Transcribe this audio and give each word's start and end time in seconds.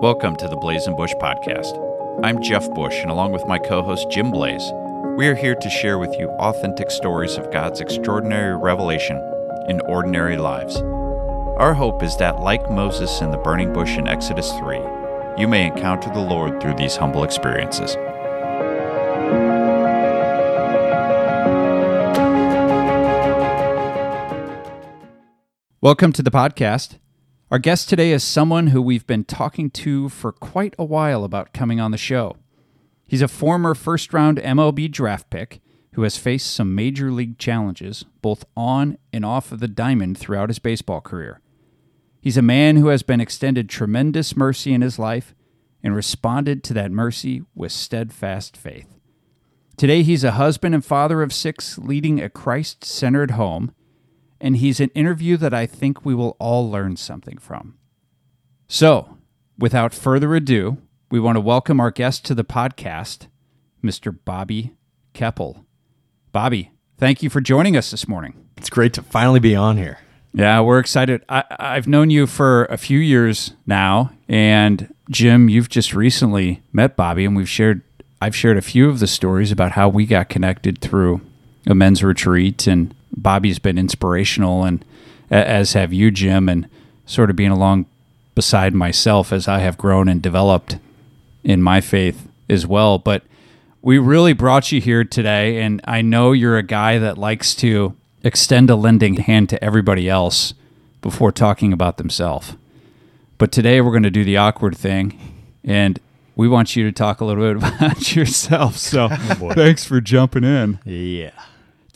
Welcome 0.00 0.36
to 0.36 0.46
the 0.46 0.56
Blaze 0.56 0.86
and 0.86 0.96
Bush 0.96 1.12
podcast. 1.14 1.74
I'm 2.22 2.40
Jeff 2.40 2.70
Bush, 2.70 3.02
and 3.02 3.10
along 3.10 3.32
with 3.32 3.48
my 3.48 3.58
co 3.58 3.82
host 3.82 4.08
Jim 4.08 4.30
Blaze, 4.30 4.70
we 5.16 5.26
are 5.26 5.34
here 5.34 5.56
to 5.56 5.68
share 5.68 5.98
with 5.98 6.14
you 6.20 6.28
authentic 6.38 6.92
stories 6.92 7.36
of 7.36 7.50
God's 7.50 7.80
extraordinary 7.80 8.56
revelation 8.56 9.16
in 9.68 9.80
ordinary 9.88 10.36
lives. 10.36 10.76
Our 11.56 11.74
hope 11.74 12.04
is 12.04 12.16
that, 12.18 12.38
like 12.38 12.70
Moses 12.70 13.20
in 13.20 13.32
the 13.32 13.38
burning 13.38 13.72
bush 13.72 13.98
in 13.98 14.06
Exodus 14.06 14.52
3, 14.52 14.76
you 15.36 15.48
may 15.48 15.66
encounter 15.66 16.10
the 16.10 16.20
Lord 16.20 16.62
through 16.62 16.76
these 16.76 16.94
humble 16.94 17.24
experiences. 17.24 17.96
Welcome 25.80 26.12
to 26.12 26.22
the 26.22 26.30
podcast. 26.30 26.98
Our 27.50 27.58
guest 27.58 27.88
today 27.88 28.12
is 28.12 28.22
someone 28.22 28.68
who 28.68 28.82
we've 28.82 29.06
been 29.06 29.24
talking 29.24 29.70
to 29.70 30.10
for 30.10 30.32
quite 30.32 30.74
a 30.78 30.84
while 30.84 31.24
about 31.24 31.54
coming 31.54 31.80
on 31.80 31.92
the 31.92 31.96
show. 31.96 32.36
He's 33.06 33.22
a 33.22 33.28
former 33.28 33.74
first 33.74 34.12
round 34.12 34.36
MLB 34.36 34.92
draft 34.92 35.30
pick 35.30 35.62
who 35.94 36.02
has 36.02 36.18
faced 36.18 36.52
some 36.52 36.74
major 36.74 37.10
league 37.10 37.38
challenges, 37.38 38.04
both 38.20 38.44
on 38.54 38.98
and 39.14 39.24
off 39.24 39.50
of 39.50 39.60
the 39.60 39.66
diamond, 39.66 40.18
throughout 40.18 40.50
his 40.50 40.58
baseball 40.58 41.00
career. 41.00 41.40
He's 42.20 42.36
a 42.36 42.42
man 42.42 42.76
who 42.76 42.88
has 42.88 43.02
been 43.02 43.18
extended 43.20 43.70
tremendous 43.70 44.36
mercy 44.36 44.74
in 44.74 44.82
his 44.82 44.98
life 44.98 45.34
and 45.82 45.96
responded 45.96 46.62
to 46.64 46.74
that 46.74 46.92
mercy 46.92 47.44
with 47.54 47.72
steadfast 47.72 48.58
faith. 48.58 48.94
Today, 49.78 50.02
he's 50.02 50.22
a 50.22 50.32
husband 50.32 50.74
and 50.74 50.84
father 50.84 51.22
of 51.22 51.32
six, 51.32 51.78
leading 51.78 52.20
a 52.20 52.28
Christ 52.28 52.84
centered 52.84 53.30
home 53.30 53.72
and 54.40 54.56
he's 54.56 54.80
an 54.80 54.90
interview 54.90 55.36
that 55.36 55.54
I 55.54 55.66
think 55.66 56.04
we 56.04 56.14
will 56.14 56.36
all 56.38 56.70
learn 56.70 56.96
something 56.96 57.38
from. 57.38 57.76
So, 58.68 59.16
without 59.58 59.94
further 59.94 60.34
ado, 60.34 60.78
we 61.10 61.20
want 61.20 61.36
to 61.36 61.40
welcome 61.40 61.80
our 61.80 61.90
guest 61.90 62.24
to 62.26 62.34
the 62.34 62.44
podcast, 62.44 63.28
Mr. 63.82 64.16
Bobby 64.24 64.74
Keppel. 65.14 65.64
Bobby, 66.32 66.70
thank 66.98 67.22
you 67.22 67.30
for 67.30 67.40
joining 67.40 67.76
us 67.76 67.90
this 67.90 68.06
morning. 68.06 68.34
It's 68.56 68.70
great 68.70 68.92
to 68.94 69.02
finally 69.02 69.40
be 69.40 69.56
on 69.56 69.76
here. 69.76 69.98
Yeah, 70.34 70.60
we're 70.60 70.78
excited. 70.78 71.24
I, 71.28 71.44
have 71.58 71.88
known 71.88 72.10
you 72.10 72.26
for 72.26 72.66
a 72.66 72.76
few 72.76 72.98
years 72.98 73.52
now, 73.66 74.12
and 74.28 74.94
Jim, 75.10 75.48
you've 75.48 75.70
just 75.70 75.94
recently 75.94 76.62
met 76.72 76.96
Bobby, 76.96 77.24
and 77.24 77.34
we've 77.36 77.48
shared. 77.48 77.82
I've 78.20 78.36
shared 78.36 78.56
a 78.56 78.62
few 78.62 78.88
of 78.88 78.98
the 78.98 79.06
stories 79.06 79.52
about 79.52 79.72
how 79.72 79.88
we 79.88 80.04
got 80.04 80.28
connected 80.28 80.80
through 80.80 81.20
a 81.66 81.74
men's 81.74 82.02
retreat 82.02 82.66
and 82.66 82.94
Bobby's 83.16 83.58
been 83.58 83.78
inspirational, 83.78 84.64
and 84.64 84.84
as 85.30 85.72
have 85.72 85.92
you, 85.92 86.10
Jim, 86.10 86.48
and 86.48 86.68
sort 87.06 87.30
of 87.30 87.36
being 87.36 87.50
along 87.50 87.86
beside 88.34 88.74
myself 88.74 89.32
as 89.32 89.48
I 89.48 89.58
have 89.58 89.78
grown 89.78 90.08
and 90.08 90.22
developed 90.22 90.78
in 91.42 91.62
my 91.62 91.80
faith 91.80 92.28
as 92.48 92.66
well. 92.66 92.98
But 92.98 93.22
we 93.82 93.98
really 93.98 94.32
brought 94.32 94.70
you 94.70 94.80
here 94.80 95.04
today, 95.04 95.60
and 95.60 95.80
I 95.84 96.02
know 96.02 96.32
you're 96.32 96.58
a 96.58 96.62
guy 96.62 96.98
that 96.98 97.18
likes 97.18 97.54
to 97.56 97.96
extend 98.22 98.70
a 98.70 98.76
lending 98.76 99.16
hand 99.16 99.48
to 99.50 99.64
everybody 99.64 100.08
else 100.08 100.54
before 101.00 101.32
talking 101.32 101.72
about 101.72 101.96
themselves. 101.96 102.54
But 103.38 103.52
today 103.52 103.80
we're 103.80 103.92
going 103.92 104.02
to 104.02 104.10
do 104.10 104.24
the 104.24 104.36
awkward 104.36 104.76
thing, 104.76 105.18
and 105.64 105.98
we 106.34 106.48
want 106.48 106.76
you 106.76 106.84
to 106.84 106.92
talk 106.92 107.20
a 107.20 107.24
little 107.24 107.54
bit 107.54 107.56
about 107.74 108.14
yourself. 108.14 108.76
So 108.76 109.08
oh 109.10 109.52
thanks 109.54 109.84
for 109.84 110.00
jumping 110.00 110.44
in. 110.44 110.78
Yeah. 110.84 111.30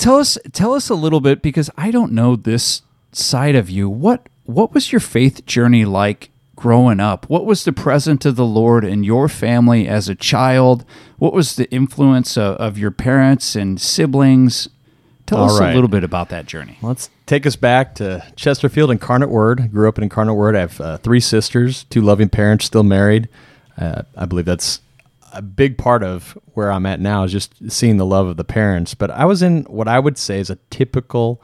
Tell 0.03 0.19
us 0.19 0.36
tell 0.50 0.75
us 0.75 0.91
a 0.91 0.97
little 0.97 1.20
bit 1.20 1.42
because 1.42 1.70
I 1.77 1.92
don't 1.92 2.11
know 2.11 2.34
this 2.34 2.83
side 3.12 3.55
of 3.55 3.70
you. 3.70 3.89
What 3.89 4.28
what 4.47 4.75
was 4.75 4.91
your 4.91 4.98
faith 4.98 5.47
journey 5.47 5.84
like 5.84 6.31
growing 6.56 6.98
up? 6.98 7.31
What 7.31 7.47
was 7.47 7.62
the 7.62 7.72
presence 7.72 8.27
of 8.27 8.34
the 8.34 8.45
Lord 8.45 8.84
in 8.84 9.05
your 9.05 9.28
family 9.28 9.86
as 9.86 10.08
a 10.08 10.17
child? 10.17 10.84
What 11.19 11.33
was 11.33 11.55
the 11.55 11.70
influence 11.70 12.36
of, 12.36 12.57
of 12.57 12.79
your 12.79 12.91
parents 12.91 13.55
and 13.55 13.80
siblings? 13.80 14.68
Tell 15.27 15.39
All 15.39 15.55
us 15.55 15.61
right. 15.61 15.70
a 15.70 15.74
little 15.74 15.86
bit 15.86 16.02
about 16.02 16.30
that 16.30 16.46
journey. 16.46 16.79
Let's 16.83 17.08
take 17.27 17.46
us 17.46 17.55
back 17.55 17.95
to 17.95 18.24
Chesterfield, 18.35 18.91
Incarnate 18.91 19.30
Word. 19.30 19.61
I 19.61 19.67
grew 19.68 19.89
up 19.89 19.98
in 19.98 20.02
Incarnate 20.02 20.35
Word. 20.35 20.57
I 20.57 20.61
have 20.62 20.80
uh, 20.80 20.98
three 20.98 21.20
sisters, 21.20 21.85
two 21.85 22.01
loving 22.01 22.29
parents, 22.29 22.64
still 22.64 22.83
married. 22.83 23.29
Uh, 23.79 24.02
I 24.17 24.27
believe 24.27 24.46
that's 24.46 24.80
a 25.33 25.43
big 25.43 25.79
part 25.79 26.03
of 26.03 26.39
where 26.55 26.70
I'm 26.70 26.87
at 26.87 27.01
now 27.01 27.25
is 27.25 27.33
just 27.33 27.70
seeing 27.70 27.97
the 27.97 28.07
love 28.07 28.27
of 28.27 28.37
the 28.37 28.45
parents. 28.45 28.95
But 28.95 29.11
I 29.11 29.25
was 29.25 29.43
in 29.43 29.65
what 29.65 29.89
I 29.89 29.98
would 29.98 30.19
say 30.19 30.39
is 30.39 30.51
a 30.51 30.57
typical 30.70 31.43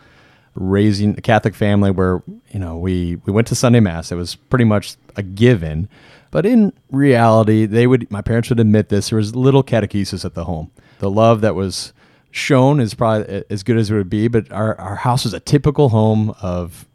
raising 0.55 1.17
a 1.17 1.21
Catholic 1.21 1.55
family 1.55 1.91
where 1.91 2.23
you 2.51 2.59
know 2.59 2.77
we 2.77 3.17
we 3.25 3.33
went 3.33 3.47
to 3.49 3.55
Sunday 3.55 3.81
mass. 3.81 4.13
It 4.13 4.17
was 4.17 4.35
pretty 4.35 4.65
much 4.65 4.97
a 5.17 5.23
given. 5.23 5.89
But 6.31 6.45
in 6.45 6.73
reality, 6.91 7.65
they 7.65 7.87
would 7.87 8.11
my 8.11 8.21
parents 8.21 8.51
would 8.51 8.61
admit 8.61 8.89
this. 8.89 9.11
There 9.11 9.17
was 9.17 9.35
little 9.35 9.65
catechesis 9.65 10.25
at 10.25 10.35
the 10.35 10.45
home. 10.45 10.71
The 10.99 11.11
love 11.11 11.41
that 11.41 11.55
was 11.55 11.93
shown 12.31 12.81
is 12.81 12.95
probably 12.95 13.45
as 13.49 13.63
good 13.63 13.79
as 13.79 13.91
it 13.91 13.95
would 13.95 14.11
be. 14.11 14.29
But 14.29 14.51
our 14.53 14.79
our 14.81 14.97
house 14.97 15.25
was 15.25 15.33
a 15.33 15.41
typical 15.41 15.89
home 15.89 16.35
of 16.43 16.87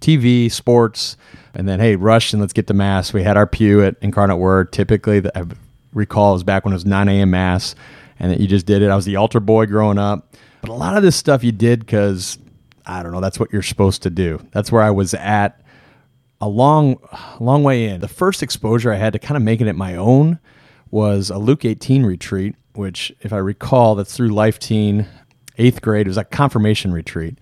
TV, 0.00 0.50
sports, 0.50 1.16
and 1.54 1.68
then 1.68 1.80
hey, 1.80 1.96
rush 1.96 2.32
and 2.32 2.40
let's 2.40 2.52
get 2.52 2.66
to 2.68 2.74
mass. 2.74 3.12
We 3.12 3.22
had 3.22 3.36
our 3.36 3.46
pew 3.46 3.82
at 3.82 3.96
Incarnate 4.00 4.38
Word. 4.38 4.72
Typically, 4.72 5.20
the, 5.20 5.56
recall 5.96 6.34
was 6.34 6.44
back 6.44 6.64
when 6.64 6.72
it 6.72 6.76
was 6.76 6.84
9 6.84 7.08
a.m. 7.08 7.30
mass 7.30 7.74
and 8.18 8.30
that 8.30 8.40
you 8.40 8.46
just 8.46 8.66
did 8.66 8.82
it. 8.82 8.90
I 8.90 8.96
was 8.96 9.04
the 9.04 9.16
altar 9.16 9.40
boy 9.40 9.66
growing 9.66 9.98
up. 9.98 10.34
But 10.60 10.70
a 10.70 10.74
lot 10.74 10.96
of 10.96 11.02
this 11.02 11.16
stuff 11.16 11.42
you 11.42 11.52
did 11.52 11.80
because, 11.80 12.38
I 12.84 13.02
don't 13.02 13.12
know, 13.12 13.20
that's 13.20 13.40
what 13.40 13.52
you're 13.52 13.62
supposed 13.62 14.02
to 14.02 14.10
do. 14.10 14.40
That's 14.52 14.70
where 14.70 14.82
I 14.82 14.90
was 14.90 15.14
at 15.14 15.60
a 16.40 16.48
long, 16.48 16.98
long 17.40 17.62
way 17.62 17.86
in. 17.86 18.00
The 18.00 18.08
first 18.08 18.42
exposure 18.42 18.92
I 18.92 18.96
had 18.96 19.12
to 19.14 19.18
kind 19.18 19.36
of 19.36 19.42
making 19.42 19.66
it 19.66 19.76
my 19.76 19.96
own 19.96 20.38
was 20.90 21.30
a 21.30 21.38
Luke 21.38 21.64
18 21.64 22.04
retreat, 22.04 22.54
which, 22.74 23.12
if 23.20 23.32
I 23.32 23.38
recall, 23.38 23.94
that's 23.94 24.16
through 24.16 24.28
Life 24.28 24.58
Teen, 24.58 25.06
eighth 25.58 25.80
grade. 25.82 26.06
It 26.06 26.10
was 26.10 26.16
a 26.16 26.24
confirmation 26.24 26.92
retreat. 26.92 27.38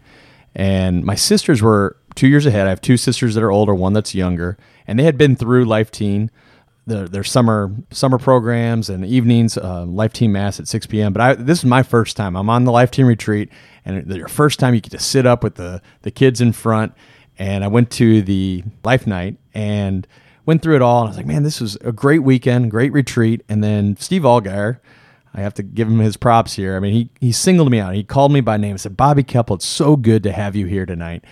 And 0.55 1.05
my 1.05 1.17
sisters 1.17 1.61
were 1.61 1.97
two 2.15 2.29
years 2.29 2.47
ahead. 2.47 2.67
I 2.67 2.71
have 2.71 2.81
two 2.81 2.97
sisters 2.97 3.35
that 3.35 3.43
are 3.43 3.51
older, 3.51 3.75
one 3.75 3.93
that's 3.93 4.15
younger, 4.15 4.57
and 4.87 4.99
they 4.99 5.05
had 5.05 5.19
been 5.19 5.35
through 5.35 5.65
Life 5.65 5.91
Teen 5.91 6.31
their, 6.87 7.09
their 7.09 7.25
summer 7.25 7.75
summer 7.91 8.19
programs 8.19 8.89
and 8.91 9.05
evenings, 9.05 9.57
uh, 9.57 9.85
Life 9.85 10.13
Teen 10.13 10.33
Mass 10.33 10.61
at 10.61 10.69
6 10.69 10.87
p.m. 10.87 11.13
But 11.13 11.21
I, 11.23 11.35
this 11.35 11.59
is 11.59 11.65
my 11.65 11.83
first 11.83 12.17
time. 12.17 12.37
I'm 12.37 12.51
on 12.51 12.65
the 12.65 12.73
Life 12.73 12.91
Teen 12.91 13.07
retreat, 13.07 13.51
and 13.85 14.07
your 14.15 14.29
first 14.29 14.59
time 14.59 14.75
you 14.75 14.81
get 14.81 14.93
to 14.93 14.99
sit 14.99 15.27
up 15.27 15.43
with 15.43 15.55
the 15.55 15.81
the 16.03 16.11
kids 16.11 16.41
in 16.41 16.53
front. 16.53 16.93
And 17.37 17.65
I 17.65 17.69
went 17.69 17.91
to 17.93 18.23
the 18.23 18.63
Life 18.85 19.07
Night 19.07 19.39
and 19.55 20.07
went 20.47 20.63
through 20.63 20.77
it 20.77 20.83
all. 20.83 21.01
And 21.01 21.09
I 21.09 21.11
was 21.11 21.17
like, 21.17 21.27
man, 21.27 21.43
this 21.43 21.61
was 21.61 21.77
a 21.77 21.91
great 21.91 22.21
weekend, 22.21 22.71
great 22.71 22.93
retreat. 22.93 23.43
And 23.49 23.65
then 23.65 23.97
Steve 23.97 24.23
Allgaier, 24.23 24.79
I 25.35 25.41
have 25.41 25.55
to 25.55 25.63
give 25.65 25.89
him 25.89 25.99
his 25.99 26.17
props 26.17 26.55
here. 26.55 26.77
I 26.77 26.81
mean, 26.81 26.93
he 26.93 27.11
he 27.21 27.33
singled 27.33 27.71
me 27.71 27.81
out. 27.81 27.95
He 27.95 28.05
called 28.05 28.33
me 28.33 28.41
by 28.41 28.57
name. 28.57 28.73
and 28.73 28.81
said, 28.81 28.97
Bobby 28.97 29.23
Keppel, 29.25 29.57
it's 29.57 29.67
so 29.67 29.97
good 29.97 30.23
to 30.23 30.33
have 30.33 30.55
you 30.55 30.67
here 30.67 30.87
tonight. 30.87 31.25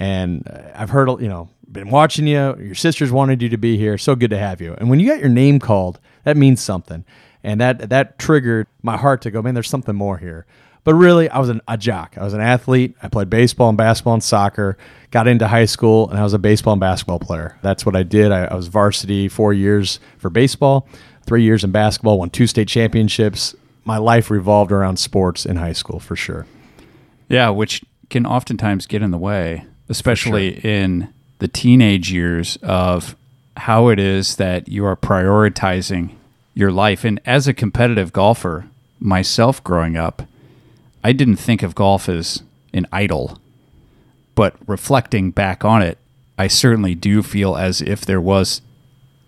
And 0.00 0.48
uh, 0.48 0.62
I've 0.74 0.90
heard, 0.90 1.08
you 1.20 1.28
know, 1.28 1.48
been 1.70 1.90
watching 1.90 2.26
you. 2.26 2.56
Your 2.58 2.74
sisters 2.74 3.12
wanted 3.12 3.42
you 3.42 3.50
to 3.50 3.58
be 3.58 3.76
here. 3.76 3.96
So 3.98 4.16
good 4.16 4.30
to 4.30 4.38
have 4.38 4.60
you. 4.60 4.74
And 4.78 4.90
when 4.90 4.98
you 4.98 5.08
got 5.08 5.20
your 5.20 5.28
name 5.28 5.60
called, 5.60 6.00
that 6.24 6.36
means 6.36 6.60
something. 6.60 7.04
And 7.44 7.60
that 7.60 7.90
that 7.90 8.18
triggered 8.18 8.66
my 8.82 8.96
heart 8.96 9.22
to 9.22 9.30
go, 9.30 9.40
man, 9.40 9.54
there's 9.54 9.68
something 9.68 9.94
more 9.94 10.18
here. 10.18 10.46
But 10.82 10.94
really, 10.94 11.28
I 11.28 11.38
was 11.38 11.50
an, 11.50 11.60
a 11.68 11.76
jock. 11.76 12.16
I 12.18 12.24
was 12.24 12.32
an 12.32 12.40
athlete. 12.40 12.96
I 13.02 13.08
played 13.08 13.28
baseball 13.28 13.68
and 13.68 13.76
basketball 13.76 14.14
and 14.14 14.24
soccer. 14.24 14.78
Got 15.10 15.28
into 15.28 15.46
high 15.46 15.66
school, 15.66 16.08
and 16.08 16.18
I 16.18 16.22
was 16.22 16.32
a 16.32 16.38
baseball 16.38 16.72
and 16.72 16.80
basketball 16.80 17.18
player. 17.18 17.58
That's 17.62 17.84
what 17.84 17.94
I 17.94 18.02
did. 18.02 18.32
I, 18.32 18.46
I 18.46 18.54
was 18.54 18.68
varsity 18.68 19.28
four 19.28 19.52
years 19.52 20.00
for 20.16 20.30
baseball, 20.30 20.88
three 21.26 21.42
years 21.42 21.64
in 21.64 21.70
basketball, 21.70 22.18
won 22.18 22.30
two 22.30 22.46
state 22.46 22.68
championships. 22.68 23.54
My 23.84 23.98
life 23.98 24.30
revolved 24.30 24.72
around 24.72 24.98
sports 24.98 25.44
in 25.44 25.56
high 25.56 25.74
school 25.74 26.00
for 26.00 26.16
sure. 26.16 26.46
Yeah, 27.28 27.50
which 27.50 27.82
can 28.08 28.26
oftentimes 28.26 28.86
get 28.86 29.02
in 29.02 29.10
the 29.10 29.18
way, 29.18 29.66
especially 29.90 30.58
sure. 30.60 30.70
in 30.70 31.12
the 31.40 31.48
teenage 31.48 32.10
years 32.10 32.56
of 32.62 33.16
how 33.56 33.88
it 33.88 33.98
is 33.98 34.36
that 34.36 34.68
you 34.68 34.86
are 34.86 34.96
prioritizing 34.96 36.14
your 36.54 36.70
life. 36.70 37.04
And 37.04 37.20
as 37.26 37.46
a 37.48 37.52
competitive 37.52 38.12
golfer, 38.12 38.66
myself 38.98 39.62
growing 39.64 39.96
up, 39.96 40.22
I 41.02 41.12
didn't 41.12 41.36
think 41.36 41.62
of 41.62 41.74
golf 41.74 42.08
as 42.08 42.42
an 42.72 42.86
idol. 42.92 43.38
But 44.34 44.54
reflecting 44.66 45.32
back 45.32 45.64
on 45.64 45.82
it, 45.82 45.98
I 46.38 46.46
certainly 46.46 46.94
do 46.94 47.22
feel 47.22 47.56
as 47.56 47.82
if 47.82 48.06
there 48.06 48.20
was 48.20 48.62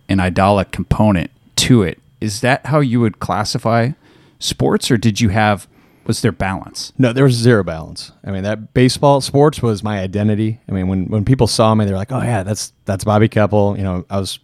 an 0.09 0.21
idolic 0.21 0.71
component 0.71 1.31
to 1.57 1.83
it. 1.83 1.99
Is 2.21 2.41
that 2.41 2.67
how 2.67 2.81
you 2.81 3.01
would 3.01 3.19
classify 3.19 3.91
sports, 4.39 4.91
or 4.91 4.97
did 4.97 5.21
you 5.21 5.31
have 5.31 5.67
was 6.05 6.21
there 6.23 6.33
balance? 6.33 6.93
No, 6.99 7.13
there 7.13 7.25
was 7.25 7.35
zero 7.35 7.63
balance. 7.63 8.13
I 8.25 8.31
mean, 8.31 8.43
that 8.43 8.75
baseball 8.75 9.21
sports 9.21 9.63
was 9.63 9.83
my 9.83 10.01
identity. 10.01 10.61
I 10.69 10.73
mean, 10.73 10.89
when 10.89 11.07
when 11.07 11.25
people 11.25 11.47
saw 11.47 11.75
me, 11.75 11.85
they're 11.85 11.97
like, 11.97 12.13
"Oh 12.13 12.23
yeah, 12.23 12.43
that's 12.43 12.73
that's 12.85 13.05
Bobby 13.05 13.29
Keppel." 13.29 13.77
You 13.77 13.85
know, 13.85 14.05
I 14.11 14.19
was 14.19 14.39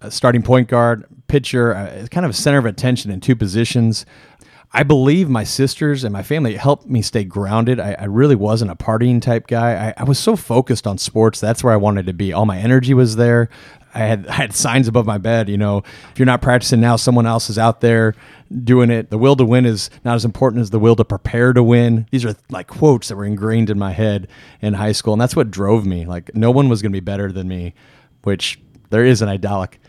a 0.00 0.10
starting 0.10 0.42
point 0.42 0.68
guard, 0.68 1.04
pitcher, 1.28 1.74
uh, 1.74 2.06
kind 2.10 2.24
of 2.24 2.30
a 2.30 2.34
center 2.34 2.58
of 2.58 2.66
attention 2.66 3.10
in 3.10 3.20
two 3.20 3.36
positions. 3.36 4.06
I 4.76 4.82
believe 4.82 5.30
my 5.30 5.44
sisters 5.44 6.02
and 6.02 6.12
my 6.12 6.24
family 6.24 6.56
helped 6.56 6.88
me 6.88 7.00
stay 7.00 7.22
grounded. 7.22 7.78
I, 7.78 7.92
I 7.96 8.04
really 8.06 8.34
wasn't 8.34 8.72
a 8.72 8.74
partying 8.74 9.22
type 9.22 9.46
guy. 9.46 9.90
I, 9.90 9.94
I, 9.98 10.04
was 10.04 10.18
so 10.18 10.34
focused 10.34 10.84
on 10.84 10.98
sports. 10.98 11.38
That's 11.38 11.62
where 11.62 11.72
I 11.72 11.76
wanted 11.76 12.06
to 12.06 12.12
be. 12.12 12.32
All 12.32 12.44
my 12.44 12.58
energy 12.58 12.92
was 12.92 13.14
there. 13.14 13.48
I 13.94 14.00
had, 14.00 14.26
I 14.28 14.32
had 14.32 14.52
signs 14.52 14.88
above 14.88 15.06
my 15.06 15.16
bed. 15.16 15.48
You 15.48 15.58
know, 15.58 15.84
if 16.10 16.18
you're 16.18 16.26
not 16.26 16.42
practicing 16.42 16.80
now, 16.80 16.96
someone 16.96 17.24
else 17.24 17.48
is 17.48 17.56
out 17.56 17.82
there 17.82 18.16
doing 18.64 18.90
it. 18.90 19.10
The 19.10 19.18
will 19.18 19.36
to 19.36 19.44
win 19.44 19.64
is 19.64 19.90
not 20.04 20.16
as 20.16 20.24
important 20.24 20.60
as 20.62 20.70
the 20.70 20.80
will 20.80 20.96
to 20.96 21.04
prepare 21.04 21.52
to 21.52 21.62
win. 21.62 22.08
These 22.10 22.24
are 22.24 22.34
like 22.50 22.66
quotes 22.66 23.08
that 23.08 23.16
were 23.16 23.24
ingrained 23.24 23.70
in 23.70 23.78
my 23.78 23.92
head 23.92 24.26
in 24.60 24.74
high 24.74 24.92
school. 24.92 25.12
And 25.12 25.22
that's 25.22 25.36
what 25.36 25.52
drove 25.52 25.86
me. 25.86 26.04
Like, 26.04 26.34
no 26.34 26.50
one 26.50 26.68
was 26.68 26.82
going 26.82 26.90
to 26.90 26.96
be 26.96 27.00
better 27.00 27.30
than 27.30 27.46
me, 27.46 27.74
which 28.24 28.58
there 28.90 29.04
is 29.04 29.22
an 29.22 29.28
idyllic. 29.28 29.80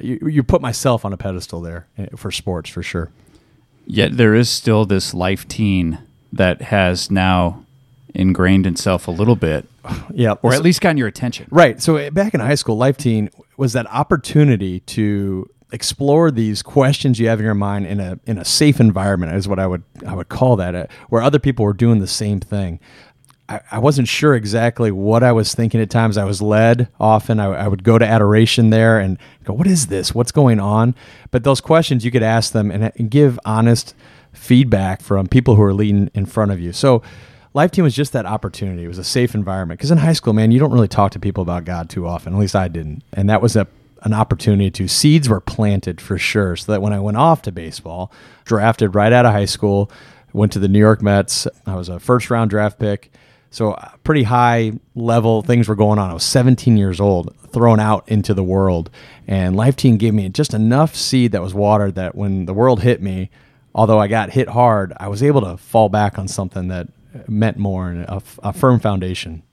You, 0.00 0.18
you 0.28 0.42
put 0.42 0.60
myself 0.60 1.04
on 1.04 1.12
a 1.12 1.16
pedestal 1.16 1.60
there 1.60 1.86
eh, 1.96 2.08
for 2.16 2.32
sports 2.32 2.68
for 2.68 2.82
sure. 2.82 3.12
Yet 3.86 4.16
there 4.16 4.34
is 4.34 4.48
still 4.48 4.84
this 4.84 5.14
life 5.14 5.46
teen 5.48 5.98
that 6.32 6.62
has 6.62 7.10
now 7.10 7.64
ingrained 8.14 8.66
itself 8.66 9.08
a 9.08 9.10
little 9.10 9.36
bit. 9.36 9.68
Yeah. 10.14 10.34
Or 10.42 10.54
at 10.54 10.62
least 10.62 10.80
gotten 10.80 10.96
your 10.96 11.08
attention. 11.08 11.48
Right. 11.50 11.82
So 11.82 12.10
back 12.10 12.34
in 12.34 12.40
high 12.40 12.54
school, 12.54 12.76
Life 12.76 12.96
Teen 12.96 13.30
was 13.56 13.72
that 13.72 13.86
opportunity 13.88 14.80
to 14.80 15.50
explore 15.72 16.30
these 16.30 16.62
questions 16.62 17.18
you 17.18 17.26
have 17.26 17.40
in 17.40 17.44
your 17.44 17.54
mind 17.54 17.86
in 17.86 17.98
a 17.98 18.18
in 18.24 18.38
a 18.38 18.44
safe 18.44 18.78
environment 18.78 19.34
is 19.34 19.48
what 19.48 19.58
I 19.58 19.66
would 19.66 19.82
I 20.06 20.14
would 20.14 20.28
call 20.28 20.56
that 20.56 20.74
uh, 20.74 20.86
where 21.08 21.20
other 21.20 21.40
people 21.40 21.64
were 21.64 21.72
doing 21.72 21.98
the 21.98 22.06
same 22.06 22.38
thing. 22.38 22.78
I, 23.48 23.60
I, 23.72 23.78
wasn't 23.78 24.08
sure 24.08 24.34
exactly 24.34 24.90
what 24.90 25.22
I 25.22 25.32
was 25.32 25.54
thinking 25.54 25.80
at 25.80 25.90
times. 25.90 26.16
I 26.16 26.24
was 26.24 26.40
led 26.40 26.88
often. 26.98 27.40
I, 27.40 27.46
I, 27.46 27.68
would 27.68 27.84
go 27.84 27.98
to 27.98 28.06
adoration 28.06 28.70
there 28.70 28.98
and 28.98 29.18
go, 29.44 29.52
What 29.52 29.66
is 29.66 29.88
this? 29.88 30.14
What's 30.14 30.32
going 30.32 30.60
on? 30.60 30.94
But 31.30 31.44
those 31.44 31.60
questions 31.60 32.04
you 32.04 32.10
could 32.10 32.22
ask 32.22 32.52
them 32.52 32.70
and, 32.70 32.90
and 32.96 33.10
give 33.10 33.38
honest 33.44 33.94
feedback 34.32 35.02
from 35.02 35.26
people 35.28 35.56
who 35.56 35.62
are 35.62 35.74
leading 35.74 36.10
in 36.14 36.26
front 36.26 36.52
of 36.52 36.60
you. 36.60 36.72
So, 36.72 37.02
Life 37.52 37.70
Teen 37.70 37.84
was 37.84 37.94
just 37.94 38.12
that 38.14 38.26
opportunity. 38.26 38.82
It 38.82 38.88
was 38.88 38.98
a 38.98 39.04
safe 39.04 39.32
environment. 39.32 39.78
Because 39.78 39.92
in 39.92 39.98
high 39.98 40.12
school, 40.12 40.32
man, 40.32 40.50
you 40.50 40.58
don't 40.58 40.72
really 40.72 40.88
talk 40.88 41.12
to 41.12 41.20
people 41.20 41.42
about 41.42 41.64
God 41.64 41.88
too 41.88 42.04
often. 42.04 42.32
At 42.32 42.40
least 42.40 42.56
I 42.56 42.66
didn't. 42.66 43.04
And 43.12 43.30
that 43.30 43.40
was 43.40 43.54
a, 43.54 43.68
an 44.02 44.12
opportunity 44.12 44.72
to. 44.72 44.88
Seeds 44.88 45.28
were 45.28 45.40
planted 45.40 46.00
for 46.00 46.18
sure. 46.18 46.56
So 46.56 46.72
that 46.72 46.82
when 46.82 46.92
I 46.92 46.98
went 46.98 47.16
off 47.16 47.42
to 47.42 47.52
baseball, 47.52 48.10
drafted 48.44 48.96
right 48.96 49.12
out 49.12 49.24
of 49.24 49.30
high 49.30 49.44
school, 49.44 49.88
went 50.32 50.50
to 50.54 50.58
the 50.58 50.66
New 50.66 50.80
York 50.80 51.00
Mets. 51.00 51.46
I 51.64 51.76
was 51.76 51.88
a 51.88 52.00
first 52.00 52.28
round 52.28 52.50
draft 52.50 52.80
pick 52.80 53.12
so 53.54 53.70
uh, 53.70 53.90
pretty 54.02 54.24
high 54.24 54.72
level 54.96 55.40
things 55.40 55.68
were 55.68 55.76
going 55.76 56.00
on. 56.00 56.10
I 56.10 56.12
was 56.12 56.24
17 56.24 56.76
years 56.76 57.00
old, 57.00 57.32
thrown 57.52 57.78
out 57.78 58.02
into 58.08 58.34
the 58.34 58.42
world, 58.42 58.90
and 59.28 59.54
Life 59.54 59.76
Teen 59.76 59.96
gave 59.96 60.12
me 60.12 60.28
just 60.28 60.54
enough 60.54 60.96
seed 60.96 61.30
that 61.30 61.40
was 61.40 61.54
watered 61.54 61.94
that 61.94 62.16
when 62.16 62.46
the 62.46 62.52
world 62.52 62.82
hit 62.82 63.00
me, 63.00 63.30
although 63.72 64.00
I 64.00 64.08
got 64.08 64.30
hit 64.30 64.48
hard, 64.48 64.92
I 64.96 65.06
was 65.06 65.22
able 65.22 65.40
to 65.42 65.56
fall 65.56 65.88
back 65.88 66.18
on 66.18 66.26
something 66.26 66.66
that 66.66 66.88
meant 67.28 67.56
more 67.56 67.90
and 67.90 68.02
a, 68.02 68.20
a 68.42 68.52
firm 68.52 68.80
foundation. 68.80 69.44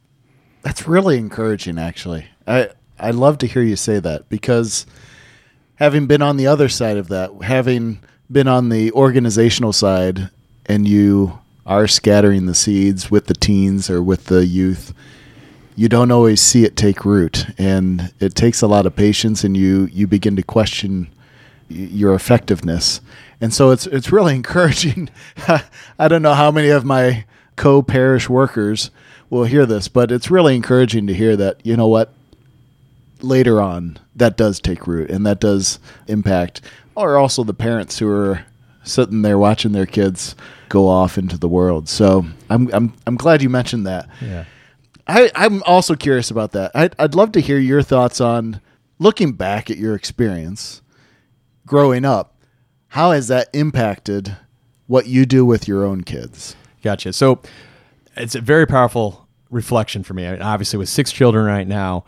That's 0.63 0.87
really 0.87 1.19
encouraging, 1.19 1.77
actually. 1.77 2.25
I 2.47 2.69
I 2.97 3.11
love 3.11 3.37
to 3.39 3.47
hear 3.47 3.61
you 3.61 3.75
say 3.75 3.99
that 3.99 4.29
because 4.29 4.87
having 5.75 6.07
been 6.07 6.23
on 6.23 6.37
the 6.37 6.47
other 6.47 6.69
side 6.69 6.97
of 6.97 7.09
that, 7.09 7.43
having 7.43 7.99
been 8.31 8.47
on 8.47 8.69
the 8.69 8.91
organizational 8.93 9.73
side, 9.73 10.31
and 10.65 10.87
you 10.87 11.40
are 11.71 11.87
scattering 11.87 12.45
the 12.45 12.55
seeds 12.55 13.09
with 13.09 13.27
the 13.27 13.33
teens 13.33 13.89
or 13.89 14.03
with 14.03 14.25
the 14.25 14.45
youth, 14.45 14.93
you 15.75 15.87
don't 15.87 16.11
always 16.11 16.41
see 16.41 16.65
it 16.65 16.75
take 16.75 17.05
root, 17.05 17.45
and 17.57 18.13
it 18.19 18.35
takes 18.35 18.61
a 18.61 18.67
lot 18.67 18.85
of 18.85 18.95
patience, 18.95 19.43
and 19.43 19.55
you 19.55 19.85
you 19.91 20.05
begin 20.05 20.35
to 20.35 20.43
question 20.43 21.09
your 21.69 22.13
effectiveness. 22.13 22.99
And 23.39 23.53
so 23.53 23.71
it's 23.71 23.87
it's 23.87 24.11
really 24.11 24.35
encouraging. 24.41 25.09
I 25.97 26.07
don't 26.07 26.21
know 26.21 26.33
how 26.33 26.51
many 26.51 26.69
of 26.69 26.83
my 26.83 27.25
co-parish 27.55 28.27
workers 28.29 28.91
will 29.29 29.45
hear 29.45 29.65
this, 29.65 29.87
but 29.87 30.11
it's 30.11 30.29
really 30.29 30.55
encouraging 30.55 31.07
to 31.07 31.13
hear 31.13 31.37
that 31.37 31.65
you 31.65 31.77
know 31.77 31.87
what 31.87 32.13
later 33.21 33.61
on 33.61 33.97
that 34.15 34.35
does 34.35 34.59
take 34.59 34.87
root 34.87 35.09
and 35.09 35.25
that 35.25 35.39
does 35.39 35.79
impact 36.07 36.59
or 36.95 37.17
also 37.17 37.43
the 37.43 37.53
parents 37.53 37.99
who 37.99 38.09
are 38.09 38.45
sitting 38.83 39.21
there 39.21 39.37
watching 39.37 39.71
their 39.71 39.85
kids 39.85 40.35
go 40.69 40.87
off 40.87 41.17
into 41.17 41.37
the 41.37 41.47
world. 41.47 41.89
So 41.89 42.25
I'm 42.49 42.73
I'm 42.73 42.93
I'm 43.05 43.15
glad 43.15 43.41
you 43.41 43.49
mentioned 43.49 43.85
that. 43.87 44.09
Yeah. 44.21 44.45
I, 45.07 45.31
I'm 45.35 45.61
also 45.63 45.95
curious 45.95 46.31
about 46.31 46.51
that. 46.53 46.71
I'd, 46.73 46.95
I'd 46.97 47.15
love 47.15 47.31
to 47.33 47.41
hear 47.41 47.57
your 47.57 47.81
thoughts 47.81 48.21
on 48.21 48.61
looking 48.99 49.33
back 49.33 49.69
at 49.69 49.77
your 49.77 49.95
experience 49.95 50.81
growing 51.65 52.05
up. 52.05 52.37
How 52.89 53.11
has 53.11 53.27
that 53.27 53.49
impacted 53.53 54.37
what 54.87 55.07
you 55.07 55.25
do 55.25 55.43
with 55.43 55.67
your 55.67 55.83
own 55.83 56.03
kids? 56.03 56.55
Gotcha. 56.83 57.13
So 57.13 57.41
it's 58.15 58.35
a 58.35 58.41
very 58.41 58.67
powerful 58.67 59.27
reflection 59.49 60.03
for 60.03 60.13
me. 60.13 60.27
I 60.27 60.31
mean, 60.33 60.41
obviously, 60.41 60.77
with 60.79 60.89
six 60.89 61.11
children 61.11 61.45
right 61.45 61.67
now, 61.67 62.05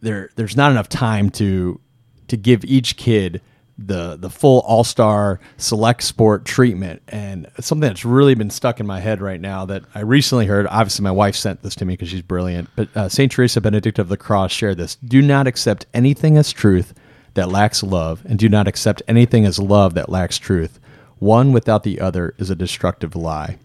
there 0.00 0.30
there's 0.36 0.56
not 0.56 0.70
enough 0.70 0.88
time 0.88 1.30
to 1.30 1.80
to 2.28 2.36
give 2.36 2.64
each 2.64 2.96
kid 2.96 3.40
the 3.78 4.16
the 4.16 4.30
full 4.30 4.60
all 4.60 4.84
star 4.84 5.38
select 5.56 6.02
sport 6.02 6.44
treatment, 6.44 7.02
and 7.08 7.46
something 7.60 7.88
that's 7.88 8.04
really 8.04 8.34
been 8.34 8.50
stuck 8.50 8.80
in 8.80 8.86
my 8.86 9.00
head 9.00 9.20
right 9.20 9.40
now. 9.40 9.66
That 9.66 9.84
I 9.94 10.00
recently 10.00 10.46
heard. 10.46 10.66
Obviously, 10.68 11.02
my 11.02 11.10
wife 11.10 11.36
sent 11.36 11.62
this 11.62 11.74
to 11.76 11.84
me 11.84 11.94
because 11.94 12.08
she's 12.08 12.22
brilliant. 12.22 12.70
But 12.74 12.96
uh, 12.96 13.08
Saint 13.08 13.32
Teresa 13.32 13.60
Benedict 13.60 13.98
of 13.98 14.08
the 14.08 14.16
Cross 14.16 14.52
shared 14.52 14.78
this: 14.78 14.96
Do 14.96 15.20
not 15.20 15.46
accept 15.46 15.86
anything 15.92 16.36
as 16.38 16.52
truth 16.52 16.94
that 17.34 17.50
lacks 17.50 17.82
love, 17.82 18.22
and 18.24 18.38
do 18.38 18.48
not 18.48 18.66
accept 18.66 19.02
anything 19.06 19.44
as 19.44 19.58
love 19.58 19.94
that 19.94 20.08
lacks 20.08 20.38
truth. 20.38 20.80
One 21.18 21.52
without 21.52 21.82
the 21.82 22.00
other 22.00 22.34
is 22.38 22.50
a 22.50 22.56
destructive 22.56 23.14
lie. 23.14 23.58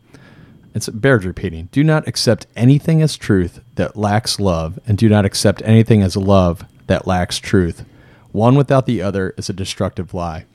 It's 0.73 0.87
bears 0.89 1.25
repeating. 1.25 1.67
Do 1.71 1.83
not 1.83 2.07
accept 2.07 2.47
anything 2.55 3.01
as 3.01 3.17
truth 3.17 3.61
that 3.75 3.97
lacks 3.97 4.39
love, 4.39 4.79
and 4.85 4.97
do 4.97 5.09
not 5.09 5.25
accept 5.25 5.61
anything 5.65 6.01
as 6.01 6.15
love 6.15 6.65
that 6.87 7.07
lacks 7.07 7.39
truth. 7.39 7.85
One 8.31 8.55
without 8.55 8.85
the 8.85 9.01
other 9.01 9.33
is 9.37 9.49
a 9.49 9.53
destructive 9.53 10.13
lie. 10.13 10.45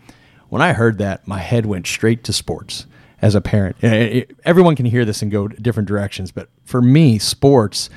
When 0.48 0.62
I 0.62 0.72
heard 0.72 0.98
that, 0.98 1.26
my 1.26 1.38
head 1.38 1.66
went 1.66 1.86
straight 1.86 2.24
to 2.24 2.32
sports 2.32 2.86
as 3.20 3.34
a 3.34 3.40
parent. 3.40 3.76
Eh, 3.82 3.88
eh, 3.88 4.20
eh, 4.20 4.32
everyone 4.44 4.76
can 4.76 4.86
hear 4.86 5.04
this 5.04 5.22
and 5.22 5.30
go 5.30 5.48
different 5.48 5.88
directions, 5.88 6.30
but 6.30 6.48
for 6.64 6.80
me, 6.80 7.18
sports, 7.18 7.90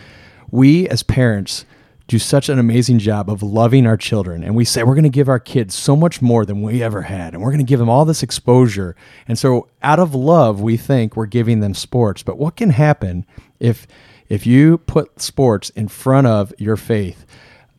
we 0.52 0.88
as 0.90 1.04
parents 1.04 1.66
do 2.10 2.18
such 2.18 2.50
an 2.50 2.58
amazing 2.58 2.98
job 2.98 3.30
of 3.30 3.44
loving 3.44 3.86
our 3.86 3.96
children. 3.96 4.44
And 4.44 4.56
we 4.56 4.66
say 4.66 4.81
we're 4.81 4.96
going 4.96 5.04
to 5.04 5.10
give 5.10 5.30
our 5.30 5.40
kids 5.40 5.76
so 5.76 5.96
much 5.96 6.24
more 6.24 6.44
than 6.44 6.64
we 6.64 6.82
ever 6.82 7.04
had. 7.04 7.34
And 7.36 7.44
we're 7.44 7.52
going 7.52 7.60
to 7.60 7.70
give 7.70 7.80
them 7.80 7.90
all 7.90 8.04
this 8.04 8.24
exposure. 8.24 8.96
And 9.28 9.38
so 9.38 9.68
out 9.84 10.00
of 10.00 10.16
love, 10.16 10.60
we 10.60 10.75
think 10.75 11.16
we're 11.16 11.28
giving 11.28 11.60
them 11.60 11.75
sports. 11.75 12.24
But 12.24 12.40
what 12.40 12.56
can 12.56 12.72
happen 12.72 13.25
if 13.60 13.86
if 14.28 14.48
you 14.48 14.80
put 14.80 15.22
sports 15.22 15.70
in 15.72 15.88
front 15.88 16.25
of 16.25 16.52
your 16.58 16.78
faith? 16.78 17.28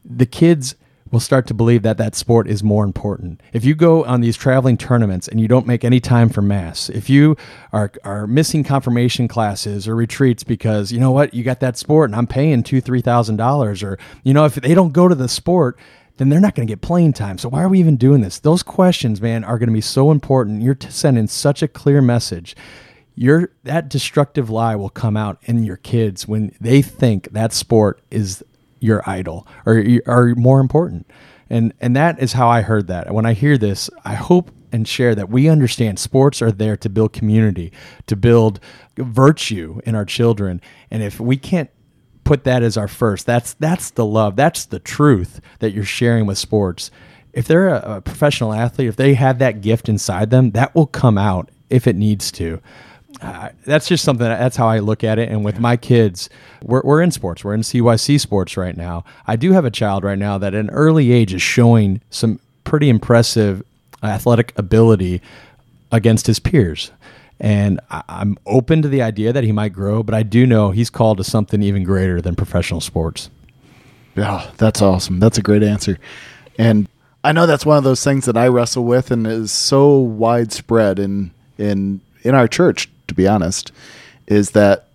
The 0.05 0.26
kids 0.26 0.76
will 1.10 1.20
start 1.20 1.46
to 1.48 1.54
believe 1.54 1.82
that 1.82 1.98
that 1.98 2.14
sport 2.14 2.48
is 2.48 2.62
more 2.62 2.84
important. 2.84 3.40
If 3.52 3.64
you 3.64 3.74
go 3.74 4.05
on 4.05 4.20
these 4.20 4.36
traveling 4.36 4.76
tournaments 4.76 5.26
and 5.26 5.40
you 5.40 5.48
don't 5.48 5.67
make 5.67 5.84
any 5.84 6.00
time 6.00 6.29
for 6.29 6.43
mass, 6.43 6.88
if 6.88 7.10
you 7.10 7.36
are 7.72 7.93
are 8.05 8.26
missing 8.26 8.64
confirmation 8.64 9.29
classes 9.29 9.88
or 9.88 9.94
retreats 9.94 10.44
because 10.44 10.93
you 10.93 11.00
know 11.00 11.10
what 11.10 11.34
you 11.34 11.43
got 11.43 11.60
that 11.60 11.76
sport 11.76 12.10
and 12.10 12.17
I'm 12.17 12.26
paying 12.26 12.62
two 12.62 12.81
three 12.81 13.00
thousand 13.00 13.36
dollars, 13.36 13.82
or 13.82 13.98
you 14.22 14.32
know 14.32 14.44
if 14.44 14.55
they 14.55 14.74
don't 14.74 14.93
go 14.93 15.08
to 15.08 15.14
the 15.14 15.29
sport, 15.29 15.79
then 16.17 16.29
they're 16.29 16.40
not 16.40 16.55
going 16.55 16.67
to 16.67 16.70
get 16.70 16.82
playing 16.82 17.14
time. 17.14 17.38
So 17.38 17.48
why 17.48 17.62
are 17.62 17.69
we 17.69 17.81
even 17.81 17.96
doing 17.96 18.20
this? 18.20 18.38
Those 18.38 18.62
questions, 18.62 19.20
man, 19.20 19.43
are 19.43 19.58
going 19.58 19.69
to 19.69 19.74
be 19.74 19.81
so 19.81 20.10
important. 20.10 20.62
You're 20.62 20.76
sending 20.88 21.26
such 21.26 21.62
a 21.62 21.69
clear 21.69 22.02
message. 22.02 22.55
Your 23.17 23.50
that 23.64 23.88
destructive 23.88 24.48
lie 24.48 24.76
will 24.76 24.90
come 24.90 25.17
out 25.17 25.38
in 25.44 25.64
your 25.64 25.76
kids 25.76 26.29
when 26.29 26.55
they 26.60 26.82
think 26.82 27.32
that 27.32 27.52
sport 27.52 28.00
is 28.10 28.44
your 28.81 29.08
idol 29.08 29.46
or 29.65 29.84
are 30.06 30.34
more 30.34 30.60
important. 30.60 31.06
And 31.49 31.72
and 31.81 31.96
that 31.96 32.20
is 32.20 32.32
how 32.32 32.49
I 32.49 32.63
heard 32.63 32.87
that. 32.89 33.13
When 33.13 33.27
I 33.27 33.32
hear 33.32 33.58
this, 33.58 33.91
I 34.05 34.15
hope 34.15 34.51
and 34.72 34.87
share 34.87 35.15
that 35.15 35.29
we 35.29 35.49
understand 35.49 35.99
sports 35.99 36.41
are 36.41 36.53
there 36.53 36.77
to 36.77 36.89
build 36.89 37.13
community, 37.13 37.72
to 38.06 38.17
build 38.17 38.60
virtue 38.96 39.81
in 39.84 39.94
our 39.94 40.05
children. 40.05 40.60
And 40.91 41.03
if 41.03 41.19
we 41.19 41.37
can't 41.37 41.70
put 42.22 42.44
that 42.44 42.63
as 42.63 42.77
our 42.77 42.89
first, 42.89 43.27
that's 43.27 43.55
that's 43.55 43.91
the 43.91 44.06
love, 44.06 44.37
that's 44.37 44.65
the 44.65 44.79
truth 44.79 45.41
that 45.58 45.72
you're 45.72 45.84
sharing 45.84 46.27
with 46.27 46.39
sports. 46.39 46.91
If 47.32 47.46
they're 47.46 47.69
a, 47.69 47.96
a 47.96 48.01
professional 48.01 48.53
athlete, 48.53 48.89
if 48.89 48.96
they 48.96 49.15
have 49.15 49.39
that 49.39 49.60
gift 49.60 49.89
inside 49.89 50.31
them, 50.31 50.53
that 50.53 50.75
will 50.75 50.87
come 50.87 51.19
out 51.19 51.51
if 51.69 51.87
it 51.87 51.96
needs 51.96 52.32
to 52.32 52.60
uh, 53.20 53.50
that's 53.64 53.88
just 53.88 54.05
something 54.05 54.26
that's 54.26 54.56
how 54.56 54.69
I 54.69 54.79
look 54.79 55.05
at 55.05 55.19
it. 55.19 55.29
And 55.29 55.44
with 55.44 55.58
my 55.58 55.76
kids, 55.76 56.31
we're, 56.62 56.82
we're 56.82 57.02
in 57.02 57.10
sports, 57.10 57.44
we're 57.44 57.55
in 57.55 57.60
CYC 57.60 58.20
sports 58.20 58.56
right 58.56 58.76
now. 58.76 59.05
I 59.26 59.36
do 59.36 59.52
have 59.52 59.64
a 59.64 59.70
child 59.70 60.05
right 60.05 60.19
now 60.19 60.38
that 60.38 60.55
at 60.55 60.60
an 60.60 60.70
early 60.70 61.12
age 61.12 61.34
is 61.34 61.43
showing 61.43 62.00
some 62.10 62.40
pretty 62.64 62.88
impressive 62.88 63.62
athletic 64.02 64.56
ability 64.56 65.20
against 65.93 66.26
his 66.26 66.38
peers. 66.38 66.90
And 67.38 67.81
I, 67.90 68.02
I'm 68.08 68.38
open 68.46 68.82
to 68.82 68.88
the 68.88 69.02
idea 69.02 69.32
that 69.32 69.44
he 69.44 69.52
might 69.52 69.72
grow, 69.72 70.02
but 70.02 70.14
I 70.14 70.22
do 70.22 70.46
know 70.46 70.70
he's 70.70 70.90
called 70.90 71.19
to 71.19 71.24
something 71.24 71.62
even 71.62 71.84
greater 71.84 72.20
than 72.20 72.36
professional 72.36 72.81
sports. 72.81 73.31
Yeah, 74.14 74.50
that's 74.56 74.82
awesome. 74.82 75.20
That's 75.20 75.38
a 75.38 75.43
great 75.43 75.62
answer. 75.62 75.98
And 76.58 76.88
I 77.24 77.32
know 77.32 77.46
that's 77.46 77.67
one 77.67 77.79
of 77.79 77.84
those 77.84 78.02
things 78.02 78.24
that 78.26 78.36
I 78.36 78.48
wrestle 78.48 78.84
with 78.84 79.10
and 79.10 79.26
is 79.26 79.52
so 79.52 79.98
widespread 79.98 80.98
in 80.98 81.32
in 81.58 82.00
in 82.22 82.34
our 82.34 82.48
church, 82.48 82.88
to 83.10 83.14
be 83.14 83.29
honest, 83.29 83.72
is 84.26 84.52
that 84.52 84.88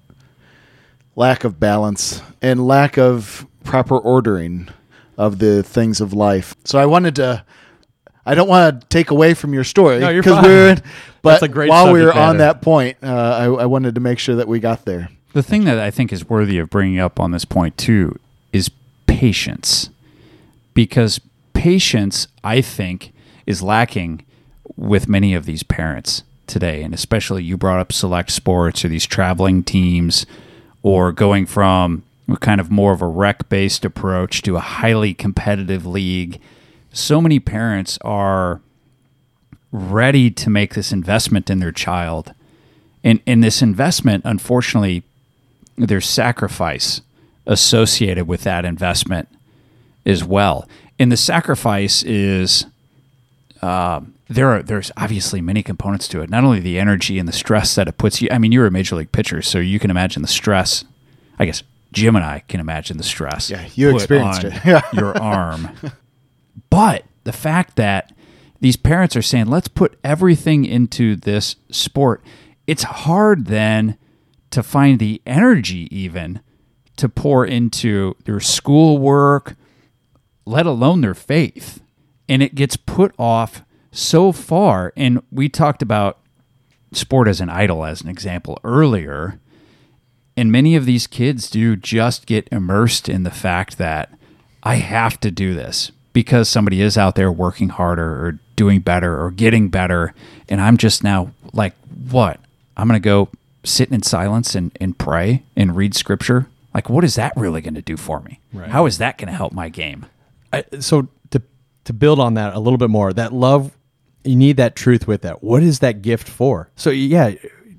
lack 1.15 1.43
of 1.43 1.59
balance 1.59 2.21
and 2.41 2.65
lack 2.65 2.97
of 2.97 3.45
proper 3.63 3.97
ordering 3.97 4.69
of 5.17 5.39
the 5.39 5.63
things 5.63 6.01
of 6.01 6.13
life. 6.13 6.55
So 6.63 6.79
I 6.79 6.85
wanted 6.85 7.15
to. 7.17 7.43
I 8.25 8.33
don't 8.33 8.47
want 8.47 8.81
to 8.81 8.87
take 8.87 9.11
away 9.11 9.35
from 9.35 9.53
your 9.53 9.63
story 9.63 9.99
because 9.99 10.33
fine. 10.33 10.43
we're 10.43 10.69
in, 10.69 10.81
but 11.21 11.31
That's 11.31 11.43
a 11.43 11.47
great 11.47 11.69
while 11.69 11.93
we 11.93 12.01
were 12.01 12.07
subject 12.07 12.25
on 12.25 12.37
that 12.37 12.59
point, 12.59 12.97
uh, 13.03 13.07
I, 13.07 13.43
I 13.45 13.65
wanted 13.67 13.93
to 13.95 14.01
make 14.01 14.17
sure 14.17 14.35
that 14.37 14.47
we 14.47 14.59
got 14.59 14.85
there. 14.85 15.09
The 15.33 15.43
thing 15.43 15.65
that 15.65 15.77
I 15.77 15.91
think 15.91 16.11
is 16.11 16.27
worthy 16.27 16.57
of 16.57 16.71
bringing 16.71 16.97
up 16.97 17.19
on 17.19 17.29
this 17.29 17.45
point 17.45 17.77
too 17.77 18.17
is 18.51 18.71
patience. 19.05 19.91
Because 20.73 21.21
patience, 21.53 22.27
I 22.43 22.61
think, 22.61 23.13
is 23.45 23.61
lacking 23.61 24.25
with 24.75 25.07
many 25.07 25.35
of 25.35 25.45
these 25.45 25.61
parents 25.61 26.23
today. 26.47 26.83
And 26.83 26.93
especially 26.93 27.43
you 27.43 27.57
brought 27.57 27.79
up 27.79 27.91
select 27.91 28.31
sports 28.31 28.83
or 28.83 28.87
these 28.87 29.05
traveling 29.05 29.63
teams 29.63 30.25
or 30.83 31.11
going 31.11 31.45
from 31.45 32.03
kind 32.39 32.59
of 32.59 32.71
more 32.71 32.91
of 32.91 33.01
a 33.01 33.07
rec 33.07 33.49
based 33.49 33.85
approach 33.85 34.41
to 34.43 34.55
a 34.55 34.61
highly 34.61 35.13
competitive 35.13 35.85
league. 35.85 36.39
So 36.91 37.21
many 37.21 37.39
parents 37.39 37.97
are 38.01 38.61
ready 39.71 40.31
to 40.31 40.49
make 40.49 40.73
this 40.73 40.91
investment 40.91 41.49
in 41.49 41.59
their 41.59 41.71
child. 41.71 42.33
And, 43.03 43.19
and 43.27 43.43
this 43.43 43.61
investment, 43.61 44.23
unfortunately, 44.25 45.03
there's 45.77 46.07
sacrifice 46.07 47.01
associated 47.45 48.27
with 48.27 48.43
that 48.43 48.65
investment 48.65 49.27
as 50.05 50.23
well. 50.23 50.67
And 50.97 51.11
the 51.11 51.17
sacrifice 51.17 52.01
is 52.03 52.65
um, 53.61 54.14
there 54.27 54.49
are 54.49 54.63
there's 54.63 54.91
obviously 54.97 55.41
many 55.41 55.61
components 55.61 56.07
to 56.09 56.21
it. 56.21 56.29
Not 56.29 56.43
only 56.43 56.59
the 56.59 56.79
energy 56.79 57.19
and 57.19 57.27
the 57.27 57.33
stress 57.33 57.75
that 57.75 57.87
it 57.87 57.97
puts 57.97 58.21
you. 58.21 58.27
I 58.31 58.37
mean, 58.37 58.51
you're 58.51 58.67
a 58.67 58.71
major 58.71 58.95
league 58.95 59.11
pitcher, 59.11 59.41
so 59.41 59.59
you 59.59 59.79
can 59.79 59.91
imagine 59.91 60.21
the 60.21 60.27
stress. 60.27 60.83
I 61.37 61.45
guess 61.45 61.63
Jim 61.91 62.15
and 62.15 62.25
I 62.25 62.39
can 62.47 62.59
imagine 62.59 62.97
the 62.97 63.03
stress. 63.03 63.49
Yeah, 63.49 63.67
you 63.75 63.93
experienced 63.95 64.43
it. 64.43 64.53
Yeah. 64.65 64.81
your 64.93 65.17
arm. 65.17 65.69
But 66.69 67.05
the 67.23 67.31
fact 67.31 67.75
that 67.75 68.11
these 68.59 68.75
parents 68.75 69.15
are 69.15 69.21
saying, 69.21 69.47
let's 69.47 69.67
put 69.67 69.97
everything 70.03 70.65
into 70.65 71.15
this 71.15 71.55
sport, 71.69 72.23
it's 72.67 72.83
hard 72.83 73.45
then 73.45 73.97
to 74.51 74.63
find 74.63 74.99
the 74.99 75.21
energy 75.25 75.87
even 75.95 76.41
to 76.97 77.09
pour 77.09 77.45
into 77.45 78.15
their 78.23 78.39
schoolwork, 78.39 79.55
let 80.45 80.65
alone 80.65 81.01
their 81.01 81.13
faith. 81.13 81.81
And 82.27 82.41
it 82.41 82.55
gets 82.55 82.77
put 82.77 83.13
off 83.19 83.63
so 83.95 84.31
far. 84.31 84.93
And 84.95 85.23
we 85.31 85.49
talked 85.49 85.81
about 85.81 86.19
sport 86.91 87.27
as 87.27 87.41
an 87.41 87.49
idol 87.49 87.85
as 87.85 88.01
an 88.01 88.09
example 88.09 88.59
earlier. 88.63 89.39
And 90.37 90.51
many 90.51 90.75
of 90.75 90.85
these 90.85 91.07
kids 91.07 91.49
do 91.49 91.75
just 91.75 92.25
get 92.25 92.47
immersed 92.51 93.07
in 93.07 93.23
the 93.23 93.31
fact 93.31 93.77
that 93.77 94.11
I 94.63 94.75
have 94.75 95.19
to 95.21 95.31
do 95.31 95.53
this 95.53 95.91
because 96.11 96.49
somebody 96.49 96.81
is 96.81 96.97
out 96.97 97.15
there 97.15 97.31
working 97.31 97.69
harder 97.69 98.25
or 98.25 98.39
doing 98.55 98.81
better 98.81 99.21
or 99.21 99.31
getting 99.31 99.69
better. 99.69 100.13
And 100.49 100.59
I'm 100.59 100.77
just 100.77 101.03
now 101.03 101.31
like, 101.53 101.73
what? 102.09 102.39
I'm 102.75 102.87
going 102.87 103.01
to 103.01 103.03
go 103.03 103.29
sit 103.63 103.91
in 103.91 104.03
silence 104.03 104.55
and, 104.55 104.75
and 104.81 104.97
pray 104.97 105.43
and 105.55 105.75
read 105.75 105.95
scripture. 105.95 106.47
Like, 106.73 106.89
what 106.89 107.05
is 107.05 107.15
that 107.15 107.31
really 107.37 107.61
going 107.61 107.75
to 107.75 107.81
do 107.81 107.95
for 107.95 108.19
me? 108.19 108.39
Right. 108.51 108.69
How 108.69 108.85
is 108.85 108.97
that 108.97 109.17
going 109.17 109.29
to 109.29 109.33
help 109.33 109.53
my 109.53 109.69
game? 109.69 110.05
I, 110.51 110.65
so 110.79 111.07
to 111.31 111.41
to 111.85 111.93
build 111.93 112.19
on 112.19 112.33
that 112.33 112.53
a 112.53 112.59
little 112.59 112.77
bit 112.77 112.89
more, 112.89 113.13
that 113.13 113.31
love, 113.31 113.71
you 114.25 114.35
need 114.35 114.57
that 114.57 114.75
truth 114.75 115.07
with 115.07 115.21
that. 115.21 115.43
What 115.43 115.63
is 115.63 115.79
that 115.79 116.01
gift 116.01 116.27
for? 116.27 116.69
So 116.75 116.89
yeah, 116.89 117.35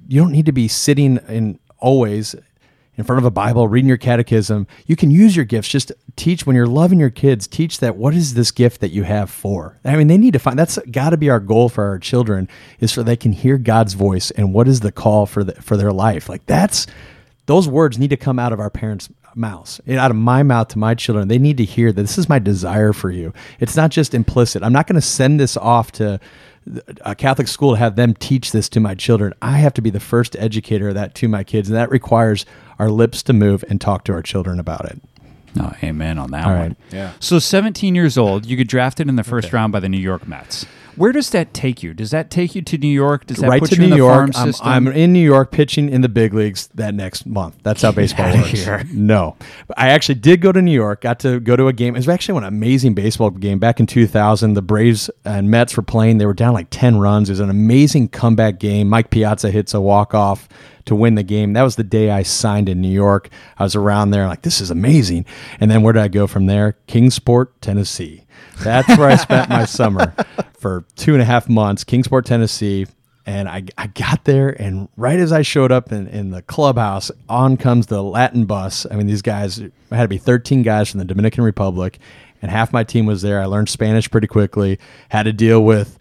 you 0.09 0.21
don't 0.21 0.33
need 0.33 0.47
to 0.47 0.53
be 0.53 0.69
sitting 0.69 1.19
in 1.29 1.59
always 1.79 2.35
in 2.97 3.05
front 3.05 3.19
of 3.19 3.25
a 3.25 3.31
Bible 3.31 3.69
reading 3.69 3.89
your 3.89 3.97
catechism. 3.97 4.67
You 4.87 4.97
can 4.97 5.11
use 5.11 5.37
your 5.37 5.45
gifts. 5.45 5.69
Just 5.69 5.93
teach 6.17 6.47
when 6.47 6.57
you're 6.57 6.67
loving 6.67 6.99
your 6.99 7.11
kids. 7.11 7.47
Teach 7.47 7.81
that 7.81 7.97
what 7.97 8.15
is 8.15 8.35
this 8.35 8.51
gift 8.51 8.81
that 8.81 8.91
you 8.91 9.03
have 9.03 9.31
for. 9.31 9.79
I 9.85 9.97
mean, 9.97 10.07
they 10.07 10.19
need 10.19 10.33
to 10.33 10.39
find. 10.39 10.59
That's 10.59 10.79
got 10.91 11.11
to 11.11 11.17
be 11.17 11.29
our 11.29 11.41
goal 11.41 11.69
for 11.69 11.85
our 11.85 11.99
children 11.99 12.49
is 12.81 12.93
so 12.93 13.03
they 13.03 13.17
can 13.17 13.33
hear 13.33 13.59
God's 13.59 13.95
voice 13.95 14.31
and 14.31 14.55
what 14.55 14.69
is 14.69 14.81
the 14.81 14.93
call 14.93 15.27
for 15.27 15.45
the, 15.45 15.61
for 15.61 15.77
their 15.77 15.93
life. 15.93 16.29
Like 16.29 16.47
that's 16.47 16.87
those 17.47 17.69
words 17.69 17.99
need 17.99 18.11
to 18.11 18.17
come 18.17 18.39
out 18.39 18.53
of 18.53 18.61
our 18.61 18.71
parents' 18.71 19.09
mouths, 19.35 19.81
and 19.87 19.99
out 19.99 20.11
of 20.11 20.17
my 20.17 20.43
mouth 20.43 20.69
to 20.69 20.79
my 20.79 20.95
children. 20.95 21.29
They 21.29 21.39
need 21.39 21.59
to 21.59 21.65
hear 21.65 21.93
that 21.93 22.01
this 22.01 22.19
is 22.19 22.29
my 22.29 22.39
desire 22.39 22.93
for 22.93 23.11
you. 23.11 23.33
It's 23.61 23.77
not 23.77 23.91
just 23.91 24.15
implicit. 24.15 24.63
I'm 24.63 24.73
not 24.73 24.87
going 24.87 24.95
to 25.01 25.07
send 25.07 25.39
this 25.39 25.57
off 25.57 25.93
to 25.93 26.19
a 27.03 27.15
Catholic 27.15 27.47
school 27.47 27.73
to 27.73 27.79
have 27.79 27.97
them 27.97 28.15
teach 28.15 28.51
this 28.53 28.69
to 28.71 28.81
my 28.81 28.95
children. 28.95 29.33
I 29.41 29.59
have 29.59 29.75
to 29.75 29.83
be 29.83 29.91
the 29.91 30.01
first 30.01 30.35
educator 30.37 30.89
of 30.89 30.95
that 30.95 31.15
to 31.17 31.29
my 31.29 31.45
kids, 31.45 31.69
and 31.69 31.77
that 31.77 31.91
requires 31.91 32.45
our 32.79 32.91
lips 32.91 33.23
to 33.25 33.33
move 33.33 33.65
and 33.69 33.81
talk 33.81 34.05
to 34.05 34.13
our 34.13 34.23
children 34.23 34.59
about 34.59 34.85
it. 34.87 35.01
No, 35.55 35.73
amen 35.83 36.19
on 36.19 36.33
that 36.33 36.45
All 36.47 36.53
one. 36.53 36.61
right. 36.61 36.77
Yeah. 36.91 37.13
So 37.21 37.39
17 37.39 37.95
years 37.95 38.19
old, 38.19 38.45
you 38.47 38.57
get 38.57 38.69
drafted 38.69 39.09
in 39.09 39.17
the 39.17 39.25
first 39.25 39.53
round 39.53 39.73
by 39.73 39.81
the 39.81 39.89
New 39.89 39.97
York 39.97 40.27
Mets. 40.27 40.67
Where 40.97 41.13
does 41.13 41.31
that 41.31 41.55
take 41.55 41.83
you? 41.83 41.95
Does 41.95 42.11
that 42.11 42.31
take 42.31 42.55
you 42.55 42.63
to 42.63 42.79
New 42.79 42.89
York? 42.89 43.27
Does 43.27 43.39
that 43.39 43.49
right 43.49 43.61
put 43.61 43.71
to 43.71 43.77
you 43.77 43.85
in 43.85 43.91
New 43.91 43.97
the 43.97 44.03
farm 44.03 44.27
York. 44.29 44.39
I'm, 44.39 44.53
system? 44.53 44.69
I'm 44.69 44.89
in 44.89 45.13
New 45.13 45.25
York 45.25 45.51
pitching 45.51 45.89
in 45.89 46.01
the 46.01 46.09
big 46.09 46.35
leagues 46.35 46.69
that 46.75 46.95
next 46.95 47.27
month. 47.27 47.57
That's 47.63 47.83
how 47.83 47.93
baseball 47.93 48.35
works. 48.35 48.49
here. 48.49 48.85
No, 48.93 49.37
But 49.69 49.79
I 49.79 49.91
actually 49.91 50.17
did 50.17 50.41
go 50.41 50.53
to 50.53 50.63
New 50.63 50.73
York. 50.73 51.03
Got 51.03 51.21
to 51.21 51.39
go 51.41 51.57
to 51.57 51.69
a 51.69 51.73
game. 51.73 51.95
It 51.95 51.99
was 51.99 52.09
actually 52.09 52.39
an 52.39 52.45
amazing 52.45 52.95
baseball 52.95 53.31
game 53.31 53.59
back 53.59 53.79
in 53.79 53.87
2000. 53.87 54.55
The 54.55 54.63
Braves 54.63 55.11
and 55.25 55.51
Mets 55.51 55.77
were 55.77 55.83
playing. 55.83 56.19
They 56.19 56.27
were 56.27 56.35
down 56.35 56.55
like 56.55 56.69
10 56.71 56.99
runs. 56.99 57.29
It 57.29 57.33
was 57.33 57.41
an 57.41 57.51
amazing 57.51 58.09
comeback 58.09 58.59
game. 58.59 58.89
Mike 58.89 59.11
Piazza 59.11 59.51
hits 59.51 59.75
a 59.75 59.81
walk 59.81 60.15
off 60.15 60.49
to 60.87 60.95
win 60.95 61.17
the 61.17 61.23
game. 61.23 61.53
That 61.53 61.63
was 61.63 61.77
the 61.77 61.85
day 61.85 62.11
I 62.11 62.23
signed 62.23 62.69
in 62.69 62.81
New 62.81 62.89
York. 62.89 63.29
I 63.59 63.65
was 63.65 63.75
around 63.77 64.11
there 64.11 64.27
like 64.27 64.43
this 64.43 64.61
is 64.61 64.71
amazing. 64.71 65.27
And 65.61 65.71
then 65.71 65.83
where 65.83 65.93
did 65.93 66.03
I 66.03 66.09
go 66.09 66.27
from 66.27 66.47
there? 66.47 66.77
Kingsport, 66.87 67.61
Tennessee. 67.61 68.25
That's 68.63 68.97
where 68.97 69.09
I 69.09 69.17
spent 69.17 69.49
my 69.49 69.65
summer 69.65 70.15
for 70.59 70.85
two 70.97 71.13
and 71.13 71.23
a 71.23 71.25
half 71.25 71.49
months. 71.49 71.85
Kingsport, 71.85 72.27
Tennessee. 72.27 72.87
And 73.29 73.49
I, 73.49 73.65
I 73.77 73.89
got 73.89 74.23
there, 74.23 74.51
and 74.51 74.89
right 74.97 75.19
as 75.19 75.33
I 75.33 75.43
showed 75.43 75.73
up 75.73 75.91
in, 75.91 76.07
in 76.07 76.31
the 76.31 76.43
clubhouse, 76.43 77.11
on 77.29 77.57
comes 77.57 77.87
the 77.87 78.01
Latin 78.01 78.45
bus. 78.45 78.87
I 78.89 78.95
mean, 78.95 79.09
these 79.09 79.21
guys, 79.21 79.57
had 79.91 80.03
to 80.03 80.09
be 80.09 80.17
13 80.17 80.63
guys 80.63 80.89
from 80.89 80.99
the 80.99 81.05
Dominican 81.05 81.43
Republic, 81.43 81.99
and 82.41 82.53
half 82.53 82.73
my 82.73 82.85
team 82.85 83.05
was 83.05 83.23
there. 83.23 83.41
I 83.41 83.47
learned 83.47 83.69
Spanish 83.69 84.09
pretty 84.09 84.29
quickly, 84.29 84.79
had 85.09 85.25
to 85.25 85.33
deal 85.33 85.65
with 85.65 85.99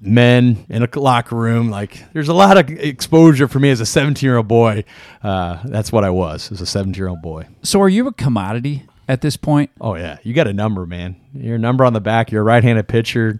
men 0.00 0.66
in 0.68 0.84
a 0.84 0.98
locker 0.98 1.34
room. 1.34 1.68
Like, 1.68 2.04
there's 2.12 2.28
a 2.28 2.34
lot 2.34 2.58
of 2.58 2.70
exposure 2.70 3.48
for 3.48 3.58
me 3.58 3.70
as 3.70 3.80
a 3.80 3.86
17 3.86 4.24
year 4.24 4.36
old 4.36 4.46
boy. 4.46 4.84
Uh, 5.20 5.58
that's 5.64 5.90
what 5.90 6.04
I 6.04 6.10
was, 6.10 6.52
as 6.52 6.60
a 6.60 6.66
17 6.66 6.96
year 6.96 7.08
old 7.08 7.22
boy. 7.22 7.48
so 7.64 7.80
are 7.80 7.88
you 7.88 8.06
a 8.06 8.12
commodity 8.12 8.84
at 9.08 9.20
this 9.20 9.36
point? 9.36 9.70
Oh 9.80 9.94
yeah, 9.94 10.18
you 10.22 10.34
got 10.34 10.46
a 10.46 10.52
number, 10.52 10.86
man. 10.86 11.16
Your 11.34 11.58
number 11.58 11.84
on 11.84 11.92
the 11.92 12.00
back. 12.00 12.30
You're 12.30 12.42
a 12.42 12.44
right-handed 12.44 12.88
pitcher, 12.88 13.38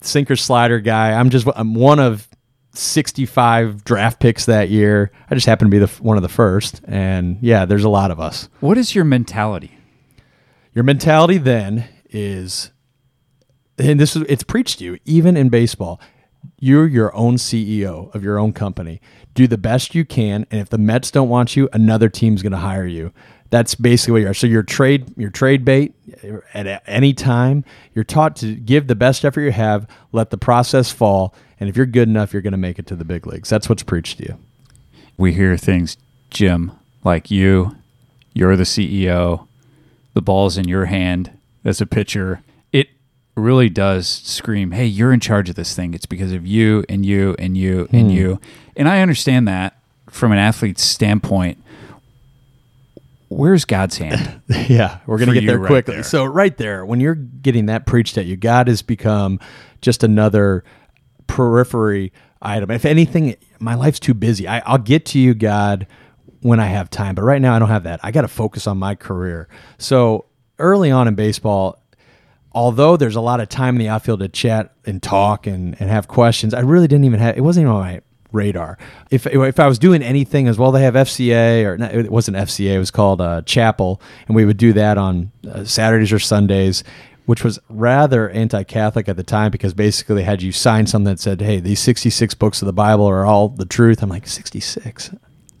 sinker 0.00 0.36
slider 0.36 0.80
guy. 0.80 1.12
I'm 1.12 1.30
just 1.30 1.46
I'm 1.54 1.74
one 1.74 1.98
of 1.98 2.28
65 2.72 3.84
draft 3.84 4.20
picks 4.20 4.46
that 4.46 4.68
year. 4.68 5.10
I 5.30 5.34
just 5.34 5.46
happen 5.46 5.66
to 5.66 5.70
be 5.70 5.78
the 5.78 5.88
one 6.02 6.16
of 6.16 6.22
the 6.22 6.28
first, 6.28 6.80
and 6.84 7.38
yeah, 7.40 7.64
there's 7.64 7.84
a 7.84 7.88
lot 7.88 8.10
of 8.10 8.20
us. 8.20 8.48
What 8.60 8.78
is 8.78 8.94
your 8.94 9.04
mentality? 9.04 9.76
Your 10.74 10.84
mentality 10.84 11.38
then 11.38 11.88
is, 12.10 12.70
and 13.78 13.98
this 13.98 14.14
is 14.14 14.22
it's 14.28 14.44
preached 14.44 14.78
to 14.78 14.84
you 14.84 14.98
even 15.04 15.36
in 15.36 15.48
baseball. 15.48 16.00
You're 16.58 16.86
your 16.86 17.14
own 17.14 17.36
CEO 17.36 18.14
of 18.14 18.22
your 18.22 18.38
own 18.38 18.52
company. 18.52 19.00
Do 19.34 19.46
the 19.46 19.58
best 19.58 19.94
you 19.94 20.04
can, 20.04 20.46
and 20.50 20.60
if 20.60 20.70
the 20.70 20.78
Mets 20.78 21.10
don't 21.10 21.28
want 21.28 21.54
you, 21.56 21.68
another 21.72 22.08
team's 22.08 22.42
going 22.42 22.52
to 22.52 22.58
hire 22.58 22.86
you. 22.86 23.12
That's 23.50 23.74
basically 23.74 24.12
what 24.12 24.22
you 24.22 24.28
are. 24.28 24.34
So 24.34 24.46
your 24.46 24.62
trade, 24.62 25.12
your 25.16 25.30
trade 25.30 25.64
bait 25.64 25.94
at 26.54 26.82
any 26.86 27.12
time. 27.12 27.64
You're 27.94 28.04
taught 28.04 28.36
to 28.36 28.54
give 28.54 28.86
the 28.86 28.94
best 28.94 29.24
effort 29.24 29.40
you 29.40 29.52
have, 29.52 29.88
let 30.12 30.30
the 30.30 30.38
process 30.38 30.90
fall, 30.90 31.34
and 31.60 31.68
if 31.68 31.76
you're 31.76 31.86
good 31.86 32.08
enough, 32.08 32.32
you're 32.32 32.42
going 32.42 32.52
to 32.52 32.58
make 32.58 32.78
it 32.78 32.86
to 32.86 32.96
the 32.96 33.04
big 33.04 33.26
leagues. 33.26 33.50
That's 33.50 33.68
what's 33.68 33.82
preached 33.82 34.18
to 34.18 34.24
you. 34.24 34.38
We 35.18 35.34
hear 35.34 35.56
things, 35.58 35.98
Jim, 36.30 36.72
like 37.04 37.30
you, 37.30 37.76
you're 38.32 38.56
the 38.56 38.64
CEO, 38.64 39.46
the 40.14 40.22
ball's 40.22 40.56
in 40.56 40.66
your 40.66 40.86
hand 40.86 41.36
as 41.62 41.82
a 41.82 41.86
pitcher. 41.86 42.42
It 42.72 42.88
really 43.34 43.68
does 43.68 44.08
scream, 44.08 44.70
hey, 44.70 44.86
you're 44.86 45.12
in 45.12 45.20
charge 45.20 45.50
of 45.50 45.56
this 45.56 45.74
thing. 45.76 45.92
It's 45.92 46.06
because 46.06 46.32
of 46.32 46.46
you 46.46 46.84
and 46.88 47.04
you 47.04 47.36
and 47.38 47.56
you 47.58 47.86
and 47.92 48.10
hmm. 48.10 48.16
you. 48.16 48.40
And 48.74 48.88
I 48.88 49.02
understand 49.02 49.46
that 49.48 49.76
from 50.08 50.32
an 50.32 50.38
athlete's 50.38 50.82
standpoint. 50.82 51.62
Where's 53.30 53.64
God's 53.64 53.96
hand? 53.96 54.42
Yeah, 54.68 54.98
we're 55.06 55.18
going 55.18 55.28
to 55.28 55.34
get 55.40 55.46
there 55.46 55.58
right 55.58 55.68
quickly. 55.68 55.94
there. 55.94 56.02
So, 56.02 56.24
right 56.24 56.56
there, 56.56 56.84
when 56.84 57.00
you're 57.00 57.14
getting 57.14 57.66
that 57.66 57.86
preached 57.86 58.18
at 58.18 58.26
you, 58.26 58.36
God 58.36 58.66
has 58.66 58.82
become 58.82 59.38
just 59.80 60.02
another 60.04 60.64
periphery 61.28 62.12
item. 62.42 62.70
If 62.70 62.84
anything, 62.84 63.36
my 63.60 63.74
life's 63.74 64.00
too 64.00 64.14
busy. 64.14 64.46
I, 64.48 64.58
I'll 64.60 64.78
get 64.78 65.06
to 65.06 65.18
you, 65.18 65.34
God, 65.34 65.86
when 66.40 66.58
I 66.60 66.66
have 66.66 66.90
time. 66.90 67.14
But 67.14 67.22
right 67.22 67.40
now, 67.40 67.54
I 67.54 67.58
don't 67.60 67.68
have 67.68 67.84
that. 67.84 68.00
I 68.02 68.10
got 68.10 68.22
to 68.22 68.28
focus 68.28 68.66
on 68.66 68.78
my 68.78 68.96
career. 68.96 69.48
So, 69.78 70.26
early 70.58 70.90
on 70.90 71.06
in 71.08 71.14
baseball, 71.14 71.82
although 72.52 72.96
there's 72.96 73.16
a 73.16 73.20
lot 73.20 73.40
of 73.40 73.48
time 73.48 73.76
in 73.76 73.78
the 73.78 73.88
outfield 73.88 74.20
to 74.20 74.28
chat 74.28 74.74
and 74.84 75.02
talk 75.02 75.46
and, 75.46 75.80
and 75.80 75.90
have 75.90 76.08
questions, 76.08 76.54
I 76.54 76.60
really 76.60 76.88
didn't 76.88 77.04
even 77.04 77.20
have 77.20 77.36
it 77.36 77.42
wasn't 77.42 77.64
even 77.64 77.72
on 77.74 77.80
my 77.80 78.02
radar. 78.32 78.78
If 79.10 79.26
if 79.26 79.60
I 79.60 79.66
was 79.66 79.78
doing 79.78 80.02
anything 80.02 80.48
as 80.48 80.58
well, 80.58 80.72
they 80.72 80.82
have 80.82 80.94
FCA 80.94 81.64
or 81.64 81.82
it 81.82 82.10
wasn't 82.10 82.36
FCA, 82.36 82.74
it 82.74 82.78
was 82.78 82.90
called 82.90 83.20
uh, 83.20 83.42
Chapel, 83.42 84.00
and 84.26 84.36
we 84.36 84.44
would 84.44 84.56
do 84.56 84.72
that 84.72 84.98
on 84.98 85.32
uh, 85.48 85.64
Saturdays 85.64 86.12
or 86.12 86.18
Sundays. 86.18 86.84
Which 87.26 87.44
was 87.44 87.60
rather 87.68 88.28
anti-Catholic 88.30 89.08
at 89.08 89.16
the 89.16 89.22
time 89.22 89.52
because 89.52 89.72
basically 89.72 90.16
they 90.16 90.22
had 90.24 90.42
you 90.42 90.50
sign 90.50 90.88
something 90.88 91.12
that 91.12 91.20
said, 91.20 91.40
"Hey, 91.40 91.60
these 91.60 91.78
66 91.78 92.34
books 92.34 92.60
of 92.60 92.66
the 92.66 92.72
Bible 92.72 93.04
are 93.04 93.24
all 93.24 93.50
the 93.50 93.66
truth." 93.66 94.02
I'm 94.02 94.08
like, 94.08 94.26
"66? 94.26 95.10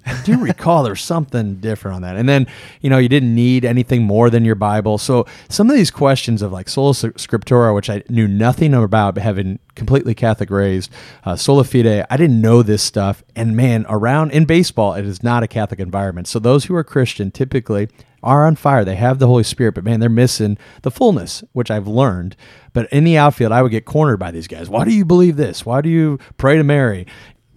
I 0.06 0.20
do 0.22 0.38
recall 0.38 0.82
there's 0.82 1.02
something 1.02 1.56
different 1.56 1.96
on 1.96 2.02
that. 2.02 2.16
And 2.16 2.28
then, 2.28 2.46
you 2.80 2.88
know, 2.88 2.98
you 2.98 3.08
didn't 3.08 3.34
need 3.34 3.64
anything 3.64 4.02
more 4.02 4.30
than 4.30 4.44
your 4.44 4.54
Bible. 4.54 4.98
So 4.98 5.26
some 5.48 5.68
of 5.68 5.76
these 5.76 5.90
questions 5.90 6.42
of 6.42 6.52
like 6.52 6.68
sola 6.68 6.92
scriptura, 6.92 7.74
which 7.74 7.90
I 7.90 8.02
knew 8.08 8.26
nothing 8.26 8.72
about, 8.74 9.18
having 9.18 9.58
completely 9.74 10.14
Catholic 10.14 10.50
raised, 10.50 10.90
uh, 11.24 11.36
sola 11.36 11.64
fide, 11.64 12.06
I 12.08 12.16
didn't 12.16 12.40
know 12.40 12.62
this 12.62 12.82
stuff. 12.82 13.22
And 13.36 13.56
man, 13.56 13.84
around 13.88 14.32
in 14.32 14.46
baseball, 14.46 14.94
it 14.94 15.04
is 15.04 15.22
not 15.22 15.42
a 15.42 15.48
Catholic 15.48 15.80
environment. 15.80 16.28
So 16.28 16.38
those 16.38 16.64
who 16.64 16.74
are 16.74 16.84
Christian 16.84 17.30
typically 17.30 17.88
are 18.22 18.46
on 18.46 18.56
fire. 18.56 18.84
They 18.84 18.96
have 18.96 19.18
the 19.18 19.26
Holy 19.26 19.44
Spirit, 19.44 19.74
but 19.74 19.84
man, 19.84 20.00
they're 20.00 20.08
missing 20.08 20.58
the 20.82 20.90
fullness, 20.90 21.42
which 21.52 21.70
I've 21.70 21.88
learned. 21.88 22.36
But 22.72 22.90
in 22.92 23.04
the 23.04 23.16
outfield, 23.16 23.52
I 23.52 23.62
would 23.62 23.70
get 23.70 23.84
cornered 23.84 24.18
by 24.18 24.30
these 24.30 24.46
guys. 24.46 24.68
Why 24.68 24.84
do 24.84 24.92
you 24.92 25.04
believe 25.04 25.36
this? 25.36 25.64
Why 25.64 25.80
do 25.80 25.88
you 25.88 26.18
pray 26.36 26.56
to 26.56 26.64
Mary? 26.64 27.06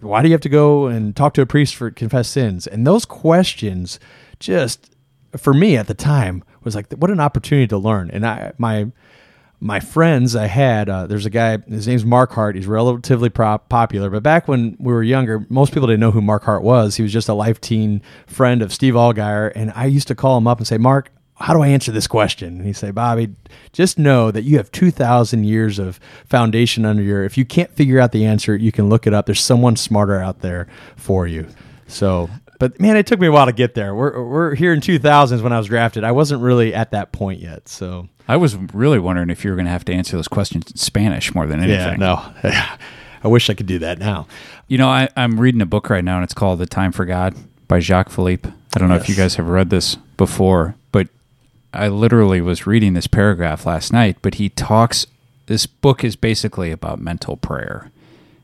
Why 0.03 0.21
do 0.21 0.27
you 0.27 0.33
have 0.33 0.41
to 0.41 0.49
go 0.49 0.87
and 0.87 1.15
talk 1.15 1.33
to 1.35 1.41
a 1.41 1.45
priest 1.45 1.75
for 1.75 1.91
confess 1.91 2.27
sins? 2.27 2.67
And 2.67 2.85
those 2.85 3.05
questions 3.05 3.99
just 4.39 4.95
for 5.37 5.53
me 5.53 5.77
at 5.77 5.87
the 5.87 5.93
time 5.93 6.43
was 6.63 6.75
like 6.75 6.91
what 6.93 7.09
an 7.09 7.19
opportunity 7.19 7.67
to 7.67 7.77
learn. 7.77 8.09
And 8.11 8.25
I 8.25 8.53
my 8.57 8.91
my 9.63 9.79
friends 9.79 10.35
I 10.35 10.47
had, 10.47 10.89
uh, 10.89 11.07
there's 11.07 11.25
a 11.25 11.29
guy, 11.29 11.57
his 11.57 11.87
name's 11.87 12.03
Mark 12.03 12.33
Hart. 12.33 12.57
He's 12.57 12.67
relatively 12.67 13.29
prop- 13.29 13.69
popular, 13.69 14.09
but 14.09 14.21
back 14.21 14.45
when 14.45 14.75
we 14.77 14.91
were 14.91 15.01
younger, 15.01 15.45
most 15.47 15.73
people 15.73 15.87
didn't 15.87 16.01
know 16.01 16.11
who 16.11 16.21
Mark 16.21 16.43
Hart 16.43 16.63
was. 16.63 16.97
He 16.97 17.01
was 17.01 17.13
just 17.13 17.29
a 17.29 17.33
life 17.33 17.61
teen 17.61 18.01
friend 18.27 18.61
of 18.61 18.73
Steve 18.73 18.93
Allgaier. 18.93 19.53
And 19.55 19.71
I 19.73 19.85
used 19.85 20.09
to 20.09 20.15
call 20.15 20.37
him 20.37 20.47
up 20.47 20.57
and 20.57 20.67
say, 20.67 20.77
Mark, 20.77 21.11
how 21.35 21.53
do 21.53 21.61
I 21.61 21.67
answer 21.67 21.91
this 21.91 22.07
question? 22.07 22.57
And 22.57 22.65
he 22.65 22.73
say, 22.73 22.91
Bobby, 22.91 23.29
just 23.71 23.97
know 23.97 24.31
that 24.31 24.43
you 24.43 24.57
have 24.57 24.71
2,000 24.71 25.43
years 25.43 25.79
of 25.79 25.99
foundation 26.25 26.85
under 26.85 27.01
your. 27.01 27.23
If 27.23 27.37
you 27.37 27.45
can't 27.45 27.71
figure 27.71 27.99
out 27.99 28.11
the 28.11 28.25
answer, 28.25 28.55
you 28.55 28.71
can 28.71 28.89
look 28.89 29.07
it 29.07 29.13
up. 29.13 29.25
There's 29.25 29.41
someone 29.41 29.75
smarter 29.75 30.19
out 30.19 30.41
there 30.41 30.67
for 30.95 31.27
you. 31.27 31.47
So, 31.87 32.29
but 32.59 32.79
man, 32.79 32.97
it 32.97 33.07
took 33.07 33.19
me 33.19 33.27
a 33.27 33.31
while 33.31 33.47
to 33.47 33.51
get 33.51 33.73
there. 33.73 33.93
We're, 33.93 34.23
we're 34.23 34.55
here 34.55 34.73
in 34.73 34.79
2000s 34.79 35.41
when 35.41 35.51
I 35.51 35.57
was 35.57 35.67
drafted. 35.67 36.03
I 36.03 36.11
wasn't 36.11 36.41
really 36.41 36.73
at 36.73 36.91
that 36.91 37.11
point 37.11 37.39
yet. 37.39 37.67
So, 37.67 38.07
I 38.27 38.37
was 38.37 38.55
really 38.55 38.99
wondering 38.99 39.29
if 39.29 39.43
you 39.43 39.49
were 39.51 39.55
going 39.55 39.65
to 39.65 39.71
have 39.71 39.85
to 39.85 39.93
answer 39.93 40.15
those 40.15 40.27
questions 40.27 40.71
in 40.71 40.77
Spanish 40.77 41.35
more 41.35 41.45
than 41.45 41.59
anything. 41.59 41.99
Yeah, 41.99 42.31
no. 42.43 42.67
I 43.23 43.27
wish 43.27 43.49
I 43.49 43.53
could 43.53 43.67
do 43.67 43.79
that 43.79 43.99
now. 43.99 44.27
You 44.67 44.77
know, 44.77 44.89
I, 44.89 45.09
I'm 45.15 45.39
reading 45.39 45.61
a 45.61 45.65
book 45.65 45.89
right 45.89 46.03
now, 46.03 46.15
and 46.15 46.23
it's 46.23 46.33
called 46.33 46.59
The 46.59 46.65
Time 46.65 46.91
for 46.91 47.05
God 47.05 47.35
by 47.67 47.79
Jacques 47.79 48.09
Philippe. 48.09 48.49
I 48.75 48.79
don't 48.79 48.89
know 48.89 48.95
yes. 48.95 49.03
if 49.03 49.09
you 49.09 49.15
guys 49.15 49.35
have 49.35 49.47
read 49.47 49.69
this 49.69 49.95
before, 50.17 50.75
I 51.73 51.87
literally 51.87 52.39
was 52.39 52.67
reading 52.67 52.93
this 52.93 53.07
paragraph 53.07 53.65
last 53.65 53.91
night, 53.91 54.17
but 54.21 54.35
he 54.35 54.49
talks. 54.49 55.07
This 55.47 55.65
book 55.65 56.03
is 56.03 56.15
basically 56.15 56.71
about 56.71 57.01
mental 57.01 57.35
prayer, 57.35 57.91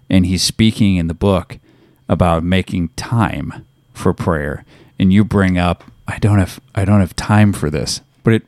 and 0.09 0.25
he's 0.25 0.43
speaking 0.43 0.98
in 0.98 1.07
the 1.07 1.13
book 1.13 1.59
about 2.07 2.43
making 2.43 2.89
time 2.89 3.65
for 3.93 4.13
prayer. 4.13 4.65
And 4.98 5.13
you 5.13 5.24
bring 5.24 5.57
up, 5.57 5.83
I 6.07 6.17
don't 6.17 6.39
have, 6.39 6.59
I 6.75 6.83
don't 6.83 7.00
have 7.00 7.15
time 7.15 7.53
for 7.53 7.69
this, 7.69 8.01
but 8.24 8.33
it. 8.33 8.43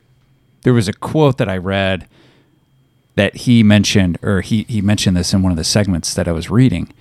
There 0.62 0.74
was 0.74 0.86
a 0.86 0.92
quote 0.92 1.38
that 1.38 1.48
I 1.48 1.56
read 1.56 2.06
that 3.14 3.34
he 3.36 3.62
mentioned, 3.62 4.18
or 4.22 4.42
he 4.42 4.64
he 4.68 4.80
mentioned 4.80 5.16
this 5.16 5.32
in 5.32 5.42
one 5.42 5.52
of 5.52 5.58
the 5.58 5.64
segments 5.64 6.14
that 6.14 6.28
I 6.28 6.32
was 6.32 6.50
reading, 6.50 6.92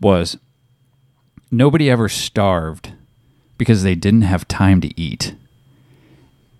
was 0.00 0.36
nobody 1.50 1.90
ever 1.90 2.08
starved 2.08 2.92
because 3.58 3.82
they 3.82 3.94
didn't 3.94 4.22
have 4.22 4.48
time 4.48 4.80
to 4.80 5.00
eat 5.00 5.34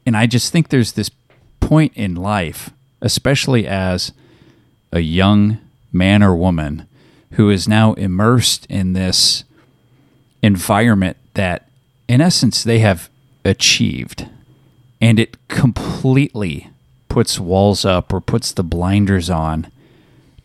and 0.06 0.16
I 0.16 0.26
just 0.26 0.52
think 0.52 0.68
there's 0.68 0.92
this 0.92 1.10
point 1.60 1.92
in 1.94 2.14
life, 2.14 2.70
especially 3.00 3.66
as 3.66 4.12
a 4.92 5.00
young 5.00 5.58
man 5.92 6.22
or 6.22 6.34
woman 6.34 6.86
who 7.32 7.50
is 7.50 7.68
now 7.68 7.92
immersed 7.94 8.66
in 8.66 8.92
this 8.92 9.44
environment 10.42 11.16
that, 11.34 11.68
in 12.08 12.20
essence, 12.20 12.64
they 12.64 12.80
have 12.80 13.08
achieved. 13.44 14.28
And 15.00 15.18
it 15.18 15.36
completely 15.48 16.68
puts 17.08 17.38
walls 17.40 17.84
up 17.84 18.12
or 18.12 18.20
puts 18.20 18.52
the 18.52 18.64
blinders 18.64 19.30
on 19.30 19.70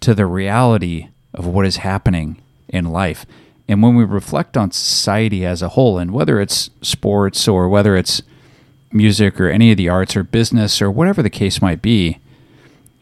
to 0.02 0.14
the 0.14 0.26
reality 0.26 1.08
of 1.34 1.46
what 1.46 1.66
is 1.66 1.78
happening 1.78 2.42
in 2.70 2.86
life. 2.86 3.26
And 3.68 3.82
when 3.82 3.96
we 3.96 4.04
reflect 4.04 4.56
on 4.56 4.72
society 4.72 5.46
as 5.46 5.62
a 5.62 5.70
whole, 5.70 5.98
and 5.98 6.12
whether 6.12 6.40
it's 6.40 6.70
sports 6.82 7.48
or 7.48 7.68
whether 7.68 7.96
it's 7.96 8.22
music 8.96 9.40
or 9.40 9.50
any 9.50 9.72
of 9.72 9.78
the 9.78 9.90
arts 9.90 10.16
or 10.16 10.24
business 10.24 10.82
or 10.82 10.90
whatever 10.90 11.22
the 11.22 11.30
case 11.30 11.62
might 11.62 11.82
be, 11.82 12.20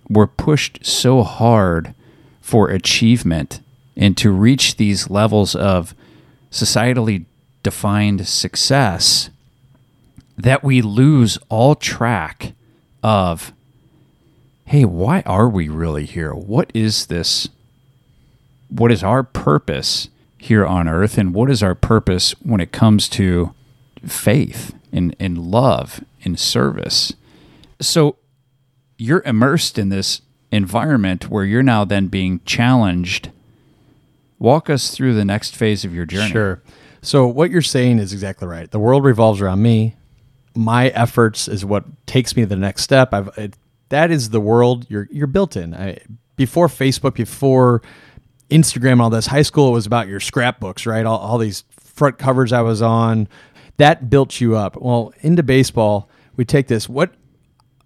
we're 0.10 0.28
pushed 0.28 0.86
so 0.86 1.24
hard 1.24 1.94
for 2.42 2.70
achievement 2.70 3.62
and 3.96 4.18
to 4.18 4.32
reach 4.32 4.76
these 4.76 5.10
levels 5.10 5.56
of 5.56 5.94
societally 6.52 7.26
defined 7.62 8.28
success 8.28 9.30
that 10.38 10.64
we 10.64 10.82
lose 10.82 11.38
all 11.50 11.76
track 11.76 12.54
of 13.02 13.54
hey, 14.66 14.86
why 14.86 15.22
are 15.26 15.50
we 15.50 15.68
really 15.68 16.06
here? 16.06 16.34
What 16.34 16.72
is 16.74 17.08
this? 17.08 17.48
What 18.70 18.92
is 18.92 19.04
our 19.04 19.22
purpose 19.22 20.10
here 20.38 20.66
on 20.66 20.88
earth? 20.88 21.18
And 21.18 21.34
what 21.34 21.52
is 21.52 21.62
our 21.62 21.76
purpose 21.76 22.32
when 22.42 22.60
it 22.60 22.72
comes 22.72 23.08
to 23.10 23.54
faith 24.08 24.74
in, 24.94 25.12
in 25.20 25.52
love, 25.52 26.04
in 26.22 26.38
service. 26.38 27.14
So 27.82 28.16
you're 28.98 29.24
immersed 29.24 29.78
in 29.78 29.90
this 29.90 30.22
environment 30.52 31.30
where 31.30 31.44
you're 31.44 31.64
now 31.64 31.84
then 31.84 32.08
being 32.08 32.40
challenged. 32.46 33.32
Walk 34.40 34.70
us 34.70 34.92
through 34.92 35.16
the 35.16 35.26
next 35.26 35.56
phase 35.56 35.84
of 35.84 35.94
your 35.94 36.06
journey. 36.06 36.32
Sure. 36.32 36.62
So 37.02 37.28
what 37.28 37.50
you're 37.50 37.62
saying 37.62 38.00
is 38.00 38.14
exactly 38.14 38.48
right. 38.48 38.70
The 38.70 38.80
world 38.80 39.04
revolves 39.04 39.42
around 39.42 39.62
me. 39.62 39.96
My 40.56 40.90
efforts 40.90 41.48
is 41.48 41.66
what 41.66 41.84
takes 42.06 42.36
me 42.36 42.44
to 42.44 42.48
the 42.48 42.56
next 42.56 42.84
step. 42.84 43.14
I've 43.14 43.30
it, 43.38 43.56
that 43.90 44.12
is 44.12 44.30
the 44.30 44.40
world 44.40 44.86
you're 44.90 45.08
you're 45.12 45.28
built 45.28 45.58
in. 45.58 45.74
I, 45.74 45.98
before 46.36 46.68
Facebook, 46.68 47.16
before 47.16 47.82
Instagram, 48.50 49.02
all 49.02 49.10
this. 49.10 49.28
High 49.28 49.42
school 49.42 49.72
was 49.72 49.86
about 49.86 50.08
your 50.08 50.20
scrapbooks, 50.20 50.86
right? 50.86 51.06
All, 51.06 51.18
all 51.18 51.38
these 51.38 51.64
front 51.80 52.18
covers 52.18 52.54
I 52.54 52.62
was 52.62 52.82
on, 52.82 53.28
that 53.78 54.10
built 54.10 54.40
you 54.40 54.56
up. 54.56 54.76
Well, 54.80 55.14
into 55.22 55.44
baseball, 55.44 56.10
we 56.36 56.46
take 56.46 56.68
this. 56.68 56.88
What 56.88 57.14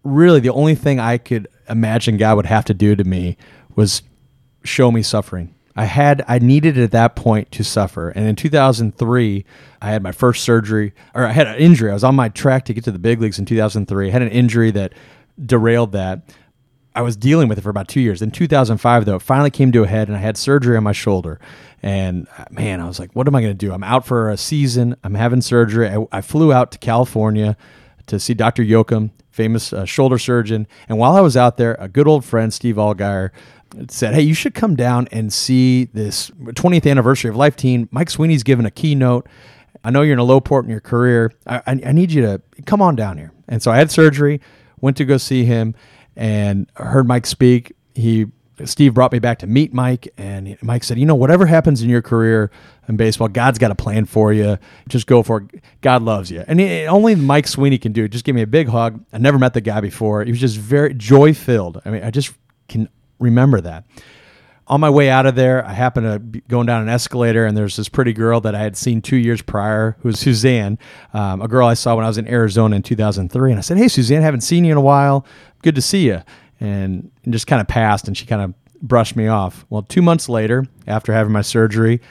really 0.04 0.40
the 0.40 0.50
only 0.50 0.76
thing 0.76 1.00
I 1.00 1.18
could 1.18 1.48
imagine 1.70 2.18
God 2.18 2.38
would 2.38 2.46
have 2.46 2.66
to 2.66 2.74
do 2.74 2.96
to 2.96 3.04
me 3.04 3.38
was 3.76 4.02
show 4.64 4.92
me 4.92 5.02
suffering. 5.02 5.54
I 5.76 5.86
had 5.86 6.26
I 6.28 6.40
needed 6.40 6.78
at 6.78 6.92
that 6.92 7.16
point 7.16 7.52
to 7.52 7.64
suffer. 7.64 8.10
And 8.10 8.26
in 8.26 8.36
2003, 8.36 9.46
I 9.82 9.90
had 9.92 10.02
my 10.02 10.12
first 10.12 10.44
surgery 10.44 10.94
or 11.14 11.26
I 11.26 11.32
had 11.32 11.48
an 11.48 11.56
injury. 11.56 11.92
I 11.92 11.94
was 11.94 12.04
on 12.04 12.16
my 12.16 12.30
track 12.30 12.66
to 12.66 12.74
get 12.74 12.84
to 12.86 12.92
the 12.92 13.00
big 13.00 13.22
leagues 13.22 13.38
in 13.38 13.46
2003. 13.46 14.08
I 14.08 14.12
had 14.12 14.24
an 14.24 14.30
injury 14.30 14.72
that 14.72 14.94
derailed 15.44 15.92
that. 15.92 16.22
I 16.98 17.02
was 17.02 17.16
dealing 17.16 17.48
with 17.48 17.60
it 17.60 17.62
for 17.62 17.70
about 17.70 17.88
2 17.88 18.02
years. 18.02 18.24
In 18.24 18.32
2005 18.32 19.06
though, 19.06 19.18
it 19.18 19.22
finally 19.22 19.52
came 19.52 19.72
to 19.72 19.84
a 19.84 19.88
head 19.88 20.08
and 20.08 20.18
I 20.18 20.20
had 20.20 20.36
surgery 20.36 20.76
on 20.76 20.84
my 20.84 20.94
shoulder. 20.94 21.40
And 21.84 22.28
uh, 22.38 22.46
man, 22.50 22.82
I 22.82 22.88
was 22.88 23.00
like, 23.00 23.12
what 23.14 23.28
am 23.28 23.36
I 23.36 23.42
going 23.42 23.54
to 23.54 23.66
do? 23.66 23.72
I'm 23.72 23.84
out 23.84 24.06
for 24.08 24.32
a 24.32 24.38
season. 24.38 24.96
I'm 25.04 25.14
having 25.14 25.42
surgery. 25.42 25.88
I, 25.90 26.08
I 26.12 26.22
flew 26.22 26.52
out 26.52 26.72
to 26.72 26.80
California 26.80 27.56
to 28.08 28.20
see 28.20 28.34
Dr. 28.34 28.64
Yocum, 28.64 29.12
famous 29.30 29.72
uh, 29.74 29.86
shoulder 29.86 30.18
surgeon. 30.18 30.68
And 30.90 30.98
while 30.98 31.16
I 31.16 31.22
was 31.22 31.38
out 31.38 31.58
there, 31.58 31.76
a 31.80 31.88
good 31.88 32.08
old 32.08 32.26
friend, 32.26 32.52
Steve 32.52 32.78
Allgaier, 32.78 33.30
said, 33.90 34.16
Hey, 34.16 34.22
you 34.22 34.34
should 34.34 34.56
come 34.56 34.76
down 34.76 35.08
and 35.12 35.32
see 35.32 35.86
this 35.86 36.32
20th 36.32 36.90
anniversary 36.90 37.30
of 37.30 37.36
Life 37.36 37.56
Teen. 37.56 37.88
Mike 37.92 38.10
Sweeney's 38.10 38.44
given 38.44 38.66
a 38.66 38.72
keynote. 38.72 39.28
I 39.84 39.92
know 39.92 40.02
you're 40.02 40.14
in 40.14 40.20
a 40.20 40.24
low 40.24 40.42
point 40.42 40.66
in 40.66 40.72
your 40.72 40.80
career. 40.80 41.32
I, 41.46 41.58
I, 41.58 41.82
I 41.86 41.92
need 41.92 42.12
you 42.12 42.24
to 42.24 42.42
come 42.66 42.82
on 42.82 42.96
down 42.96 43.18
here. 43.18 43.32
And 43.48 43.62
so 43.62 43.70
I 43.70 43.78
had 43.78 43.92
surgery, 43.92 44.42
went 44.82 44.98
to 44.98 45.06
go 45.06 45.18
see 45.18 45.46
him, 45.46 45.76
and 46.18 46.70
heard 46.76 47.08
Mike 47.08 47.26
speak. 47.26 47.74
He 47.96 48.26
Steve 48.66 48.96
brought 48.96 49.12
me 49.12 49.20
back 49.20 49.38
to 49.40 49.48
meet 49.48 49.72
Mike, 49.72 50.08
and 50.18 50.58
Mike 50.64 50.84
said, 50.84 50.98
"You 50.98 51.06
know, 51.06 51.16
whatever 51.16 51.46
happens 51.46 51.84
in 51.84 51.90
your 51.90 52.02
career 52.02 52.50
in 52.90 52.98
baseball, 52.98 53.28
God's 53.28 53.60
got 53.60 53.70
a 53.70 53.76
plan 53.76 54.06
for 54.06 54.34
you. 54.34 54.58
Just 54.90 55.06
go 55.06 55.22
for 55.22 55.42
it. 55.54 55.64
God 55.82 56.02
loves 56.02 56.32
you." 56.32 56.44
And 56.48 56.60
it, 56.60 56.88
only 56.88 57.14
Mike 57.14 57.48
Sweeney 57.48 57.78
can 57.78 57.92
do 57.92 58.06
it. 58.06 58.10
Just 58.10 58.26
give 58.26 58.36
me 58.36 58.42
a 58.42 58.48
big 58.48 58.68
hug. 58.68 59.04
I 59.14 59.20
never 59.20 59.38
met 59.38 59.54
the 59.54 59.62
guy 59.62 59.80
before. 59.80 60.24
He 60.24 60.32
was 60.32 60.40
just 60.40 60.58
very 60.58 60.94
joy 60.96 61.34
filled. 61.34 61.82
I 61.86 61.92
mean, 61.92 62.04
I 62.04 62.10
just 62.10 62.34
can 62.68 62.90
remember 63.20 63.62
that. 63.62 63.86
On 64.70 64.82
my 64.82 64.90
way 64.90 65.10
out 65.10 65.26
of 65.26 65.36
there, 65.36 65.66
I 65.66 65.72
happened 65.72 66.12
to 66.12 66.20
be 66.20 66.42
going 66.42 66.68
down 66.68 66.82
an 66.82 66.90
escalator, 66.90 67.46
and 67.46 67.56
there's 67.56 67.78
this 67.78 67.88
pretty 67.88 68.12
girl 68.12 68.42
that 68.42 68.54
I 68.54 68.60
had 68.60 68.76
seen 68.76 69.02
two 69.02 69.16
years 69.16 69.42
prior, 69.42 69.96
who 70.02 70.10
was 70.10 70.20
Suzanne, 70.20 70.78
um, 71.14 71.42
a 71.42 71.48
girl 71.48 71.68
I 71.68 71.74
saw 71.74 71.96
when 71.96 72.04
I 72.04 72.10
was 72.10 72.18
in 72.18 72.28
Arizona 72.28 72.76
in 72.76 72.84
2003. 72.84 73.52
And 73.52 73.58
I 73.58 73.62
said, 73.62 73.78
"Hey, 73.78 73.88
Suzanne, 73.88 74.22
haven't 74.22 74.42
seen 74.42 74.66
you 74.66 74.74
in 74.74 74.78
a 74.78 74.82
while. 74.82 75.26
Good 75.62 75.76
to 75.76 75.82
see 75.82 76.08
you." 76.08 76.22
and, 76.60 77.12
and 77.24 77.34
just 77.34 77.48
kind 77.48 77.62
of 77.62 77.68
passed, 77.68 78.08
and 78.08 78.18
she 78.18 78.26
kind 78.26 78.42
of 78.42 78.54
brushed 78.82 79.16
me 79.16 79.28
off. 79.28 79.66
Well, 79.70 79.84
two 79.84 80.02
months 80.02 80.30
later, 80.30 80.66
after 80.86 81.14
having 81.14 81.34
my 81.34 81.42
surgery, 81.42 82.02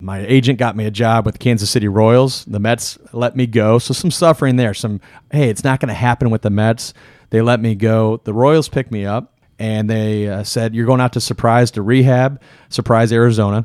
my 0.00 0.24
agent 0.26 0.58
got 0.58 0.76
me 0.76 0.84
a 0.86 0.90
job 0.90 1.26
with 1.26 1.34
the 1.36 1.38
Kansas 1.38 1.70
City 1.70 1.88
Royals. 1.88 2.44
The 2.46 2.58
Mets 2.58 2.98
let 3.12 3.36
me 3.36 3.46
go. 3.46 3.78
So 3.78 3.94
some 3.94 4.10
suffering 4.10 4.56
there. 4.56 4.74
Some, 4.74 5.00
hey, 5.30 5.48
it's 5.48 5.62
not 5.62 5.80
going 5.80 5.88
to 5.88 5.94
happen 5.94 6.30
with 6.30 6.42
the 6.42 6.50
Mets. 6.50 6.92
They 7.30 7.40
let 7.40 7.60
me 7.60 7.74
go. 7.74 8.20
The 8.24 8.34
Royals 8.34 8.68
picked 8.68 8.90
me 8.90 9.06
up 9.06 9.31
and 9.62 9.88
they 9.88 10.28
uh, 10.28 10.42
said, 10.42 10.74
You're 10.74 10.86
going 10.86 11.00
out 11.00 11.12
to 11.12 11.20
Surprise 11.20 11.70
to 11.72 11.82
rehab, 11.82 12.42
Surprise, 12.68 13.12
Arizona. 13.12 13.64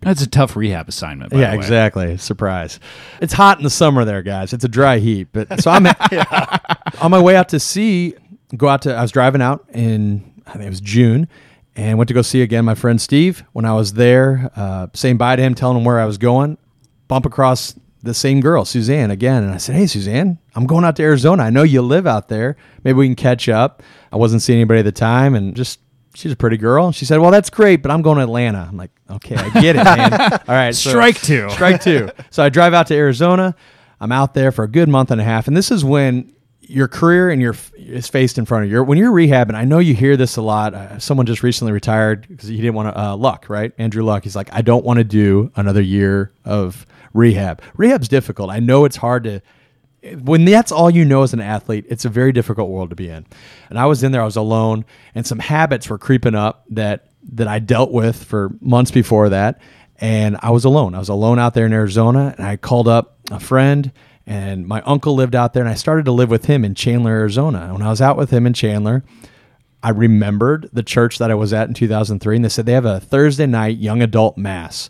That's 0.00 0.22
a 0.22 0.28
tough 0.28 0.56
rehab 0.56 0.88
assignment. 0.88 1.30
By 1.30 1.38
yeah, 1.38 1.50
the 1.52 1.58
way. 1.58 1.62
exactly. 1.62 2.16
Surprise. 2.16 2.80
It's 3.20 3.32
hot 3.32 3.58
in 3.58 3.64
the 3.64 3.70
summer 3.70 4.04
there, 4.04 4.22
guys. 4.22 4.52
It's 4.52 4.64
a 4.64 4.68
dry 4.68 4.98
heat. 4.98 5.28
But 5.30 5.60
so 5.60 5.70
I'm 5.70 5.86
on 7.00 7.10
my 7.12 7.20
way 7.20 7.36
out 7.36 7.50
to 7.50 7.60
see, 7.60 8.14
go 8.56 8.66
out 8.66 8.82
to, 8.82 8.94
I 8.94 9.02
was 9.02 9.12
driving 9.12 9.40
out 9.40 9.66
in, 9.72 10.42
I 10.48 10.54
think 10.54 10.64
it 10.64 10.70
was 10.70 10.80
June, 10.80 11.28
and 11.76 11.96
went 11.96 12.08
to 12.08 12.14
go 12.14 12.22
see 12.22 12.42
again 12.42 12.64
my 12.64 12.74
friend 12.74 13.00
Steve. 13.00 13.44
When 13.52 13.64
I 13.64 13.74
was 13.74 13.92
there, 13.92 14.50
uh, 14.56 14.88
saying 14.94 15.18
bye 15.18 15.36
to 15.36 15.42
him, 15.42 15.54
telling 15.54 15.76
him 15.76 15.84
where 15.84 16.00
I 16.00 16.06
was 16.06 16.18
going, 16.18 16.58
bump 17.06 17.24
across 17.24 17.76
the 18.02 18.14
same 18.14 18.40
girl, 18.40 18.64
Suzanne, 18.64 19.10
again. 19.10 19.42
And 19.42 19.52
I 19.52 19.58
said, 19.58 19.74
Hey, 19.76 19.86
Suzanne, 19.86 20.38
I'm 20.54 20.66
going 20.66 20.84
out 20.84 20.96
to 20.96 21.02
Arizona. 21.02 21.42
I 21.42 21.50
know 21.50 21.62
you 21.62 21.82
live 21.82 22.06
out 22.06 22.28
there. 22.28 22.56
Maybe 22.84 22.96
we 22.96 23.06
can 23.06 23.14
catch 23.16 23.48
up. 23.48 23.82
I 24.12 24.16
wasn't 24.16 24.42
seeing 24.42 24.58
anybody 24.58 24.80
at 24.80 24.84
the 24.84 24.92
time 24.92 25.34
and 25.34 25.54
just, 25.54 25.80
she's 26.14 26.32
a 26.32 26.36
pretty 26.36 26.56
girl. 26.56 26.86
And 26.86 26.94
she 26.94 27.04
said, 27.04 27.18
Well, 27.18 27.30
that's 27.30 27.50
great, 27.50 27.82
but 27.82 27.90
I'm 27.90 28.02
going 28.02 28.16
to 28.18 28.22
Atlanta. 28.24 28.66
I'm 28.68 28.76
like, 28.76 28.90
Okay, 29.10 29.36
I 29.36 29.48
get 29.60 29.76
it, 29.76 29.84
man. 29.84 30.12
All 30.32 30.40
right. 30.54 30.74
so- 30.74 30.90
Strike 30.90 31.20
two. 31.20 31.48
strike 31.50 31.82
two. 31.82 32.08
So 32.30 32.42
I 32.42 32.48
drive 32.48 32.72
out 32.74 32.86
to 32.88 32.94
Arizona. 32.94 33.54
I'm 34.00 34.12
out 34.12 34.34
there 34.34 34.50
for 34.52 34.64
a 34.64 34.68
good 34.68 34.88
month 34.88 35.10
and 35.10 35.20
a 35.20 35.24
half. 35.24 35.46
And 35.48 35.56
this 35.56 35.70
is 35.70 35.84
when 35.84 36.32
your 36.62 36.86
career 36.88 37.28
and 37.30 37.42
your 37.42 37.54
is 37.76 38.06
faced 38.08 38.38
in 38.38 38.44
front 38.46 38.64
of 38.64 38.70
you. 38.70 38.82
When 38.84 38.96
you're 38.96 39.12
rehabbing, 39.12 39.54
I 39.54 39.64
know 39.64 39.78
you 39.80 39.92
hear 39.94 40.16
this 40.16 40.36
a 40.36 40.42
lot. 40.42 40.72
Uh, 40.72 40.98
someone 41.00 41.26
just 41.26 41.42
recently 41.42 41.72
retired 41.72 42.26
because 42.28 42.48
he 42.48 42.56
didn't 42.56 42.74
want 42.74 42.94
to. 42.94 42.98
Uh, 42.98 43.16
Luck, 43.16 43.46
right? 43.50 43.72
Andrew 43.76 44.04
Luck. 44.04 44.22
He's 44.22 44.36
like, 44.36 44.48
I 44.54 44.62
don't 44.62 44.84
want 44.84 44.98
to 44.98 45.04
do 45.04 45.50
another 45.56 45.82
year 45.82 46.32
of 46.44 46.86
rehab. 47.12 47.62
Rehab's 47.74 48.08
difficult. 48.08 48.50
I 48.50 48.60
know 48.60 48.84
it's 48.84 48.96
hard 48.96 49.24
to. 49.24 49.40
When 50.22 50.46
that's 50.46 50.72
all 50.72 50.88
you 50.88 51.04
know 51.04 51.22
as 51.22 51.34
an 51.34 51.40
athlete, 51.40 51.84
it's 51.88 52.06
a 52.06 52.08
very 52.08 52.32
difficult 52.32 52.70
world 52.70 52.90
to 52.90 52.96
be 52.96 53.10
in. 53.10 53.26
And 53.68 53.78
I 53.78 53.84
was 53.86 54.02
in 54.02 54.12
there. 54.12 54.22
I 54.22 54.24
was 54.24 54.36
alone, 54.36 54.84
and 55.14 55.26
some 55.26 55.38
habits 55.38 55.88
were 55.88 55.98
creeping 55.98 56.34
up 56.34 56.64
that 56.70 57.08
that 57.32 57.48
I 57.48 57.58
dealt 57.58 57.92
with 57.92 58.24
for 58.24 58.50
months 58.60 58.90
before 58.90 59.28
that. 59.28 59.60
And 59.98 60.38
I 60.40 60.50
was 60.50 60.64
alone. 60.64 60.94
I 60.94 60.98
was 60.98 61.10
alone 61.10 61.38
out 61.38 61.52
there 61.52 61.66
in 61.66 61.74
Arizona, 61.74 62.34
and 62.36 62.46
I 62.46 62.56
called 62.56 62.88
up 62.88 63.18
a 63.30 63.38
friend 63.38 63.92
and 64.30 64.64
my 64.64 64.80
uncle 64.82 65.16
lived 65.16 65.34
out 65.34 65.54
there 65.54 65.62
and 65.62 65.68
I 65.68 65.74
started 65.74 66.04
to 66.04 66.12
live 66.12 66.30
with 66.30 66.44
him 66.44 66.64
in 66.64 66.76
Chandler, 66.76 67.10
Arizona. 67.10 67.70
When 67.72 67.82
I 67.82 67.90
was 67.90 68.00
out 68.00 68.16
with 68.16 68.30
him 68.30 68.46
in 68.46 68.52
Chandler, 68.52 69.02
I 69.82 69.90
remembered 69.90 70.70
the 70.72 70.84
church 70.84 71.18
that 71.18 71.32
I 71.32 71.34
was 71.34 71.52
at 71.52 71.66
in 71.66 71.74
2003 71.74 72.36
and 72.36 72.44
they 72.44 72.48
said 72.48 72.64
they 72.64 72.72
have 72.72 72.84
a 72.84 73.00
Thursday 73.00 73.46
night 73.46 73.78
young 73.78 74.02
adult 74.02 74.38
mass. 74.38 74.88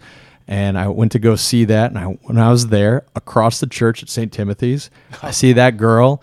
And 0.49 0.77
I 0.77 0.89
went 0.89 1.13
to 1.13 1.19
go 1.19 1.37
see 1.37 1.65
that 1.67 1.91
and 1.91 1.99
I 1.99 2.05
when 2.05 2.37
I 2.39 2.51
was 2.51 2.69
there 2.69 3.05
across 3.15 3.61
the 3.61 3.67
church 3.67 4.03
at 4.03 4.09
St. 4.09 4.33
Timothy's, 4.33 4.91
I 5.23 5.31
see 5.31 5.53
that 5.53 5.77
girl 5.77 6.23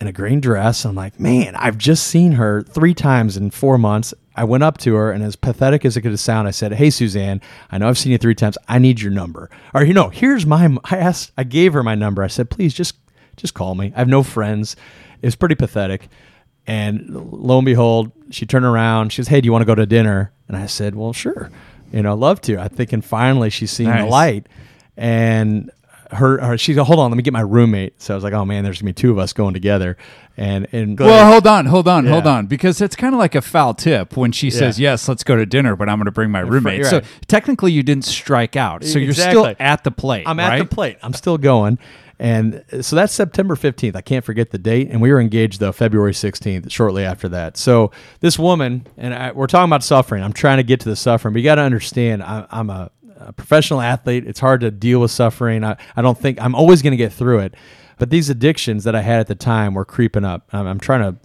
in 0.00 0.06
a 0.06 0.12
green 0.12 0.40
dress. 0.40 0.84
And 0.84 0.90
I'm 0.90 0.96
like, 0.96 1.18
man, 1.18 1.54
I've 1.56 1.78
just 1.78 2.06
seen 2.06 2.32
her 2.32 2.62
three 2.62 2.94
times 2.94 3.36
in 3.36 3.50
four 3.50 3.78
months. 3.78 4.14
I 4.36 4.44
went 4.44 4.62
up 4.62 4.76
to 4.78 4.94
her, 4.94 5.10
and 5.10 5.24
as 5.24 5.34
pathetic 5.34 5.84
as 5.84 5.96
it 5.96 6.02
could 6.02 6.18
sound, 6.18 6.46
I 6.46 6.50
said, 6.50 6.74
"Hey, 6.74 6.90
Suzanne, 6.90 7.40
I 7.70 7.78
know 7.78 7.88
I've 7.88 7.96
seen 7.96 8.12
you 8.12 8.18
three 8.18 8.34
times. 8.34 8.58
I 8.68 8.78
need 8.78 9.00
your 9.00 9.10
number, 9.10 9.48
or 9.72 9.82
you 9.82 9.94
know, 9.94 10.10
here's 10.10 10.44
my." 10.44 10.76
I 10.84 10.96
asked, 10.98 11.32
I 11.38 11.44
gave 11.44 11.72
her 11.72 11.82
my 11.82 11.94
number. 11.94 12.22
I 12.22 12.26
said, 12.26 12.50
"Please, 12.50 12.74
just 12.74 12.96
just 13.36 13.54
call 13.54 13.74
me. 13.74 13.92
I 13.96 13.98
have 13.98 14.08
no 14.08 14.22
friends." 14.22 14.76
It 15.22 15.26
was 15.26 15.36
pretty 15.36 15.54
pathetic. 15.54 16.08
And 16.66 17.08
lo 17.32 17.58
and 17.58 17.64
behold, 17.64 18.12
she 18.30 18.44
turned 18.44 18.66
around. 18.66 19.10
She 19.10 19.22
goes, 19.22 19.28
"Hey, 19.28 19.40
do 19.40 19.46
you 19.46 19.52
want 19.52 19.62
to 19.62 19.66
go 19.66 19.74
to 19.74 19.86
dinner?" 19.86 20.32
And 20.48 20.56
I 20.56 20.66
said, 20.66 20.94
"Well, 20.94 21.14
sure. 21.14 21.50
You 21.92 22.02
know, 22.02 22.14
love 22.14 22.40
to." 22.42 22.58
I 22.58 22.68
think, 22.68 22.92
and 22.92 23.04
finally 23.04 23.50
she's 23.50 23.70
seeing 23.70 23.90
the 23.90 24.06
light, 24.06 24.46
and 24.96 25.70
her, 26.10 26.40
her 26.40 26.58
she 26.58 26.74
said, 26.74 26.84
"Hold 26.84 26.98
on, 27.00 27.10
let 27.10 27.16
me 27.16 27.22
get 27.22 27.32
my 27.32 27.40
roommate." 27.40 28.00
So 28.00 28.14
I 28.14 28.16
was 28.16 28.24
like, 28.24 28.32
"Oh 28.32 28.44
man, 28.44 28.64
there's 28.64 28.80
gonna 28.80 28.90
be 28.90 28.94
two 28.94 29.10
of 29.10 29.18
us 29.18 29.32
going 29.32 29.54
together." 29.54 29.96
And 30.36 30.66
and 30.72 30.98
Well, 30.98 31.30
hold 31.30 31.46
on, 31.46 31.66
hold 31.66 31.88
on, 31.88 32.06
hold 32.06 32.26
on, 32.26 32.46
because 32.46 32.80
it's 32.80 32.94
kind 32.94 33.14
of 33.14 33.18
like 33.18 33.34
a 33.34 33.40
foul 33.40 33.74
tip 33.74 34.16
when 34.16 34.32
she 34.32 34.50
says, 34.50 34.78
"Yes, 34.78 35.08
let's 35.08 35.24
go 35.24 35.36
to 35.36 35.46
dinner," 35.46 35.76
but 35.76 35.88
I'm 35.88 35.96
going 35.96 36.06
to 36.06 36.10
bring 36.10 36.30
my 36.30 36.40
roommate. 36.40 36.80
you're 36.80 36.90
So 36.90 37.00
technically, 37.26 37.72
you 37.72 37.82
didn't 37.82 38.04
strike 38.04 38.54
out. 38.54 38.84
So 38.84 38.98
you're 38.98 39.14
still 39.14 39.54
at 39.58 39.84
the 39.84 39.90
plate. 39.90 40.24
I'm 40.26 40.38
right? 40.38 40.60
at 40.60 40.68
the 40.68 40.74
plate. 40.74 40.98
I'm 41.02 41.14
still 41.14 41.38
going. 41.38 41.78
And 42.18 42.64
uh, 42.72 42.82
so 42.82 42.96
that's 42.96 43.12
September 43.12 43.56
15th. 43.56 43.96
I 43.96 44.00
can't 44.00 44.24
forget 44.24 44.50
the 44.50 44.58
date. 44.58 44.88
And 44.90 45.00
we 45.00 45.12
were 45.12 45.20
engaged, 45.20 45.60
though, 45.60 45.72
February 45.72 46.12
16th, 46.12 46.70
shortly 46.70 47.04
after 47.04 47.28
that. 47.30 47.56
So 47.56 47.90
this 48.20 48.38
woman, 48.38 48.86
and 48.96 49.14
I, 49.14 49.32
we're 49.32 49.46
talking 49.46 49.68
about 49.68 49.84
suffering. 49.84 50.22
I'm 50.22 50.32
trying 50.32 50.58
to 50.58 50.62
get 50.62 50.80
to 50.80 50.88
the 50.88 50.96
suffering, 50.96 51.32
but 51.34 51.40
you 51.40 51.44
got 51.44 51.56
to 51.56 51.62
understand, 51.62 52.22
I, 52.22 52.46
I'm 52.50 52.70
a, 52.70 52.90
a 53.18 53.32
professional 53.32 53.80
athlete. 53.80 54.26
It's 54.26 54.40
hard 54.40 54.60
to 54.62 54.70
deal 54.70 55.00
with 55.00 55.10
suffering. 55.10 55.64
I, 55.64 55.76
I 55.94 56.02
don't 56.02 56.18
think 56.18 56.40
I'm 56.40 56.54
always 56.54 56.82
going 56.82 56.92
to 56.92 56.96
get 56.96 57.12
through 57.12 57.40
it. 57.40 57.54
But 57.98 58.10
these 58.10 58.28
addictions 58.28 58.84
that 58.84 58.94
I 58.94 59.00
had 59.00 59.20
at 59.20 59.26
the 59.26 59.34
time 59.34 59.74
were 59.74 59.84
creeping 59.84 60.24
up. 60.24 60.48
I'm, 60.52 60.66
I'm 60.66 60.80
trying 60.80 61.00
to 61.00 61.18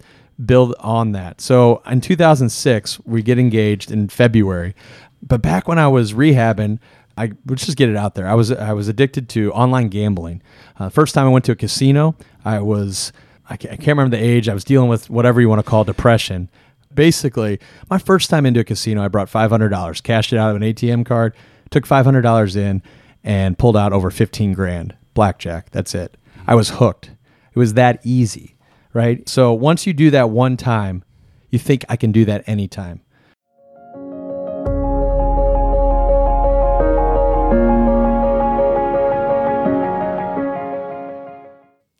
build 0.44 0.74
on 0.80 1.12
that. 1.12 1.40
So 1.40 1.82
in 1.86 2.00
2006, 2.00 3.00
we 3.00 3.22
get 3.22 3.38
engaged 3.38 3.90
in 3.90 4.08
February. 4.08 4.74
But 5.22 5.40
back 5.42 5.68
when 5.68 5.78
I 5.78 5.88
was 5.88 6.14
rehabbing, 6.14 6.80
I 7.16 7.32
let's 7.46 7.66
just 7.66 7.76
get 7.76 7.88
it 7.88 7.96
out 7.96 8.14
there. 8.14 8.26
I 8.26 8.34
was 8.34 8.50
I 8.50 8.72
was 8.72 8.88
addicted 8.88 9.28
to 9.30 9.52
online 9.52 9.88
gambling. 9.88 10.42
Uh, 10.78 10.88
first 10.88 11.14
time 11.14 11.26
I 11.26 11.30
went 11.30 11.44
to 11.46 11.52
a 11.52 11.56
casino, 11.56 12.16
I 12.44 12.60
was 12.60 13.12
I 13.48 13.56
can't, 13.56 13.72
I 13.72 13.76
can't 13.76 13.88
remember 13.88 14.16
the 14.16 14.22
age. 14.22 14.48
I 14.48 14.54
was 14.54 14.64
dealing 14.64 14.88
with 14.88 15.10
whatever 15.10 15.40
you 15.40 15.48
want 15.48 15.58
to 15.64 15.68
call 15.68 15.84
depression. 15.84 16.48
Basically, 16.94 17.58
my 17.90 17.98
first 17.98 18.30
time 18.30 18.44
into 18.46 18.60
a 18.60 18.64
casino, 18.64 19.02
I 19.02 19.08
brought 19.08 19.28
five 19.28 19.50
hundred 19.50 19.70
dollars, 19.70 20.00
cashed 20.00 20.32
it 20.32 20.38
out 20.38 20.50
of 20.50 20.56
an 20.56 20.62
ATM 20.62 21.04
card, 21.06 21.34
took 21.70 21.86
five 21.86 22.04
hundred 22.04 22.22
dollars 22.22 22.56
in, 22.56 22.82
and 23.24 23.58
pulled 23.58 23.76
out 23.76 23.92
over 23.92 24.10
fifteen 24.10 24.52
grand 24.52 24.94
blackjack. 25.14 25.70
That's 25.70 25.94
it. 25.94 26.16
I 26.46 26.54
was 26.54 26.70
hooked. 26.70 27.10
It 27.54 27.58
was 27.58 27.74
that 27.74 28.00
easy, 28.02 28.56
right? 28.92 29.28
So 29.28 29.52
once 29.52 29.86
you 29.86 29.92
do 29.92 30.10
that 30.10 30.30
one 30.30 30.56
time, 30.56 31.04
you 31.50 31.58
think 31.58 31.84
I 31.88 31.96
can 31.96 32.12
do 32.12 32.24
that 32.24 32.48
anytime. 32.48 33.02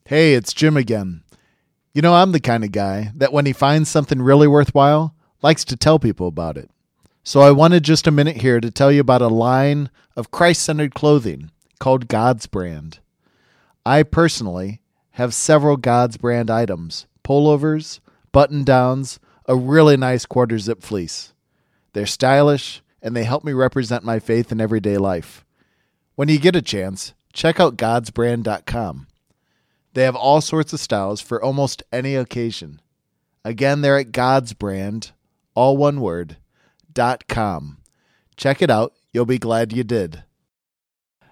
Hey, 0.05 0.35
it's 0.35 0.53
Jim 0.53 0.77
again. 0.77 1.23
You 1.95 2.03
know, 2.03 2.15
I'm 2.15 2.33
the 2.33 2.41
kind 2.41 2.65
of 2.65 2.73
guy 2.73 3.13
that 3.15 3.33
when 3.33 3.47
he 3.47 3.53
finds 3.53 3.89
something 3.89 4.21
really 4.21 4.49
worthwhile, 4.49 5.15
likes 5.43 5.65
to 5.67 5.77
tell 5.77 6.01
people 6.01 6.27
about 6.27 6.57
it. 6.57 6.71
So 7.23 7.41
I 7.41 7.53
wanted 7.53 7.85
just 7.85 8.09
a 8.09 8.11
minute 8.11 8.39
here 8.39 8.61
to 8.61 8.71
tell 8.73 8.91
you 8.91 9.01
about 9.01 9.23
a 9.23 9.29
line 9.29 9.91
of 10.17 10.33
Christ 10.33 10.65
centered 10.65 10.93
clothing 10.93 11.53
called 11.79 12.09
God's 12.09 12.49
Brand. 12.49 12.99
I 13.87 14.03
personally 14.03 14.81
have 15.13 15.35
several 15.35 15.77
God's 15.77 16.17
Brand 16.17 16.51
items 16.51 17.07
pullovers, 17.23 18.01
button 18.33 18.65
downs, 18.65 19.21
a 19.47 19.55
really 19.55 19.97
nice 19.97 20.27
quarter 20.27 20.59
zip 20.59 20.83
fleece. 20.83 21.33
They're 21.93 22.07
stylish 22.07 22.83
and 23.01 23.15
they 23.15 23.23
help 23.23 23.45
me 23.45 23.53
represent 23.53 24.03
my 24.03 24.19
faith 24.19 24.51
in 24.51 24.61
everyday 24.61 24.99
life. 24.99 25.45
When 26.17 26.29
you 26.29 26.41
get 26.41 26.57
a 26.57 26.63
chance, 26.63 27.15
check 27.33 27.61
out 27.61 27.77
godsbrand.com. 27.77 29.07
They 29.95 30.05
have 30.05 30.17
all 30.17 30.41
sorts 30.41 30.73
of 30.73 30.81
styles 30.81 31.21
for 31.21 31.43
almost 31.43 31.83
any 31.93 32.15
occasion. 32.15 32.81
Again, 33.45 33.81
they're 33.83 33.99
at 33.99 34.13
God's 34.13 34.53
Brand, 34.53 35.13
all 35.55 35.77
one 35.77 36.01
word, 36.01 36.37
dot 36.93 37.29
com. 37.29 37.79
Check 38.37 38.63
it 38.63 38.71
out. 38.71 38.95
You'll 39.13 39.27
be 39.27 39.39
glad 39.39 39.73
you 39.73 39.85
did. 39.85 40.25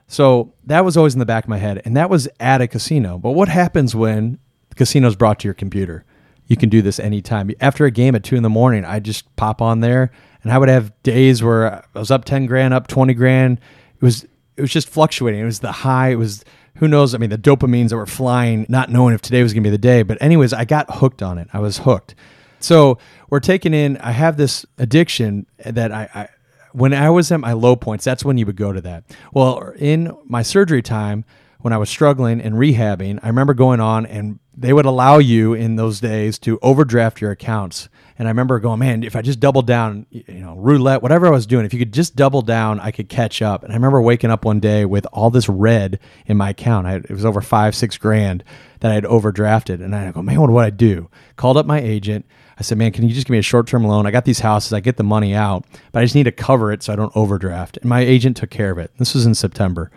So 0.06 0.54
that 0.64 0.84
was 0.84 0.96
always 0.96 1.14
in 1.14 1.20
the 1.20 1.26
back 1.26 1.44
of 1.44 1.50
my 1.50 1.58
head, 1.58 1.80
and 1.84 1.96
that 1.96 2.10
was 2.10 2.28
at 2.40 2.60
a 2.60 2.66
casino. 2.66 3.16
But 3.16 3.30
what 3.30 3.48
happens 3.48 3.94
when 3.94 4.38
the 4.68 4.74
casino's 4.74 5.16
brought 5.16 5.38
to 5.40 5.48
your 5.48 5.54
computer? 5.54 6.04
You 6.46 6.56
can 6.56 6.68
do 6.68 6.82
this 6.82 6.98
anytime. 6.98 7.50
After 7.60 7.86
a 7.86 7.92
game 7.92 8.16
at 8.16 8.24
two 8.24 8.34
in 8.34 8.42
the 8.42 8.48
morning, 8.50 8.84
I 8.84 8.98
just 8.98 9.34
pop 9.36 9.62
on 9.62 9.80
there, 9.80 10.10
and 10.42 10.52
I 10.52 10.58
would 10.58 10.68
have 10.68 10.92
days 11.04 11.44
where 11.44 11.84
I 11.94 11.98
was 11.98 12.10
up 12.10 12.24
ten 12.24 12.46
grand, 12.46 12.74
up 12.74 12.88
twenty 12.88 13.14
grand. 13.14 13.60
It 13.94 14.02
was 14.02 14.24
it 14.56 14.60
was 14.60 14.72
just 14.72 14.88
fluctuating. 14.88 15.40
It 15.40 15.44
was 15.44 15.60
the 15.60 15.70
high. 15.70 16.10
It 16.10 16.16
was 16.16 16.44
who 16.76 16.88
knows? 16.88 17.14
I 17.14 17.18
mean, 17.18 17.30
the 17.30 17.38
dopamines 17.38 17.90
that 17.90 17.96
were 17.96 18.06
flying, 18.06 18.66
not 18.68 18.90
knowing 18.90 19.14
if 19.14 19.22
today 19.22 19.42
was 19.42 19.52
going 19.52 19.62
to 19.62 19.66
be 19.68 19.72
the 19.72 19.78
day. 19.78 20.02
But 20.02 20.20
anyways, 20.20 20.52
I 20.52 20.64
got 20.64 20.86
hooked 20.96 21.22
on 21.22 21.38
it. 21.38 21.48
I 21.52 21.58
was 21.58 21.78
hooked. 21.78 22.14
So 22.60 22.98
we're 23.28 23.40
taking 23.40 23.74
in. 23.74 23.96
I 23.98 24.12
have 24.12 24.36
this 24.36 24.66
addiction 24.78 25.46
that 25.64 25.92
I, 25.92 26.08
I 26.14 26.28
when 26.72 26.94
I 26.94 27.10
was 27.10 27.32
at 27.32 27.40
my 27.40 27.52
low 27.52 27.76
points, 27.76 28.04
that's 28.04 28.24
when 28.24 28.38
you 28.38 28.46
would 28.46 28.56
go 28.56 28.72
to 28.72 28.80
that. 28.82 29.04
Well, 29.32 29.72
in 29.76 30.16
my 30.24 30.42
surgery 30.42 30.82
time, 30.82 31.24
when 31.60 31.72
I 31.72 31.78
was 31.78 31.90
struggling 31.90 32.40
and 32.40 32.54
rehabbing, 32.54 33.18
I 33.22 33.26
remember 33.26 33.54
going 33.54 33.80
on 33.80 34.06
and 34.06 34.38
they 34.56 34.72
would 34.72 34.86
allow 34.86 35.18
you 35.18 35.52
in 35.52 35.76
those 35.76 36.00
days 36.00 36.38
to 36.40 36.58
overdraft 36.62 37.20
your 37.20 37.30
accounts. 37.30 37.88
And 38.20 38.28
I 38.28 38.32
remember 38.32 38.60
going, 38.60 38.80
man, 38.80 39.02
if 39.02 39.16
I 39.16 39.22
just 39.22 39.40
doubled 39.40 39.66
down, 39.66 40.04
you 40.10 40.40
know, 40.40 40.54
roulette, 40.54 41.00
whatever 41.00 41.26
I 41.26 41.30
was 41.30 41.46
doing, 41.46 41.64
if 41.64 41.72
you 41.72 41.78
could 41.78 41.94
just 41.94 42.16
double 42.16 42.42
down, 42.42 42.78
I 42.78 42.90
could 42.90 43.08
catch 43.08 43.40
up. 43.40 43.62
And 43.62 43.72
I 43.72 43.76
remember 43.76 44.02
waking 44.02 44.30
up 44.30 44.44
one 44.44 44.60
day 44.60 44.84
with 44.84 45.06
all 45.10 45.30
this 45.30 45.48
red 45.48 45.98
in 46.26 46.36
my 46.36 46.50
account. 46.50 46.86
I, 46.86 46.96
it 46.96 47.08
was 47.08 47.24
over 47.24 47.40
five, 47.40 47.74
six 47.74 47.96
grand 47.96 48.44
that 48.80 48.90
I 48.90 48.94
had 48.94 49.04
overdrafted. 49.04 49.82
And 49.82 49.96
I 49.96 50.12
go, 50.12 50.20
man, 50.20 50.38
what 50.38 50.48
do 50.48 50.58
I 50.58 50.68
do? 50.68 51.08
Called 51.36 51.56
up 51.56 51.64
my 51.64 51.80
agent. 51.80 52.26
I 52.58 52.62
said, 52.62 52.76
man, 52.76 52.92
can 52.92 53.08
you 53.08 53.14
just 53.14 53.26
give 53.26 53.32
me 53.32 53.38
a 53.38 53.42
short 53.42 53.66
term 53.66 53.84
loan? 53.84 54.04
I 54.04 54.10
got 54.10 54.26
these 54.26 54.40
houses. 54.40 54.74
I 54.74 54.80
get 54.80 54.98
the 54.98 55.02
money 55.02 55.34
out, 55.34 55.64
but 55.90 56.00
I 56.00 56.04
just 56.04 56.14
need 56.14 56.24
to 56.24 56.32
cover 56.32 56.70
it 56.72 56.82
so 56.82 56.92
I 56.92 56.96
don't 56.96 57.16
overdraft. 57.16 57.78
And 57.78 57.88
my 57.88 58.00
agent 58.00 58.36
took 58.36 58.50
care 58.50 58.70
of 58.70 58.76
it. 58.76 58.90
This 58.98 59.14
was 59.14 59.24
in 59.24 59.34
September, 59.34 59.90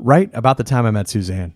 right 0.00 0.28
about 0.34 0.56
the 0.56 0.64
time 0.64 0.86
I 0.86 0.90
met 0.90 1.08
Suzanne. 1.08 1.54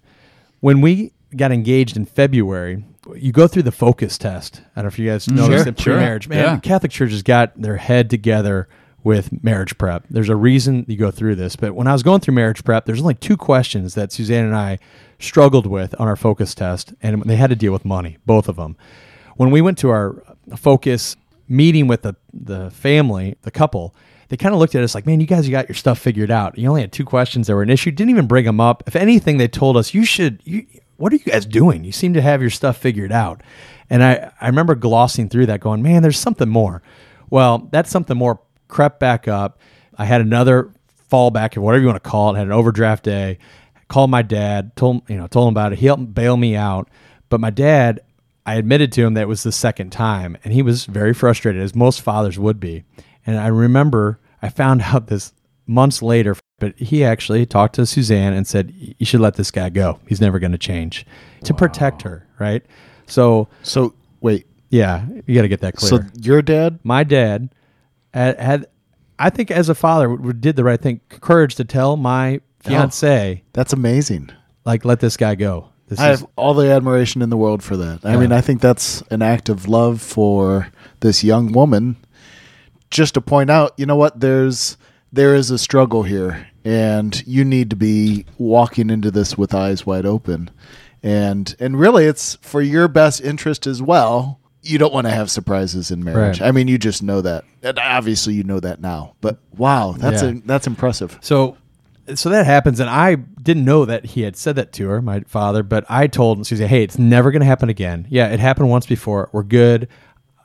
When 0.61 0.81
we 0.81 1.12
got 1.37 1.50
engaged 1.50 1.96
in 1.96 2.05
February, 2.05 2.85
you 3.16 3.32
go 3.32 3.46
through 3.46 3.62
the 3.64 3.72
focus 3.72 4.18
test. 4.18 4.62
I 4.76 4.80
don't 4.80 4.84
know 4.84 4.88
if 4.88 4.98
you 4.98 5.10
guys 5.10 5.26
mm-hmm. 5.26 5.36
know 5.36 5.46
Sure, 5.48 5.64
this 5.64 5.84
pre-marriage. 5.84 6.28
Man, 6.28 6.38
Yeah. 6.38 6.60
Catholic 6.60 6.92
Church 6.92 7.12
has 7.12 7.22
got 7.22 7.60
their 7.60 7.76
head 7.76 8.10
together 8.10 8.68
with 9.02 9.42
marriage 9.44 9.76
prep. 9.76 10.04
There's 10.08 10.30
a 10.30 10.36
reason 10.36 10.86
you 10.88 10.96
go 10.96 11.10
through 11.10 11.34
this. 11.36 11.56
But 11.56 11.74
when 11.74 11.86
I 11.86 11.92
was 11.92 12.02
going 12.02 12.20
through 12.20 12.34
marriage 12.34 12.64
prep, 12.64 12.86
there's 12.86 13.00
only 13.00 13.14
two 13.14 13.36
questions 13.36 13.94
that 13.94 14.12
Suzanne 14.12 14.46
and 14.46 14.56
I 14.56 14.78
struggled 15.18 15.66
with 15.66 15.94
on 16.00 16.08
our 16.08 16.16
focus 16.16 16.54
test, 16.54 16.94
and 17.02 17.22
they 17.24 17.36
had 17.36 17.50
to 17.50 17.56
deal 17.56 17.72
with 17.72 17.84
money, 17.84 18.16
both 18.24 18.48
of 18.48 18.56
them. 18.56 18.76
When 19.36 19.50
we 19.50 19.60
went 19.60 19.78
to 19.78 19.90
our 19.90 20.22
focus 20.56 21.16
meeting 21.48 21.86
with 21.86 22.02
the, 22.02 22.16
the 22.32 22.70
family, 22.70 23.36
the 23.42 23.50
couple, 23.50 23.94
they 24.28 24.38
kind 24.38 24.54
of 24.54 24.58
looked 24.58 24.74
at 24.74 24.82
us 24.82 24.94
like, 24.94 25.04
man, 25.06 25.20
you 25.20 25.26
guys 25.26 25.46
you 25.46 25.52
got 25.52 25.68
your 25.68 25.76
stuff 25.76 25.98
figured 25.98 26.30
out. 26.30 26.56
You 26.56 26.68
only 26.68 26.80
had 26.80 26.92
two 26.92 27.04
questions 27.04 27.46
that 27.46 27.54
were 27.54 27.62
an 27.62 27.70
issue. 27.70 27.90
Didn't 27.90 28.10
even 28.10 28.26
bring 28.26 28.46
them 28.46 28.60
up. 28.60 28.82
If 28.86 28.96
anything, 28.96 29.36
they 29.36 29.48
told 29.48 29.76
us, 29.76 29.92
you 29.92 30.04
should, 30.06 30.40
you, 30.44 30.66
what 30.96 31.12
are 31.12 31.16
you 31.16 31.24
guys 31.24 31.46
doing? 31.46 31.85
You 31.85 31.92
seem 31.92 32.14
to 32.14 32.22
have 32.22 32.40
your 32.40 32.50
stuff 32.50 32.76
figured 32.76 33.12
out. 33.12 33.42
And 33.90 34.02
I, 34.02 34.33
I 34.40 34.46
remember 34.46 34.74
glossing 34.74 35.28
through 35.28 35.46
that 35.46 35.61
going, 35.61 35.83
man, 35.83 36.02
there's 36.02 36.18
something 36.18 36.48
more. 36.48 36.83
Well, 37.30 37.68
that 37.72 37.87
something 37.87 38.16
more 38.16 38.40
crept 38.68 39.00
back 39.00 39.28
up. 39.28 39.59
I 39.96 40.04
had 40.04 40.20
another 40.20 40.72
fallback 41.11 41.57
or 41.57 41.61
whatever 41.61 41.83
you 41.83 41.88
want 41.88 42.02
to 42.02 42.09
call 42.11 42.35
it, 42.35 42.38
had 42.38 42.46
an 42.46 42.52
overdraft 42.52 43.04
day, 43.04 43.38
called 43.88 44.11
my 44.11 44.22
dad, 44.22 44.74
told 44.76 45.09
you 45.09 45.16
know, 45.16 45.26
told 45.26 45.48
him 45.48 45.54
about 45.54 45.72
it. 45.72 45.78
He 45.78 45.87
helped 45.87 46.14
bail 46.14 46.37
me 46.37 46.57
out. 46.57 46.88
But 47.28 47.40
my 47.40 47.50
dad, 47.50 48.00
I 48.46 48.57
admitted 48.57 48.92
to 48.92 49.04
him 49.04 49.14
that 49.14 49.22
it 49.22 49.28
was 49.28 49.42
the 49.42 49.52
second 49.52 49.90
time, 49.90 50.37
and 50.44 50.52
he 50.52 50.62
was 50.62 50.87
very 50.87 51.14
frustrated, 51.14 51.62
as 51.62 51.74
most 51.74 52.00
fathers 52.00 52.38
would 52.38 52.61
be. 52.61 52.85
And 53.26 53.38
I 53.38 53.48
remember 53.48 54.20
I 54.42 54.48
found 54.48 54.83
out 54.85 55.07
this 55.07 55.33
months 55.66 56.02
later, 56.02 56.37
but 56.64 56.79
he 56.79 57.05
actually 57.05 57.44
talked 57.44 57.74
to 57.74 57.85
Suzanne 57.85 58.33
and 58.33 58.46
said, 58.46 58.72
You 58.74 59.05
should 59.05 59.20
let 59.20 59.35
this 59.35 59.50
guy 59.50 59.68
go. 59.68 59.98
He's 60.09 60.18
never 60.20 60.38
going 60.38 60.53
to 60.53 60.59
change 60.59 61.05
to 61.44 61.53
protect 61.53 62.00
her, 62.03 62.27
right? 62.38 62.64
So, 63.07 63.48
So 63.62 63.92
wait. 64.22 64.46
yeah, 64.70 65.05
you 65.27 65.35
got 65.35 65.42
to 65.42 65.48
get 65.48 65.61
that 65.61 65.77
clear. 65.77 65.90
So 65.90 66.00
your 66.22 66.40
dad? 66.40 66.79
my 66.83 67.05
dad 67.05 67.50
had, 68.14 68.40
had, 68.40 68.66
I 69.18 69.29
think, 69.29 69.50
as 69.50 69.68
a 69.68 69.74
father, 69.74 70.16
did 70.33 70.57
the 70.57 70.64
right 70.64 70.81
thing. 70.81 71.03
Courage 71.11 71.57
to 71.57 71.64
tell 71.64 71.98
my 71.98 72.40
fiance, 72.61 73.42
That's 73.53 73.74
amazing. 73.74 74.31
like, 74.64 74.87
let 74.87 75.00
this 75.00 75.18
guy 75.18 75.35
go. 75.35 75.68
This 75.88 76.00
I 76.00 76.12
is 76.12 76.20
have 76.20 76.29
all 76.37 76.55
the 76.55 76.70
admiration 76.70 77.20
in 77.20 77.29
the 77.29 77.37
world 77.37 77.62
for 77.62 77.77
that. 77.77 78.07
I 78.07 78.16
mean, 78.16 78.33
I 78.33 78.40
think 78.40 78.62
that's 78.62 79.03
an 79.11 79.20
act 79.20 79.50
of 79.50 79.68
love 79.68 80.00
for 80.00 80.68
this 81.00 81.22
young 81.22 81.53
woman. 81.53 81.96
Just 82.90 83.12
to 83.14 83.20
point 83.20 83.50
out, 83.50 83.74
you 83.77 83.85
know 83.85 83.96
what? 83.96 84.18
There's 84.18 84.79
there 85.12 85.35
is 85.37 85.50
a 85.53 85.59
struggle 85.59 86.03
here, 86.03 86.48
and 86.64 87.27
you 87.27 87.44
need 87.44 87.70
to 87.70 87.77
be 87.77 88.24
walking 88.38 88.90
into 88.90 89.11
this 89.11 89.37
with 89.37 89.55
eyes 89.55 89.85
wide 89.87 90.07
open, 90.07 90.50
and 91.03 91.55
and 91.61 91.79
really, 91.79 92.07
it's 92.07 92.37
for 92.37 92.61
your 92.62 92.88
best 92.88 93.20
interest 93.20 93.66
as 93.66 93.83
well. 93.83 94.40
You 94.62 94.79
don't 94.79 94.94
want 94.94 95.07
to 95.07 95.12
have 95.12 95.31
surprises 95.31 95.90
in 95.90 96.03
marriage. 96.03 96.40
Right. 96.40 96.48
I 96.48 96.53
mean, 96.53 96.68
you 96.68 96.79
just 96.79 97.03
know 97.03 97.20
that. 97.20 97.44
And 97.62 97.79
obviously, 97.79 98.33
you 98.33 98.44
know 98.44 98.61
that 98.61 98.81
now. 98.81 99.14
But 99.20 99.38
wow, 99.57 99.92
that's 99.98 100.22
Yeah. 100.22 100.31
a, 100.31 100.35
that's 100.46 100.66
impressive. 100.66 101.18
So, 101.20 101.59
so 102.14 102.31
that 102.31 102.46
happens, 102.46 102.81
and 102.81 102.88
I 102.88 103.16
didn't 103.16 103.66
know 103.66 103.85
that 103.85 104.07
he 104.07 104.22
had 104.22 104.37
said 104.37 104.57
that 104.57 104.72
to 104.74 104.88
her, 104.88 105.03
my 105.03 105.20
father. 105.20 105.62
But 105.62 105.85
I 105.90 106.07
told 106.07 106.46
Susie, 106.46 106.66
"Hey, 106.66 106.83
it's 106.83 106.98
never 106.98 107.31
going 107.31 107.40
to 107.40 107.46
happen 107.46 107.68
again. 107.68 108.07
Yeah, 108.09 108.29
it 108.29 108.40
happened 108.40 108.70
once 108.70 108.87
before. 108.87 109.29
We're 109.33 109.42
good. 109.42 109.88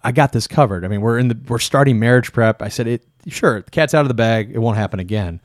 I 0.04 0.12
got 0.12 0.32
this 0.34 0.48
covered. 0.48 0.84
I 0.84 0.90
mean, 0.90 1.00
we're 1.02 1.18
in 1.18 1.30
the 1.30 1.38
we're 1.48 1.60
starting 1.60 2.00
marriage 2.00 2.32
prep. 2.34 2.62
I 2.62 2.68
said, 2.70 2.88
it 2.88 3.06
sure, 3.28 3.62
the 3.62 3.72
cat's 3.72 3.94
out 3.94 4.02
of 4.02 4.08
the 4.10 4.14
bag. 4.14 4.52
It 4.54 4.60
won't 4.60 4.78
happen 4.78 5.00
again. 5.00 5.40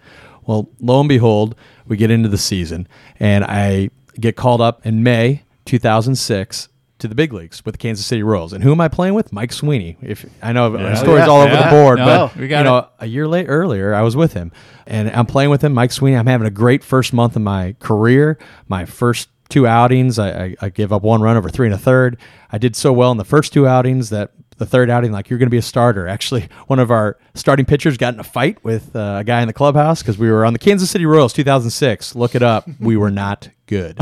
Well, 0.47 0.69
lo 0.81 1.01
and 1.01 1.09
behold, 1.09 1.55
we 1.87 1.97
get 1.97 2.11
into 2.11 2.29
the 2.29 2.39
season, 2.39 2.87
and 3.19 3.45
I 3.45 3.91
get 4.19 4.37
called 4.37 4.61
up 4.61 4.85
in 4.87 5.03
May 5.03 5.43
2006 5.65 6.69
to 7.01 7.09
the 7.09 7.15
big 7.15 7.33
leagues 7.33 7.65
with 7.65 7.75
the 7.75 7.79
Kansas 7.79 8.07
City 8.07 8.23
Royals. 8.23 8.53
And 8.53 8.63
who 8.63 8.71
am 8.71 8.81
I 8.81 8.89
playing 8.89 9.15
with? 9.15 9.33
Mike 9.33 9.53
Sweeney. 9.53 9.97
If 10.01 10.25
I 10.43 10.53
know 10.53 10.77
Yeah. 10.79 10.95
stories 10.95 11.25
Yeah. 11.27 11.31
all 11.33 11.41
over 11.43 11.57
the 11.57 11.69
board, 11.71 11.99
No, 11.99 12.31
but 12.35 12.41
you 12.43 12.49
know, 12.49 12.79
it. 12.79 12.87
a 13.01 13.07
year 13.07 13.27
late 13.27 13.47
earlier, 13.49 13.95
I 13.95 14.03
was 14.03 14.17
with 14.17 14.33
him, 14.35 14.53
and 14.87 15.11
I'm 15.11 15.27
playing 15.27 15.51
with 15.51 15.63
him, 15.63 15.73
Mike 15.75 15.93
Sweeney. 15.93 16.17
I'm 16.17 16.27
having 16.27 16.47
a 16.47 16.51
great 16.51 16.85
first 16.85 17.13
month 17.13 17.37
of 17.37 17.43
my 17.43 17.75
career. 17.81 18.39
My 18.69 18.85
first 18.85 19.29
two 19.49 19.67
outings, 19.67 20.19
I, 20.19 20.29
I, 20.31 20.57
I 20.63 20.69
give 20.71 20.93
up 20.93 21.03
one 21.03 21.21
run 21.21 21.37
over 21.37 21.51
three 21.51 21.67
and 21.67 21.75
a 21.75 21.79
third. 21.79 22.17
I 22.51 22.59
did 22.59 22.77
so 22.77 22.93
well 22.93 23.11
in 23.11 23.19
the 23.19 23.25
first 23.25 23.53
two 23.53 23.67
outings 23.67 24.11
that 24.11 24.31
the 24.59 24.67
third 24.67 24.91
outing, 24.91 25.13
like 25.13 25.31
you're 25.31 25.39
going 25.39 25.49
to 25.49 25.51
be 25.51 25.59
a 25.59 25.63
starter. 25.63 26.07
Actually, 26.07 26.49
one 26.67 26.79
of 26.79 26.91
our 26.91 27.17
starting 27.35 27.67
pitchers 27.67 27.97
got 27.97 28.15
in 28.15 28.21
a 28.21 28.25
fight 28.25 28.63
with 28.65 28.95
uh, 28.95 29.19
a 29.21 29.25
guy 29.25 29.41
in 29.41 29.47
the 29.47 29.53
clubhouse 29.53 30.03
because 30.03 30.19
we 30.19 30.31
were 30.31 30.45
on 30.45 30.53
the 30.53 30.59
Kansas 30.59 30.91
City 30.91 31.07
Royals 31.07 31.33
2006. 31.33 32.15
Look 32.15 32.35
it 32.35 32.43
up. 32.43 32.69
we 32.81 32.97
were 32.97 33.11
not 33.11 33.49
good. 33.67 33.99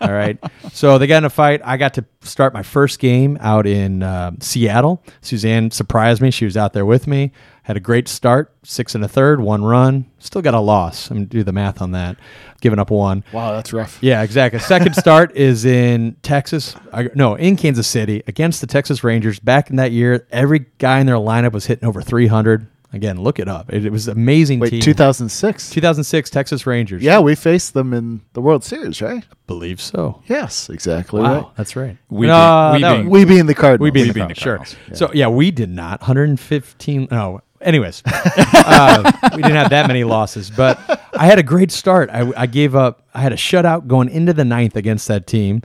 All 0.00 0.12
right. 0.12 0.38
So 0.72 0.98
they 0.98 1.06
got 1.06 1.18
in 1.18 1.24
a 1.24 1.30
fight. 1.30 1.60
I 1.64 1.76
got 1.76 1.94
to 1.94 2.04
start 2.22 2.54
my 2.54 2.62
first 2.62 2.98
game 2.98 3.36
out 3.40 3.66
in 3.66 4.02
uh, 4.02 4.32
Seattle. 4.40 5.02
Suzanne 5.20 5.70
surprised 5.70 6.22
me. 6.22 6.30
She 6.30 6.44
was 6.44 6.56
out 6.56 6.72
there 6.72 6.86
with 6.86 7.06
me. 7.06 7.32
Had 7.70 7.76
a 7.76 7.78
great 7.78 8.08
start, 8.08 8.52
six 8.64 8.96
and 8.96 9.04
a 9.04 9.06
third, 9.06 9.40
one 9.40 9.62
run. 9.62 10.06
Still 10.18 10.42
got 10.42 10.54
a 10.54 10.58
loss. 10.58 11.08
I'm 11.08 11.18
gonna 11.18 11.26
do 11.26 11.44
the 11.44 11.52
math 11.52 11.80
on 11.80 11.92
that. 11.92 12.16
Giving 12.60 12.80
up 12.80 12.90
one. 12.90 13.22
Wow, 13.32 13.52
that's 13.52 13.72
rough. 13.72 13.96
Yeah, 14.00 14.22
exactly. 14.22 14.58
Second 14.58 14.94
start 14.96 15.30
is 15.36 15.64
in 15.64 16.16
Texas. 16.22 16.74
I, 16.92 17.10
no, 17.14 17.36
in 17.36 17.54
Kansas 17.56 17.86
City 17.86 18.24
against 18.26 18.60
the 18.60 18.66
Texas 18.66 19.04
Rangers. 19.04 19.38
Back 19.38 19.70
in 19.70 19.76
that 19.76 19.92
year, 19.92 20.26
every 20.32 20.66
guy 20.78 20.98
in 20.98 21.06
their 21.06 21.14
lineup 21.14 21.52
was 21.52 21.66
hitting 21.66 21.86
over 21.88 22.02
300. 22.02 22.66
Again, 22.92 23.22
look 23.22 23.38
it 23.38 23.46
up. 23.46 23.72
It, 23.72 23.84
it 23.86 23.92
was 23.92 24.08
amazing 24.08 24.58
Wait, 24.58 24.70
team. 24.70 24.80
2006. 24.80 25.70
2006 25.70 26.28
Texas 26.28 26.66
Rangers. 26.66 27.04
Yeah, 27.04 27.20
we 27.20 27.36
faced 27.36 27.72
them 27.72 27.92
in 27.94 28.20
the 28.32 28.40
World 28.40 28.64
Series, 28.64 29.00
right? 29.00 29.22
I 29.22 29.34
believe 29.46 29.80
so. 29.80 30.20
Yes, 30.26 30.68
exactly 30.68 31.22
Wow, 31.22 31.34
right. 31.36 31.46
that's 31.56 31.76
right. 31.76 31.96
We 32.08 32.26
No, 32.26 32.70
being- 32.72 32.74
we 32.74 32.80
that 32.82 32.94
being- 32.96 33.04
was- 33.10 33.12
We 33.12 33.24
being 33.26 33.46
the 33.46 33.54
Cardinals. 33.54 33.80
we 33.80 33.90
being 33.92 34.06
We 34.06 34.08
the 34.08 34.14
being 34.14 34.28
the 34.28 34.34
Cardinals, 34.34 34.70
sure. 34.70 34.76
Cardinals, 34.78 34.98
So 34.98 35.10
yeah, 35.14 35.28
we 35.28 35.52
did 35.52 35.70
not 35.70 36.00
115. 36.00 37.06
No, 37.12 37.42
anyways, 37.60 38.02
uh, 38.06 39.12
we 39.34 39.42
didn't 39.42 39.56
have 39.56 39.70
that 39.70 39.86
many 39.86 40.04
losses, 40.04 40.50
but 40.50 40.78
I 41.14 41.26
had 41.26 41.38
a 41.38 41.42
great 41.42 41.70
start. 41.70 42.10
I, 42.10 42.32
I 42.36 42.46
gave 42.46 42.74
up. 42.74 43.06
I 43.14 43.20
had 43.20 43.32
a 43.32 43.36
shutout 43.36 43.86
going 43.86 44.08
into 44.08 44.32
the 44.32 44.44
ninth 44.44 44.76
against 44.76 45.08
that 45.08 45.26
team. 45.26 45.62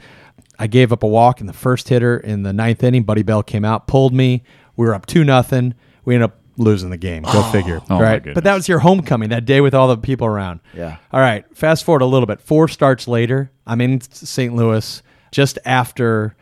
I 0.58 0.68
gave 0.68 0.92
up 0.94 1.04
a 1.04 1.08
walk 1.08 1.42
in 1.42 1.48
the 1.48 1.54
first 1.54 1.90
hitter 1.90 2.18
in 2.18 2.44
the 2.44 2.54
ninth 2.54 2.84
inning. 2.84 3.04
Buddy 3.04 3.24
Bell 3.24 3.44
came 3.44 3.66
out, 3.66 3.88
pulled 3.88 4.14
me. 4.14 4.44
We 4.76 4.86
were 4.86 4.94
up 4.94 5.06
two 5.06 5.24
nothing. 5.24 5.76
We 6.06 6.16
ended 6.16 6.30
up 6.30 6.40
losing 6.58 6.90
the 6.90 6.98
game. 6.98 7.24
Go 7.24 7.44
figure. 7.52 7.82
Oh, 7.90 8.00
right, 8.00 8.24
but 8.24 8.44
that 8.46 8.56
was 8.56 8.68
your 8.68 8.80
homecoming 8.80 9.30
that 9.30 9.46
day 9.46 9.62
with 9.62 9.74
all 9.74 9.88
the 9.88 9.98
people 9.98 10.28
around. 10.28 10.62
Yeah. 10.74 10.98
All 11.12 11.20
right. 11.20 11.46
Fast 11.56 11.84
forward 11.84 12.02
a 12.02 12.06
little 12.06 12.28
bit. 12.28 12.40
Four 12.40 12.68
starts 12.68 13.08
later, 13.08 13.52
I'm 13.68 13.82
in 13.82 14.02
St. 14.02 14.54
Louis 14.56 15.02
just 15.32 15.60
after 15.66 16.36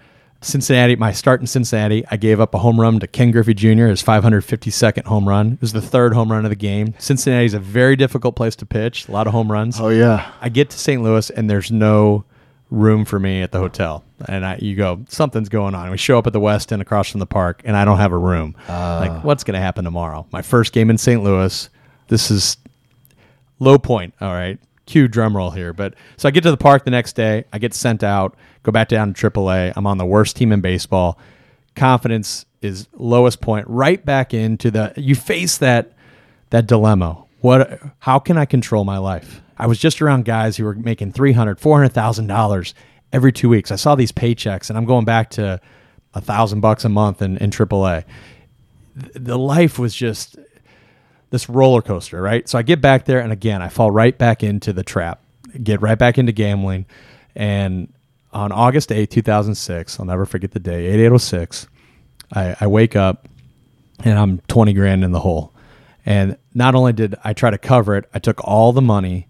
Cincinnati. 0.43 0.95
My 0.95 1.11
start 1.11 1.41
in 1.41 1.47
Cincinnati, 1.47 2.03
I 2.11 2.17
gave 2.17 2.39
up 2.39 2.53
a 2.53 2.59
home 2.59 2.79
run 2.79 2.99
to 2.99 3.07
Ken 3.07 3.31
Griffey 3.31 3.53
Jr. 3.53 3.87
His 3.87 4.03
552nd 4.03 5.05
home 5.05 5.27
run. 5.27 5.53
It 5.53 5.61
was 5.61 5.73
the 5.73 5.81
third 5.81 6.13
home 6.13 6.31
run 6.31 6.45
of 6.45 6.49
the 6.49 6.55
game. 6.55 6.93
Cincinnati's 6.99 7.53
a 7.53 7.59
very 7.59 7.95
difficult 7.95 8.35
place 8.35 8.55
to 8.57 8.65
pitch. 8.65 9.07
A 9.07 9.11
lot 9.11 9.27
of 9.27 9.33
home 9.33 9.51
runs. 9.51 9.79
Oh 9.79 9.89
yeah. 9.89 10.31
I 10.41 10.49
get 10.49 10.69
to 10.71 10.77
St. 10.77 11.01
Louis 11.01 11.29
and 11.29 11.49
there's 11.49 11.71
no 11.71 12.25
room 12.73 13.05
for 13.05 13.19
me 13.19 13.41
at 13.41 13.51
the 13.51 13.59
hotel. 13.59 14.03
And 14.27 14.45
I, 14.45 14.57
you 14.59 14.75
go, 14.75 15.05
something's 15.09 15.49
going 15.49 15.75
on. 15.75 15.91
We 15.91 15.97
show 15.97 16.17
up 16.17 16.27
at 16.27 16.33
the 16.33 16.39
West 16.39 16.73
End 16.73 16.81
across 16.81 17.09
from 17.09 17.19
the 17.19 17.25
park, 17.25 17.61
and 17.65 17.77
I 17.77 17.85
don't 17.85 17.97
have 17.97 18.11
a 18.11 18.17
room. 18.17 18.55
Ah. 18.67 18.99
like, 18.99 19.23
what's 19.23 19.43
going 19.43 19.53
to 19.55 19.59
happen 19.59 19.85
tomorrow? 19.85 20.25
My 20.31 20.41
first 20.41 20.73
game 20.73 20.89
in 20.89 20.97
St. 20.97 21.23
Louis. 21.23 21.69
This 22.07 22.31
is 22.31 22.57
low 23.59 23.77
point. 23.77 24.13
All 24.19 24.33
right. 24.33 24.59
Cue 24.93 25.07
drum 25.07 25.35
roll 25.35 25.49
here. 25.49 25.73
But 25.73 25.95
so 26.17 26.27
I 26.27 26.31
get 26.31 26.43
to 26.43 26.51
the 26.51 26.57
park 26.57 26.85
the 26.85 26.91
next 26.91 27.13
day. 27.13 27.45
I 27.51 27.57
get 27.57 27.73
sent 27.73 28.03
out, 28.03 28.35
go 28.61 28.71
back 28.71 28.89
down 28.89 29.11
to 29.11 29.31
AAA. 29.31 29.73
I'm 29.75 29.87
on 29.87 29.97
the 29.97 30.05
worst 30.05 30.35
team 30.35 30.51
in 30.51 30.61
baseball. 30.61 31.17
Confidence 31.75 32.45
is 32.61 32.87
lowest 32.93 33.41
point. 33.41 33.65
Right 33.67 34.05
back 34.05 34.35
into 34.35 34.69
the 34.69 34.93
you 34.95 35.15
face 35.15 35.57
that 35.57 35.93
that 36.51 36.67
dilemma. 36.67 37.23
What 37.39 37.81
how 37.97 38.19
can 38.19 38.37
I 38.37 38.45
control 38.45 38.83
my 38.83 38.99
life? 38.99 39.41
I 39.57 39.65
was 39.65 39.79
just 39.79 39.99
around 39.99 40.25
guys 40.25 40.57
who 40.57 40.63
were 40.63 40.75
making 40.75 41.13
300, 41.13 41.59
400,000 41.59 42.27
dollars 42.27 42.75
every 43.11 43.31
2 43.31 43.49
weeks. 43.49 43.71
I 43.71 43.77
saw 43.77 43.95
these 43.95 44.11
paychecks 44.11 44.69
and 44.69 44.77
I'm 44.77 44.85
going 44.85 45.05
back 45.05 45.31
to 45.31 45.59
a 46.13 46.21
thousand 46.21 46.61
bucks 46.61 46.85
a 46.85 46.89
month 46.89 47.23
in, 47.23 47.37
in 47.37 47.49
AAA. 47.49 48.03
The 48.95 49.39
life 49.39 49.79
was 49.79 49.95
just 49.95 50.37
this 51.33 51.49
roller 51.49 51.81
coaster, 51.81 52.21
right? 52.21 52.47
So 52.47 52.59
I 52.59 52.61
get 52.61 52.79
back 52.79 53.05
there, 53.05 53.19
and 53.19 53.33
again, 53.33 53.63
I 53.63 53.67
fall 53.67 53.89
right 53.89 54.15
back 54.15 54.43
into 54.43 54.71
the 54.71 54.83
trap, 54.83 55.19
get 55.63 55.81
right 55.81 55.97
back 55.97 56.19
into 56.19 56.31
gambling, 56.31 56.85
and 57.35 57.91
on 58.31 58.51
August 58.51 58.91
8, 58.91 59.09
2006, 59.09 59.99
I'll 59.99 60.05
never 60.05 60.27
forget 60.27 60.51
the 60.51 60.59
day, 60.59 60.85
8806, 60.85 61.67
I, 62.33 62.55
I 62.61 62.67
wake 62.67 62.95
up 62.95 63.27
and 64.03 64.19
I'm 64.19 64.41
20 64.47 64.73
grand 64.73 65.03
in 65.03 65.11
the 65.11 65.21
hole. 65.21 65.51
And 66.05 66.37
not 66.53 66.75
only 66.75 66.93
did 66.93 67.15
I 67.23 67.33
try 67.33 67.49
to 67.49 67.57
cover 67.57 67.95
it, 67.95 68.07
I 68.13 68.19
took 68.19 68.39
all 68.43 68.71
the 68.71 68.81
money 68.81 69.27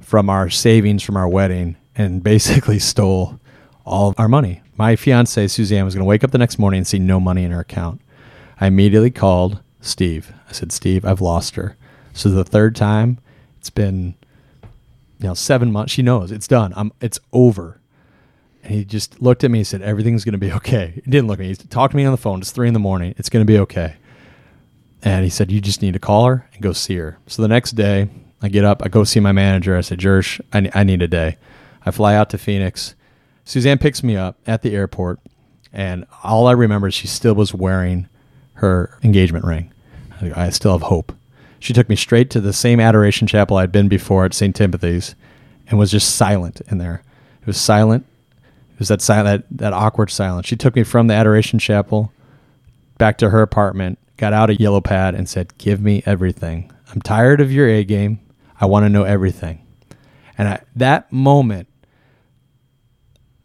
from 0.00 0.30
our 0.30 0.50
savings 0.50 1.02
from 1.02 1.16
our 1.16 1.28
wedding 1.28 1.76
and 1.96 2.22
basically 2.32 2.78
stole 2.78 3.40
all 3.84 4.14
our 4.18 4.28
money. 4.28 4.62
My 4.76 4.94
fiance, 4.94 5.48
Suzanne, 5.48 5.84
was 5.84 5.96
going 5.96 6.04
to 6.04 6.08
wake 6.08 6.22
up 6.22 6.30
the 6.30 6.38
next 6.38 6.60
morning 6.60 6.78
and 6.78 6.86
see 6.86 7.00
no 7.00 7.18
money 7.18 7.42
in 7.42 7.50
her 7.50 7.60
account. 7.60 8.00
I 8.60 8.68
immediately 8.68 9.10
called 9.10 9.60
Steve. 9.80 10.32
I 10.48 10.52
said, 10.52 10.72
Steve, 10.72 11.04
I've 11.04 11.20
lost 11.20 11.56
her. 11.56 11.76
So 12.12 12.28
the 12.28 12.44
third 12.44 12.76
time, 12.76 13.18
it's 13.58 13.70
been 13.70 14.14
you 15.18 15.28
know 15.28 15.34
seven 15.34 15.70
months. 15.70 15.92
She 15.92 16.02
knows 16.02 16.32
it's 16.32 16.48
done. 16.48 16.72
I'm 16.76 16.92
it's 17.00 17.20
over. 17.32 17.80
And 18.62 18.72
he 18.72 18.84
just 18.84 19.22
looked 19.22 19.44
at 19.44 19.50
me 19.50 19.60
and 19.60 19.66
said, 19.66 19.82
Everything's 19.82 20.24
gonna 20.24 20.38
be 20.38 20.52
okay. 20.52 21.00
He 21.04 21.10
didn't 21.10 21.28
look 21.28 21.38
at 21.38 21.42
me. 21.42 21.48
He 21.48 21.54
talked 21.54 21.92
to 21.92 21.96
me 21.96 22.04
on 22.04 22.12
the 22.12 22.18
phone. 22.18 22.40
It's 22.40 22.50
three 22.50 22.68
in 22.68 22.74
the 22.74 22.80
morning. 22.80 23.14
It's 23.16 23.28
gonna 23.28 23.44
be 23.44 23.58
okay. 23.58 23.96
And 25.02 25.24
he 25.24 25.30
said, 25.30 25.50
You 25.50 25.60
just 25.60 25.82
need 25.82 25.94
to 25.94 25.98
call 25.98 26.26
her 26.26 26.48
and 26.52 26.62
go 26.62 26.72
see 26.72 26.96
her. 26.96 27.18
So 27.26 27.42
the 27.42 27.48
next 27.48 27.72
day, 27.72 28.08
I 28.42 28.48
get 28.48 28.64
up, 28.64 28.82
I 28.84 28.88
go 28.88 29.04
see 29.04 29.20
my 29.20 29.32
manager. 29.32 29.76
I 29.76 29.82
said, 29.82 29.98
Jersh, 29.98 30.40
I, 30.52 30.70
I 30.74 30.84
need 30.84 31.02
a 31.02 31.08
day. 31.08 31.36
I 31.84 31.90
fly 31.90 32.14
out 32.14 32.30
to 32.30 32.38
Phoenix. 32.38 32.94
Suzanne 33.44 33.78
picks 33.78 34.02
me 34.02 34.16
up 34.16 34.38
at 34.46 34.62
the 34.62 34.74
airport, 34.74 35.18
and 35.72 36.06
all 36.22 36.46
I 36.46 36.52
remember 36.52 36.88
is 36.88 36.94
she 36.94 37.06
still 37.06 37.34
was 37.34 37.54
wearing 37.54 38.08
her 38.60 38.98
engagement 39.02 39.44
ring. 39.44 39.72
I 40.34 40.50
still 40.50 40.72
have 40.72 40.82
hope. 40.82 41.12
She 41.58 41.72
took 41.72 41.88
me 41.88 41.96
straight 41.96 42.28
to 42.30 42.40
the 42.40 42.52
same 42.52 42.78
adoration 42.78 43.26
chapel 43.26 43.56
I'd 43.56 43.72
been 43.72 43.88
before 43.88 44.26
at 44.26 44.34
St. 44.34 44.54
Timothy's 44.54 45.14
and 45.68 45.78
was 45.78 45.90
just 45.90 46.16
silent 46.16 46.60
in 46.68 46.76
there. 46.76 47.02
It 47.40 47.46
was 47.46 47.58
silent. 47.58 48.04
It 48.74 48.78
was 48.78 48.88
that 48.88 49.00
silent, 49.00 49.46
that, 49.48 49.58
that 49.58 49.72
awkward 49.72 50.10
silence. 50.10 50.46
She 50.46 50.56
took 50.56 50.76
me 50.76 50.82
from 50.82 51.06
the 51.06 51.14
adoration 51.14 51.58
chapel 51.58 52.12
back 52.98 53.16
to 53.18 53.30
her 53.30 53.40
apartment, 53.40 53.98
got 54.18 54.34
out 54.34 54.50
a 54.50 54.60
yellow 54.60 54.82
pad, 54.82 55.14
and 55.14 55.26
said, 55.26 55.56
Give 55.56 55.80
me 55.80 56.02
everything. 56.04 56.70
I'm 56.92 57.00
tired 57.00 57.40
of 57.40 57.50
your 57.50 57.66
A 57.66 57.82
game. 57.82 58.20
I 58.60 58.66
want 58.66 58.84
to 58.84 58.90
know 58.90 59.04
everything. 59.04 59.66
And 60.36 60.48
I, 60.48 60.60
that 60.76 61.10
moment, 61.10 61.68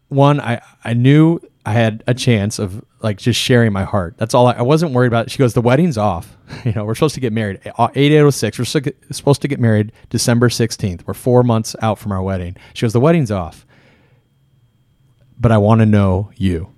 one, 0.08 0.40
I, 0.40 0.60
I 0.84 0.92
knew 0.92 1.40
I 1.66 1.72
had 1.72 2.04
a 2.06 2.14
chance 2.14 2.60
of 2.60 2.84
like 3.02 3.18
just 3.18 3.40
sharing 3.40 3.72
my 3.72 3.82
heart. 3.82 4.14
That's 4.18 4.34
all. 4.34 4.46
I, 4.46 4.52
I 4.52 4.62
wasn't 4.62 4.92
worried 4.92 5.08
about. 5.08 5.32
She 5.32 5.38
goes, 5.38 5.52
the 5.52 5.60
wedding's 5.60 5.98
off. 5.98 6.36
you 6.64 6.72
know, 6.72 6.84
we're 6.84 6.94
supposed 6.94 7.16
to 7.16 7.20
get 7.20 7.32
married 7.32 7.60
uh, 7.76 7.88
eight 7.96 8.12
eight 8.12 8.20
oh 8.20 8.30
six. 8.30 8.56
We're 8.56 8.64
supposed 9.10 9.42
to 9.42 9.48
get 9.48 9.58
married 9.58 9.90
December 10.08 10.48
sixteenth. 10.48 11.04
We're 11.08 11.14
four 11.14 11.42
months 11.42 11.74
out 11.82 11.98
from 11.98 12.12
our 12.12 12.22
wedding. 12.22 12.56
She 12.72 12.82
goes, 12.82 12.92
the 12.92 13.00
wedding's 13.00 13.32
off, 13.32 13.66
but 15.38 15.50
I 15.50 15.58
want 15.58 15.80
to 15.80 15.86
know 15.86 16.30
you. 16.36 16.72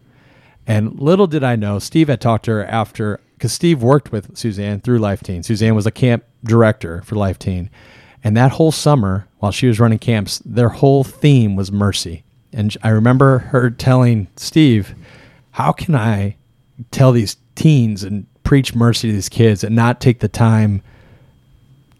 And 0.66 0.98
little 0.98 1.26
did 1.26 1.44
I 1.44 1.54
know, 1.54 1.78
Steve 1.78 2.08
had 2.08 2.20
talked 2.20 2.46
to 2.46 2.52
her 2.52 2.64
after 2.64 3.20
because 3.34 3.52
Steve 3.52 3.82
worked 3.82 4.10
with 4.10 4.36
Suzanne 4.36 4.80
through 4.80 4.98
Life 4.98 5.22
Teen. 5.22 5.42
Suzanne 5.42 5.74
was 5.74 5.86
a 5.86 5.90
camp 5.90 6.24
director 6.44 7.02
for 7.02 7.14
Life 7.14 7.38
Teen, 7.38 7.68
and 8.24 8.34
that 8.38 8.52
whole 8.52 8.72
summer 8.72 9.28
while 9.38 9.52
she 9.52 9.66
was 9.66 9.78
running 9.78 9.98
camps, 9.98 10.38
their 10.46 10.70
whole 10.70 11.04
theme 11.04 11.56
was 11.56 11.70
mercy. 11.70 12.24
And 12.52 12.76
I 12.82 12.88
remember 12.90 13.38
her 13.38 13.70
telling 13.70 14.28
Steve, 14.36 14.94
How 15.52 15.72
can 15.72 15.94
I 15.94 16.36
tell 16.90 17.12
these 17.12 17.36
teens 17.54 18.02
and 18.02 18.26
preach 18.42 18.74
mercy 18.74 19.08
to 19.08 19.14
these 19.14 19.28
kids 19.28 19.62
and 19.62 19.76
not 19.76 20.00
take 20.00 20.20
the 20.20 20.28
time 20.28 20.82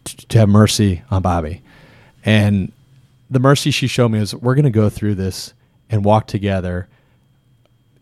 to, 0.05 0.27
to 0.27 0.37
have 0.39 0.49
mercy 0.49 1.03
on 1.11 1.21
Bobby? 1.21 1.61
And 2.25 2.71
the 3.29 3.39
mercy 3.39 3.71
she 3.71 3.87
showed 3.87 4.09
me 4.09 4.19
was 4.19 4.33
we're 4.33 4.55
going 4.55 4.65
to 4.65 4.71
go 4.71 4.89
through 4.89 5.15
this 5.15 5.53
and 5.89 6.03
walk 6.03 6.27
together 6.27 6.87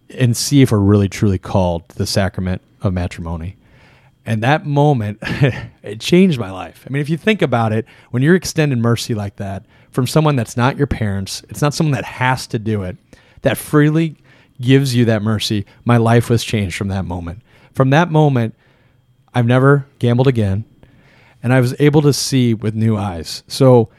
and 0.10 0.36
see 0.36 0.62
if 0.62 0.71
we're 0.71 0.77
really 0.77 1.10
truly 1.10 1.38
called 1.38 1.88
to 1.89 1.97
the 1.97 2.07
sacrament 2.07 2.62
of 2.81 2.93
matrimony. 2.93 3.57
And 4.25 4.43
that 4.43 4.65
moment, 4.65 5.19
it 5.21 5.99
changed 5.99 6.39
my 6.39 6.51
life. 6.51 6.86
I 6.86 6.91
mean, 6.91 7.01
if 7.01 7.10
you 7.10 7.17
think 7.17 7.41
about 7.41 7.71
it, 7.71 7.86
when 8.12 8.23
you're 8.23 8.36
extending 8.36 8.81
mercy 8.81 9.13
like 9.13 9.38
that 9.38 9.65
from 9.91 10.08
someone 10.08 10.36
that's 10.36 10.58
not 10.58 10.78
your 10.78 10.88
parents, 10.88 11.43
it's 11.50 11.62
not 11.62 11.73
someone 11.73 11.93
that 11.93 12.06
has 12.06 12.47
to 12.47 12.60
do 12.60 12.84
it, 12.84 12.97
that 13.41 13.58
freely 13.58 14.17
gives 14.60 14.95
you 14.95 15.06
that 15.06 15.21
mercy, 15.21 15.65
my 15.86 15.97
life 15.97 16.30
was 16.30 16.43
changed 16.43 16.76
from 16.76 16.88
that 16.88 17.06
moment. 17.06 17.41
From 17.73 17.91
that 17.91 18.12
moment, 18.12 18.56
I've 19.34 19.45
never 19.45 19.86
gambled 20.00 20.28
again, 20.28 20.65
and 21.43 21.54
I 21.54 21.62
was 21.62 21.76
able 21.80 22.02
to 22.02 22.13
see 22.13 22.54
with 22.54 22.73
new 22.73 22.97
eyes. 22.97 23.43
So, 23.47 23.89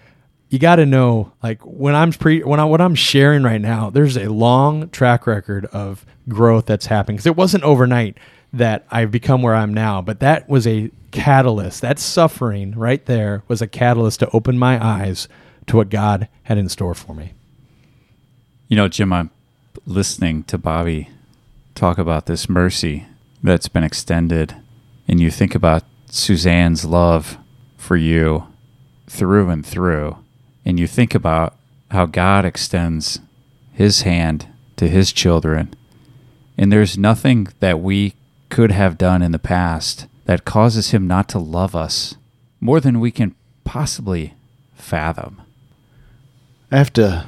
you 0.50 0.58
got 0.58 0.76
to 0.76 0.86
know 0.86 1.30
like 1.42 1.60
when 1.62 1.94
i'm 1.94 2.10
pre 2.10 2.42
when 2.42 2.58
i 2.58 2.64
what 2.64 2.80
i'm 2.80 2.94
sharing 2.94 3.42
right 3.42 3.60
now 3.60 3.90
there's 3.90 4.16
a 4.16 4.30
long 4.30 4.88
track 4.88 5.26
record 5.26 5.66
of 5.66 6.06
growth 6.26 6.64
that's 6.64 6.86
happening 6.86 7.16
because 7.16 7.26
it 7.26 7.36
wasn't 7.36 7.62
overnight 7.64 8.16
that 8.52 8.86
I've 8.90 9.10
become 9.10 9.42
where 9.42 9.54
I'm 9.54 9.74
now. 9.74 10.02
But 10.02 10.20
that 10.20 10.48
was 10.48 10.66
a 10.66 10.90
catalyst. 11.10 11.80
That 11.82 11.98
suffering 11.98 12.72
right 12.72 13.04
there 13.06 13.42
was 13.48 13.62
a 13.62 13.66
catalyst 13.66 14.20
to 14.20 14.30
open 14.30 14.58
my 14.58 14.84
eyes 14.84 15.28
to 15.68 15.76
what 15.76 15.90
God 15.90 16.28
had 16.44 16.58
in 16.58 16.68
store 16.68 16.94
for 16.94 17.14
me. 17.14 17.32
You 18.68 18.76
know, 18.76 18.88
Jim, 18.88 19.12
I'm 19.12 19.30
listening 19.86 20.42
to 20.44 20.58
Bobby 20.58 21.08
talk 21.74 21.98
about 21.98 22.26
this 22.26 22.48
mercy 22.48 23.06
that's 23.42 23.68
been 23.68 23.84
extended, 23.84 24.56
and 25.06 25.20
you 25.20 25.30
think 25.30 25.54
about 25.54 25.84
Suzanne's 26.10 26.84
love 26.84 27.38
for 27.76 27.96
you 27.96 28.46
through 29.06 29.48
and 29.48 29.64
through, 29.64 30.18
and 30.64 30.78
you 30.78 30.86
think 30.86 31.14
about 31.14 31.54
how 31.90 32.04
God 32.04 32.44
extends 32.44 33.20
his 33.72 34.02
hand 34.02 34.48
to 34.76 34.88
his 34.88 35.12
children. 35.12 35.74
And 36.56 36.72
there's 36.72 36.98
nothing 36.98 37.48
that 37.60 37.80
we 37.80 38.14
could 38.48 38.72
have 38.72 38.98
done 38.98 39.22
in 39.22 39.32
the 39.32 39.38
past 39.38 40.06
that 40.24 40.44
causes 40.44 40.90
him 40.90 41.06
not 41.06 41.28
to 41.30 41.38
love 41.38 41.76
us 41.76 42.16
more 42.60 42.80
than 42.80 43.00
we 43.00 43.10
can 43.10 43.34
possibly 43.64 44.34
fathom. 44.74 45.40
I 46.70 46.78
have 46.78 46.92
to. 46.94 47.26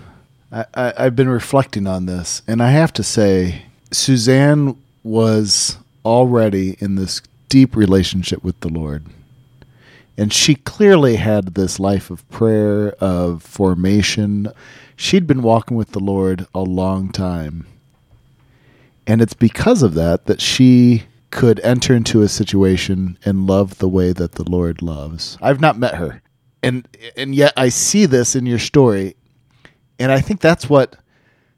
I, 0.53 0.65
I, 0.75 0.93
I've 0.99 1.17
been 1.17 1.29
reflecting 1.29 1.87
on 1.87 2.07
this, 2.07 2.43
and 2.47 2.63
I 2.63 2.71
have 2.71 2.93
to 2.95 3.03
say, 3.03 3.63
Suzanne 3.91 4.77
was 5.03 5.79
already 6.05 6.77
in 6.81 6.97
this 6.97 7.23
deep 7.49 7.75
relationship 7.77 8.43
with 8.45 8.59
the 8.61 8.69
Lord. 8.69 9.07
And 10.19 10.33
she 10.33 10.55
clearly 10.55 11.17
had 11.17 11.55
this 11.55 11.81
life 11.81 12.11
of 12.11 12.29
prayer, 12.29 12.91
of 13.01 13.43
formation. 13.43 14.49
She'd 14.97 15.27
been 15.27 15.43
walking 15.43 15.77
with 15.77 15.93
the 15.93 16.01
Lord 16.01 16.47
a 16.55 16.61
long 16.61 17.11
time. 17.11 17.67
And 19.07 19.23
it's 19.23 19.35
because 19.35 19.83
of 19.83 19.95
that 19.95 20.27
that 20.27 20.41
she 20.41 21.05
could 21.31 21.59
enter 21.61 21.95
into 21.95 22.23
a 22.23 22.29
situation 22.29 23.17
and 23.25 23.47
love 23.47 23.79
the 23.79 23.89
way 23.89 24.13
that 24.13 24.33
the 24.33 24.49
Lord 24.49 24.83
loves. 24.83 25.39
I've 25.41 25.61
not 25.61 25.79
met 25.79 25.95
her. 25.95 26.23
And 26.63 26.87
and 27.17 27.35
yet 27.35 27.55
I 27.57 27.71
see 27.71 28.05
this 28.05 28.37
in 28.37 28.45
your 28.45 28.59
story. 28.59 29.17
And 30.01 30.11
I 30.11 30.21
think 30.21 30.41
that's 30.41 30.69
what 30.69 30.97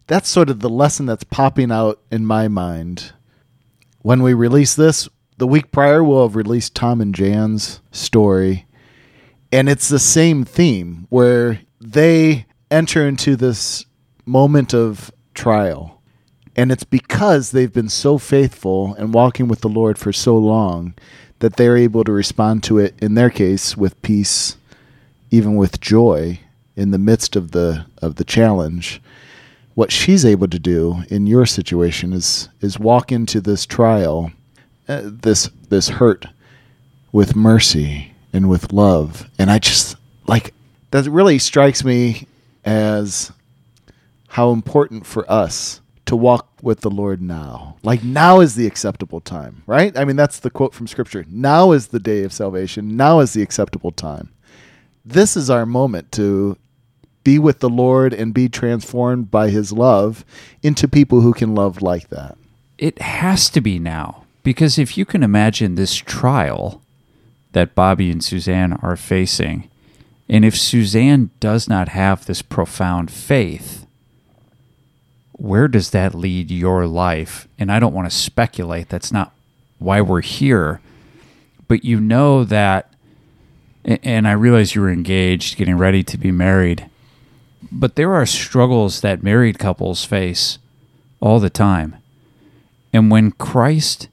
that's 0.09 0.29
sort 0.29 0.51
of 0.51 0.61
the 0.61 0.69
lesson 0.69 1.07
that's 1.07 1.25
popping 1.25 1.71
out 1.71 2.01
in 2.11 2.27
my 2.27 2.49
mind. 2.49 3.13
When 4.01 4.23
we 4.23 4.35
release 4.35 4.75
this, 4.75 5.09
the 5.39 5.47
week 5.47 5.71
prior 5.71 6.03
we'll 6.03 6.27
have 6.27 6.37
released 6.37 6.75
Tom 6.75 7.01
and 7.01 7.15
Jan's 7.15 7.81
story. 7.93 8.67
And 9.53 9.69
it's 9.69 9.89
the 9.89 9.99
same 10.01 10.45
theme 10.45 11.07
where 11.09 11.61
they 11.81 12.47
enter 12.71 13.07
into 13.07 13.37
this 13.37 13.87
moment 14.27 14.75
of 14.75 15.13
trial 15.35 16.03
and 16.55 16.71
it's 16.71 16.85
because 16.85 17.51
they've 17.51 17.73
been 17.73 17.89
so 17.89 18.19
faithful 18.19 18.95
and 18.95 19.15
walking 19.15 19.49
with 19.49 19.61
the 19.61 19.69
Lord 19.69 19.99
for 19.99 20.13
so 20.13 20.37
long 20.37 20.95
that 21.39 21.57
they're 21.57 21.79
able 21.79 22.05
to 22.05 22.13
respond 22.13 22.63
to 22.65 22.79
it, 22.79 22.95
in 23.01 23.15
their 23.15 23.31
case, 23.31 23.77
with 23.77 24.01
peace, 24.03 24.57
even 25.31 25.57
with 25.57 25.81
joy 25.81 26.41
in 26.77 26.91
the 26.91 26.99
midst 26.99 27.37
of 27.37 27.53
the 27.53 27.87
of 28.01 28.17
the 28.17 28.25
challenge. 28.25 29.01
What 29.75 29.91
she's 29.91 30.25
able 30.25 30.49
to 30.49 30.59
do 30.59 31.03
in 31.09 31.27
your 31.27 31.47
situation 31.47 32.13
is 32.13 32.49
is 32.61 32.79
walk 32.79 33.11
into 33.11 33.41
this 33.41 33.65
trial, 33.65 34.33
uh, 34.89 35.03
this 35.05 35.51
this 35.69 35.89
hurt, 35.89 36.27
with 37.11 37.35
mercy 37.37 38.13
and 38.33 38.49
with 38.49 38.73
love, 38.73 39.29
and 39.39 39.51
I 39.51 39.59
just 39.59 39.97
like 40.27 40.55
that. 40.91 41.07
Really 41.07 41.39
strikes 41.39 41.85
me 41.85 42.27
as 42.65 43.33
how 44.29 44.51
important 44.51 45.07
for 45.07 45.31
us 45.31 45.81
to 46.07 46.17
walk 46.17 46.49
with 46.63 46.81
the 46.81 46.91
Lord 46.91 47.23
now. 47.23 47.77
Like 47.83 48.03
now 48.05 48.41
is 48.41 48.55
the 48.55 48.67
acceptable 48.67 49.21
time, 49.21 49.63
right? 49.67 49.97
I 49.97 50.05
mean, 50.05 50.17
that's 50.17 50.41
the 50.41 50.51
quote 50.51 50.75
from 50.75 50.87
Scripture. 50.87 51.25
Now 51.29 51.73
is 51.73 51.89
the 51.89 52.01
day 52.01 52.25
of 52.25 52.33
salvation. 52.33 52.97
Now 52.97 53.21
is 53.21 53.33
the 53.33 53.43
acceptable 53.43 53.93
time. 53.93 54.31
This 55.05 55.37
is 55.37 55.51
our 55.51 55.67
moment 55.67 56.13
to 56.13 56.57
be 57.25 57.39
with 57.39 57.61
the 57.61 57.69
Lord 57.69 58.13
and 58.13 58.35
be 58.35 58.49
transformed 58.49 59.31
by 59.31 59.51
his 59.51 59.73
love 59.73 60.25
into 60.63 60.88
people 60.88 61.21
who 61.21 61.33
can 61.33 61.55
love 61.55 61.83
like 61.83 62.09
that. 62.09 62.37
It 62.79 63.01
has 63.01 63.49
to 63.51 63.61
be 63.61 63.79
now. 63.79 64.25
Because 64.42 64.79
if 64.79 64.99
you 64.99 65.05
can 65.05 65.23
imagine 65.23 65.75
this 65.75 65.94
trial 65.94 66.83
that 67.53 67.75
Bobby 67.75 68.11
and 68.11 68.25
Suzanne 68.25 68.73
are 68.73 68.96
facing, 68.96 69.69
and 70.29 70.44
if 70.44 70.57
Suzanne 70.57 71.31
does 71.38 71.69
not 71.69 71.90
have 71.90 72.27
this 72.27 72.42
profound 72.42 73.11
faith, 73.11 73.87
where 75.33 75.69
does 75.69 75.90
that 75.90 76.15
lead 76.15 76.51
your 76.51 76.87
life? 76.87 77.46
And 77.59 77.71
I 77.71 77.79
don't 77.79 77.94
want 77.94 78.11
to 78.11 78.17
speculate. 78.17 78.88
That's 78.88 79.13
not 79.13 79.33
why 79.79 80.01
we're 80.01 80.23
here. 80.23 80.81
But 81.69 81.85
you 81.85 82.01
know 82.01 82.44
that, 82.44 82.92
and 83.85 84.27
I 84.27 84.33
realize 84.33 84.75
you 84.75 84.83
were 84.83 84.90
engaged, 84.90 85.57
getting 85.57 85.79
ready 85.79 86.03
to 86.05 86.19
be 86.19 86.31
married. 86.31 86.88
But 87.75 87.96
there 87.96 88.14
are 88.14 88.27
struggles 88.27 89.00
that 89.00 89.23
married 89.23 89.58
couples 89.58 90.04
face 90.04 90.58
all 91.20 91.40
the 91.40 91.50
time. 91.50 91.96
And 92.92 93.10
when 93.10 93.33
Christ 93.33 94.08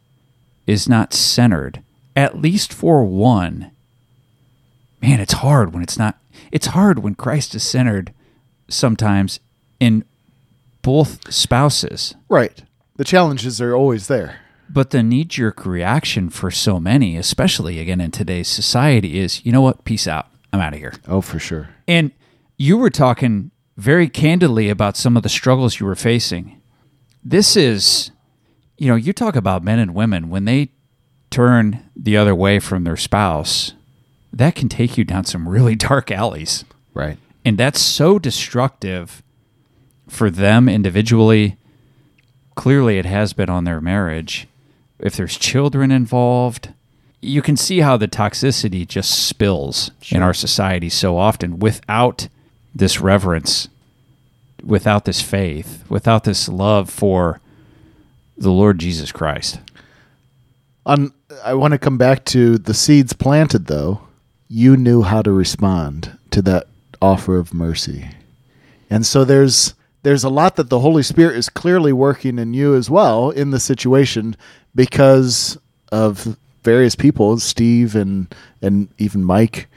is 0.66 0.88
not 0.88 1.14
centered, 1.14 1.82
at 2.16 2.42
least 2.42 2.72
for 2.72 3.04
one, 3.04 3.72
man, 5.02 5.20
it's 5.20 5.34
hard 5.34 5.74
when 5.74 5.84
it's 5.84 5.98
not. 5.98 6.18
It's 6.52 6.68
hard 6.68 7.00
when 7.00 7.16
Christ 7.16 7.54
is 7.54 7.64
centered 7.64 8.14
sometimes 8.70 9.40
in 9.80 10.06
both 10.82 11.32
spouses. 11.32 12.16
Right. 12.30 12.64
The 12.96 13.04
challenges 13.04 13.60
are 13.62 13.76
always 13.76 14.08
there. 14.08 14.40
But 14.70 14.92
the 14.92 15.04
knee 15.04 15.26
jerk 15.26 15.66
reaction 15.66 16.30
for 16.30 16.52
so 16.52 16.80
many, 16.80 17.18
especially 17.18 17.80
again 17.80 18.00
in 18.00 18.12
today's 18.12 18.48
society, 18.48 19.20
is 19.20 19.46
you 19.46 19.52
know 19.52 19.62
what? 19.62 19.84
Peace 19.84 20.08
out. 20.08 20.28
I'm 20.54 20.60
out 20.60 20.74
of 20.74 20.80
here. 20.80 20.94
Oh, 21.08 21.22
for 21.22 21.40
sure. 21.40 21.70
And 21.88 22.12
you 22.60 22.78
were 22.78 22.90
talking 22.92 23.50
very 23.78 24.10
candidly 24.10 24.70
about 24.70 24.98
some 24.98 25.16
of 25.16 25.24
the 25.24 25.30
struggles 25.30 25.80
you 25.80 25.86
were 25.86 25.96
facing. 25.96 26.62
This 27.24 27.56
is, 27.56 28.12
you 28.78 28.90
know, 28.90 28.96
you 28.96 29.14
talk 29.14 29.36
about 29.38 29.64
men 29.64 29.80
and 29.80 29.96
women 29.96 30.30
when 30.30 30.44
they 30.44 30.70
turn 31.32 31.90
the 31.96 32.18
other 32.18 32.36
way 32.36 32.60
from 32.60 32.84
their 32.84 32.98
spouse, 32.98 33.74
that 34.34 34.56
can 34.56 34.68
take 34.68 34.98
you 34.98 35.06
down 35.06 35.24
some 35.24 35.48
really 35.48 35.76
dark 35.90 36.12
alleys. 36.12 36.66
Right. 36.94 37.18
And 37.46 37.58
that's 37.58 37.82
so 37.82 38.20
destructive 38.20 39.24
for 40.10 40.30
them 40.30 40.68
individually. 40.68 41.56
Clearly, 42.56 42.98
it 42.98 43.06
has 43.06 43.32
been 43.32 43.50
on 43.50 43.64
their 43.64 43.80
marriage. 43.80 44.48
If 45.00 45.16
there's 45.16 45.38
children 45.38 45.92
involved, 45.92 46.74
you 47.22 47.42
can 47.42 47.56
see 47.56 47.80
how 47.80 47.96
the 47.96 48.10
toxicity 48.10 48.86
just 48.86 49.28
spills 49.28 49.92
in 50.10 50.22
our 50.22 50.34
society 50.34 50.90
so 50.90 51.18
often 51.18 51.60
without 51.60 52.28
this 52.74 53.00
reverence, 53.00 53.68
without 54.64 55.06
this 55.06 55.22
faith, 55.22 55.84
without 55.90 56.24
this 56.24 56.50
love 56.50 56.90
for 56.90 57.40
the 58.38 58.52
Lord 58.52 58.80
Jesus 58.80 59.12
Christ. 59.12 59.60
On 60.86 61.14
I 61.44 61.54
want 61.54 61.74
to 61.74 61.78
come 61.78 61.98
back 61.98 62.26
to 62.26 62.58
the 62.58 62.74
seeds 62.74 63.14
planted 63.14 63.68
though. 63.68 64.02
You 64.48 64.76
knew 64.76 65.04
how 65.04 65.22
to 65.22 65.32
respond 65.32 66.18
to 66.32 66.42
that 66.44 66.68
offer 67.02 67.38
of 67.38 67.54
mercy. 67.54 68.10
And 68.90 69.06
so 69.06 69.24
there's 69.24 69.76
there's 70.04 70.24
a 70.24 70.30
lot 70.30 70.56
that 70.56 70.70
the 70.70 70.80
Holy 70.80 71.04
Spirit 71.04 71.38
is 71.38 71.50
clearly 71.50 71.92
working 71.92 72.40
in 72.40 72.54
you 72.54 72.76
as 72.76 72.90
well 72.90 73.32
in 73.32 73.52
the 73.52 73.60
situation 73.60 74.36
because 74.74 75.58
of 75.92 76.38
various 76.64 76.96
people, 76.96 77.38
Steve 77.40 77.96
and 77.96 78.34
and 78.62 78.90
even 78.98 79.24
Mike. 79.24 79.68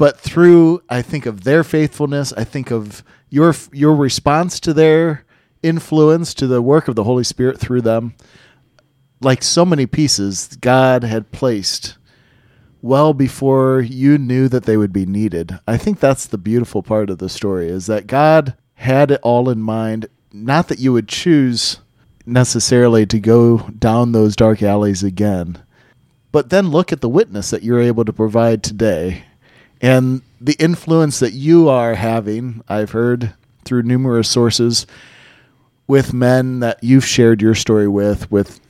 But 0.00 0.18
through 0.18 0.82
I 0.88 1.02
think 1.02 1.26
of 1.26 1.44
their 1.44 1.62
faithfulness, 1.62 2.32
I 2.32 2.42
think 2.42 2.70
of 2.70 3.04
your 3.28 3.54
your 3.70 3.94
response 3.94 4.58
to 4.60 4.72
their 4.72 5.26
influence 5.62 6.32
to 6.34 6.46
the 6.46 6.62
work 6.62 6.88
of 6.88 6.96
the 6.96 7.04
Holy 7.04 7.22
Spirit 7.22 7.60
through 7.60 7.82
them. 7.82 8.14
Like 9.20 9.42
so 9.42 9.66
many 9.66 9.84
pieces 9.84 10.56
God 10.58 11.04
had 11.04 11.32
placed 11.32 11.98
well 12.80 13.12
before 13.12 13.82
you 13.82 14.16
knew 14.16 14.48
that 14.48 14.64
they 14.64 14.78
would 14.78 14.94
be 14.94 15.04
needed. 15.04 15.58
I 15.68 15.76
think 15.76 16.00
that's 16.00 16.24
the 16.24 16.38
beautiful 16.38 16.82
part 16.82 17.10
of 17.10 17.18
the 17.18 17.28
story 17.28 17.68
is 17.68 17.84
that 17.84 18.06
God 18.06 18.54
had 18.76 19.10
it 19.10 19.20
all 19.22 19.50
in 19.50 19.60
mind. 19.60 20.06
Not 20.32 20.68
that 20.68 20.78
you 20.78 20.94
would 20.94 21.08
choose 21.08 21.78
necessarily 22.24 23.04
to 23.04 23.20
go 23.20 23.68
down 23.78 24.12
those 24.12 24.34
dark 24.34 24.62
alleys 24.62 25.02
again, 25.02 25.62
but 26.32 26.48
then 26.48 26.70
look 26.70 26.90
at 26.90 27.02
the 27.02 27.08
witness 27.10 27.50
that 27.50 27.62
you're 27.62 27.82
able 27.82 28.06
to 28.06 28.14
provide 28.14 28.62
today 28.62 29.24
and 29.80 30.22
the 30.40 30.56
influence 30.58 31.18
that 31.20 31.32
you 31.32 31.68
are 31.68 31.94
having. 31.94 32.62
I've 32.68 32.92
heard 32.92 33.34
through 33.64 33.82
numerous 33.82 34.28
sources 34.28 34.86
with 35.86 36.12
men 36.12 36.60
that 36.60 36.82
you've 36.82 37.04
shared 37.04 37.42
your 37.42 37.54
story 37.54 37.88
with, 37.88 38.30
with 38.30 38.60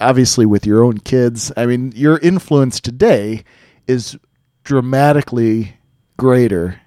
obviously 0.00 0.46
with 0.46 0.66
your 0.66 0.82
own 0.82 0.98
kids. 0.98 1.52
I 1.56 1.66
mean, 1.66 1.92
your 1.94 2.18
influence 2.18 2.80
today 2.80 3.44
is 3.86 4.16
dramatically 4.64 5.74
greater 6.16 6.80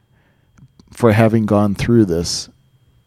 for 0.92 1.12
having 1.12 1.46
gone 1.46 1.76
through 1.76 2.06
this 2.06 2.50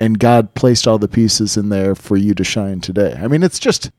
and 0.00 0.18
God 0.18 0.54
placed 0.54 0.86
all 0.86 0.98
the 0.98 1.08
pieces 1.08 1.56
in 1.56 1.68
there 1.68 1.94
for 1.94 2.16
you 2.16 2.34
to 2.34 2.44
shine 2.44 2.80
today. 2.80 3.18
I 3.18 3.28
mean, 3.28 3.42
it's 3.42 3.58
just 3.58 3.90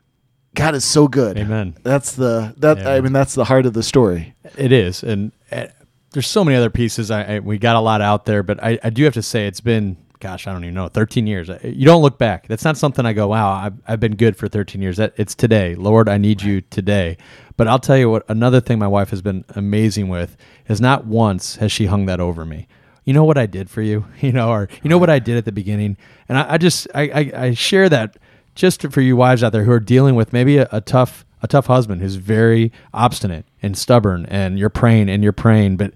God 0.55 0.75
is 0.75 0.85
so 0.85 1.07
good. 1.07 1.37
Amen. 1.37 1.75
That's 1.83 2.13
the 2.13 2.53
that. 2.57 2.85
I 2.87 3.01
mean 3.01 3.13
that's 3.13 3.35
the 3.35 3.45
heart 3.45 3.65
of 3.65 3.73
the 3.73 3.83
story. 3.83 4.33
It 4.57 4.71
is, 4.71 5.03
and 5.03 5.31
uh, 5.51 5.67
there's 6.11 6.27
so 6.27 6.43
many 6.43 6.57
other 6.57 6.69
pieces. 6.69 7.11
I, 7.11 7.35
I 7.35 7.39
we 7.39 7.57
got 7.57 7.75
a 7.75 7.79
lot 7.79 8.01
out 8.01 8.25
there, 8.25 8.43
but 8.43 8.63
I, 8.63 8.79
I 8.83 8.89
do 8.89 9.03
have 9.03 9.13
to 9.13 9.21
say 9.21 9.47
it's 9.47 9.61
been, 9.61 9.97
gosh, 10.19 10.47
I 10.47 10.53
don't 10.53 10.63
even 10.63 10.73
know, 10.73 10.87
13 10.87 11.27
years. 11.27 11.49
You 11.63 11.85
don't 11.85 12.01
look 12.01 12.17
back. 12.17 12.47
That's 12.47 12.63
not 12.63 12.77
something 12.77 13.05
I 13.05 13.13
go, 13.13 13.27
wow, 13.27 13.51
I've, 13.51 13.73
I've 13.87 13.99
been 13.99 14.15
good 14.15 14.35
for 14.35 14.47
13 14.47 14.81
years. 14.81 14.97
That 14.97 15.13
it's 15.17 15.35
today, 15.35 15.75
Lord, 15.75 16.09
I 16.09 16.17
need 16.17 16.41
you 16.41 16.61
today. 16.61 17.17
But 17.57 17.67
I'll 17.67 17.79
tell 17.79 17.97
you 17.97 18.09
what, 18.09 18.25
another 18.29 18.61
thing 18.61 18.79
my 18.79 18.87
wife 18.87 19.09
has 19.09 19.21
been 19.21 19.43
amazing 19.49 20.07
with 20.07 20.37
is 20.67 20.79
not 20.79 21.05
once 21.05 21.57
has 21.57 21.71
she 21.71 21.87
hung 21.87 22.05
that 22.05 22.19
over 22.19 22.45
me. 22.45 22.67
You 23.05 23.13
know 23.13 23.23
what 23.23 23.37
I 23.37 23.45
did 23.45 23.69
for 23.69 23.81
you, 23.81 24.05
you 24.19 24.31
know, 24.31 24.49
or 24.49 24.69
you 24.83 24.89
know 24.89 24.97
what 24.97 25.09
I 25.09 25.19
did 25.19 25.37
at 25.37 25.45
the 25.45 25.51
beginning, 25.51 25.97
and 26.27 26.37
I, 26.37 26.53
I 26.53 26.57
just 26.57 26.87
I, 26.95 27.01
I, 27.01 27.31
I 27.45 27.53
share 27.53 27.89
that 27.89 28.17
just 28.55 28.81
for 28.91 29.01
you 29.01 29.15
wives 29.15 29.43
out 29.43 29.51
there 29.51 29.63
who 29.63 29.71
are 29.71 29.79
dealing 29.79 30.15
with 30.15 30.33
maybe 30.33 30.57
a, 30.57 30.67
a 30.71 30.81
tough 30.81 31.25
a 31.41 31.47
tough 31.47 31.67
husband 31.67 32.01
who's 32.01 32.15
very 32.15 32.71
obstinate 32.93 33.45
and 33.61 33.77
stubborn 33.77 34.25
and 34.27 34.59
you're 34.59 34.69
praying 34.69 35.09
and 35.09 35.23
you're 35.23 35.31
praying 35.31 35.77
but 35.77 35.93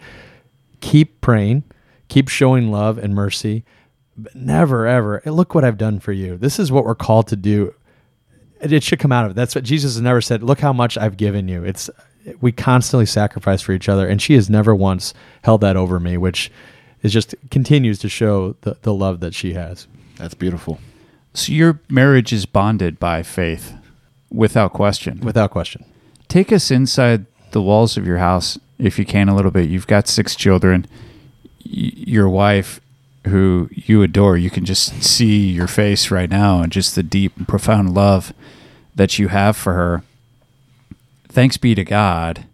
keep 0.82 1.22
praying 1.22 1.64
keep 2.08 2.28
showing 2.28 2.72
love 2.72 2.98
and 2.98 3.14
mercy 3.14 3.64
but 4.16 4.36
never 4.36 4.86
ever 4.86 5.22
"Hey, 5.24 5.32
look 5.32 5.56
what 5.56 5.64
i've 5.64 5.78
done 5.78 6.00
for 6.00 6.12
you. 6.12 6.38
This 6.38 6.60
is 6.60 6.72
what 6.72 6.86
we're 6.86 6.96
called 6.96 7.28
to 7.30 7.36
do. 7.36 7.74
It, 8.62 8.72
it 8.72 8.84
should 8.84 9.00
come 9.00 9.12
out 9.12 9.26
of 9.26 9.32
it. 9.32 9.34
That's 9.34 9.56
what 9.56 9.64
jesus 9.64 9.94
has 9.96 10.02
never 10.02 10.22
said 10.22 10.44
look 10.44 10.60
how 10.60 10.74
much 10.74 10.98
i've 10.98 11.18
given 11.18 11.48
you. 11.48 11.64
It's 11.64 11.90
we 12.40 12.52
constantly 12.52 13.06
sacrifice 13.06 13.62
for 13.62 13.74
each 13.74 13.90
other 13.90 14.08
and 14.08 14.22
she 14.22 14.36
has 14.36 14.50
never 14.50 14.74
once 14.74 15.14
held 15.44 15.62
that 15.62 15.76
over 15.76 16.00
me 16.00 16.18
which 16.18 16.52
is 17.02 17.12
just 17.12 17.36
continues 17.52 18.00
to 18.00 18.10
show 18.10 18.56
the, 18.62 18.78
the 18.82 18.94
love 18.94 19.20
that 19.20 19.34
she 19.34 19.54
has. 19.54 19.88
That's 20.16 20.34
beautiful. 20.34 20.80
So 21.34 21.52
your 21.52 21.82
marriage 21.90 22.32
is 22.32 22.46
bonded 22.46 23.00
by 23.00 23.24
faith, 23.24 23.74
without 24.34 24.74
question. 24.74 25.20
without 25.22 25.52
question 25.52 25.86
Take 26.28 26.52
us 26.52 26.72
inside 26.72 27.26
the 27.52 27.62
walls 27.62 27.96
of 27.96 28.08
your 28.08 28.18
house, 28.18 28.58
if 28.80 28.98
you 28.98 29.06
can, 29.06 29.30
a 29.30 29.36
little 29.36 29.52
bit. 29.52 29.70
You've 29.70 29.88
got 29.88 30.08
six 30.08 30.36
children. 30.36 30.88
Y- 31.66 31.92
your 31.96 32.28
wife, 32.28 32.82
who 33.28 33.70
you 33.72 34.02
adore, 34.02 34.38
you 34.38 34.50
can 34.50 34.66
just 34.66 35.02
see 35.04 35.52
your 35.52 35.68
face 35.68 36.12
right 36.12 36.30
now 36.30 36.62
and 36.62 36.72
just 36.72 36.96
the 36.96 37.04
deep 37.04 37.38
and 37.38 37.48
profound 37.48 37.94
love 37.94 38.34
that 38.96 39.20
you 39.20 39.28
have 39.30 39.56
for 39.56 39.74
her. 39.74 40.04
Thanks 41.30 41.58
be 41.58 41.76
to 41.76 41.84
God. 41.84 42.46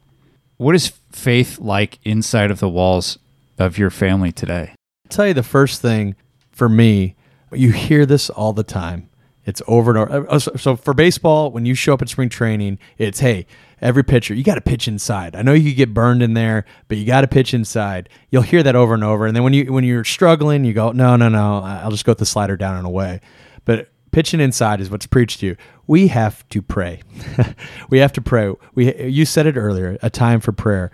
What 0.58 0.76
is 0.76 0.94
faith 1.12 1.60
like 1.60 2.00
inside 2.04 2.52
of 2.52 2.60
the 2.60 2.70
walls 2.70 3.18
of 3.58 3.78
your 3.78 3.90
family 3.90 4.32
today? 4.32 4.74
I'll 5.06 5.10
tell 5.10 5.28
you 5.28 5.34
the 5.34 5.44
first 5.44 5.82
thing 5.82 6.16
for 6.52 6.70
me, 6.70 7.16
you 7.52 7.72
hear 7.72 8.06
this 8.06 8.30
all 8.30 8.54
the 8.54 8.64
time. 8.64 9.09
It's 9.50 9.62
over 9.68 9.92
and 9.92 10.00
over. 10.00 10.32
Uh, 10.32 10.40
So 10.40 10.76
for 10.76 10.94
baseball, 10.94 11.52
when 11.52 11.66
you 11.66 11.76
show 11.76 11.94
up 11.94 12.02
at 12.02 12.10
spring 12.10 12.30
training, 12.30 12.80
it's 12.98 13.20
hey, 13.20 13.46
every 13.82 14.04
pitcher, 14.04 14.34
you 14.34 14.44
got 14.44 14.56
to 14.56 14.62
pitch 14.62 14.88
inside. 14.88 15.36
I 15.36 15.42
know 15.42 15.54
you 15.54 15.74
get 15.74 15.94
burned 15.94 16.22
in 16.22 16.34
there, 16.34 16.66
but 16.88 16.98
you 16.98 17.06
got 17.06 17.22
to 17.22 17.28
pitch 17.28 17.54
inside. 17.54 18.10
You'll 18.30 18.44
hear 18.44 18.64
that 18.64 18.76
over 18.76 18.94
and 18.94 19.04
over. 19.04 19.26
And 19.26 19.36
then 19.36 19.44
when 19.44 19.54
you 19.54 19.74
when 19.74 19.84
you're 19.84 20.04
struggling, 20.04 20.64
you 20.64 20.74
go, 20.74 20.92
no, 20.92 21.16
no, 21.16 21.30
no, 21.30 21.60
I'll 21.64 21.92
just 21.92 22.06
go 22.06 22.12
with 22.12 22.20
the 22.20 22.26
slider 22.26 22.56
down 22.56 22.78
and 22.78 22.86
away. 22.86 23.22
But 23.66 23.90
pitching 24.12 24.40
inside 24.40 24.82
is 24.82 24.90
what's 24.90 25.06
preached 25.06 25.40
to 25.42 25.48
you. 25.48 25.56
We 25.88 26.08
have 26.08 26.48
to 26.50 26.62
pray. 26.62 27.02
we 27.90 27.98
have 28.00 28.14
to 28.14 28.22
pray. 28.22 28.54
We 28.76 28.96
you 29.06 29.26
said 29.26 29.48
it 29.48 29.58
earlier, 29.58 29.98
a 30.02 30.10
time 30.10 30.40
for 30.40 30.52
prayer. 30.52 30.92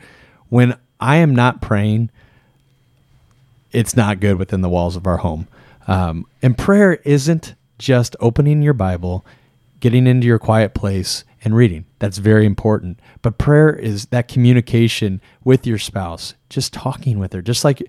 When 0.49 0.77
I 0.99 1.17
am 1.17 1.35
not 1.35 1.61
praying, 1.61 2.09
it's 3.71 3.95
not 3.95 4.19
good 4.21 4.37
within 4.37 4.61
the 4.61 4.69
walls 4.69 4.95
of 4.95 5.05
our 5.05 5.17
home. 5.17 5.47
Um, 5.87 6.25
and 6.41 6.57
prayer 6.57 6.93
isn't 7.03 7.53
just 7.77 8.15
opening 8.19 8.61
your 8.61 8.73
Bible, 8.73 9.25
getting 9.79 10.07
into 10.07 10.27
your 10.27 10.39
quiet 10.39 10.73
place, 10.73 11.23
and 11.43 11.55
reading. 11.55 11.85
That's 11.99 12.17
very 12.17 12.45
important. 12.45 12.99
But 13.21 13.37
prayer 13.37 13.73
is 13.73 14.07
that 14.07 14.27
communication 14.27 15.21
with 15.43 15.67
your 15.67 15.77
spouse, 15.77 16.33
just 16.49 16.73
talking 16.73 17.19
with 17.19 17.33
her, 17.33 17.41
just 17.41 17.63
like 17.63 17.87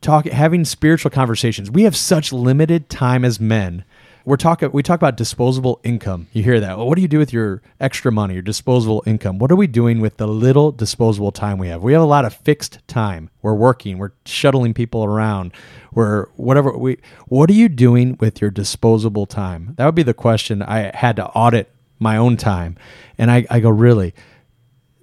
talk, 0.00 0.24
having 0.26 0.64
spiritual 0.64 1.10
conversations. 1.10 1.70
We 1.70 1.82
have 1.82 1.96
such 1.96 2.32
limited 2.32 2.88
time 2.88 3.24
as 3.24 3.38
men 3.38 3.84
we're 4.26 4.36
talking 4.36 4.72
we 4.72 4.82
talk 4.82 4.96
about 4.98 5.16
disposable 5.16 5.80
income. 5.84 6.26
You 6.32 6.42
hear 6.42 6.58
that. 6.58 6.76
Well, 6.76 6.88
what 6.88 6.96
do 6.96 7.02
you 7.02 7.08
do 7.08 7.18
with 7.18 7.32
your 7.32 7.62
extra 7.80 8.10
money, 8.10 8.34
your 8.34 8.42
disposable 8.42 9.04
income? 9.06 9.38
What 9.38 9.52
are 9.52 9.56
we 9.56 9.68
doing 9.68 10.00
with 10.00 10.16
the 10.16 10.26
little 10.26 10.72
disposable 10.72 11.30
time 11.30 11.58
we 11.58 11.68
have? 11.68 11.80
We 11.80 11.92
have 11.92 12.02
a 12.02 12.06
lot 12.06 12.24
of 12.24 12.34
fixed 12.34 12.80
time. 12.88 13.30
We're 13.40 13.54
working, 13.54 13.98
we're 13.98 14.12
shuttling 14.26 14.74
people 14.74 15.04
around, 15.04 15.52
we're 15.92 16.26
whatever 16.34 16.76
we 16.76 16.98
what 17.28 17.48
are 17.48 17.54
you 17.54 17.68
doing 17.68 18.16
with 18.18 18.40
your 18.40 18.50
disposable 18.50 19.26
time? 19.26 19.74
That 19.76 19.86
would 19.86 19.94
be 19.94 20.02
the 20.02 20.12
question 20.12 20.60
I 20.60 20.90
had 20.94 21.14
to 21.16 21.26
audit 21.26 21.72
my 22.00 22.16
own 22.16 22.36
time. 22.36 22.76
And 23.16 23.30
I, 23.30 23.46
I 23.48 23.60
go, 23.60 23.70
really? 23.70 24.12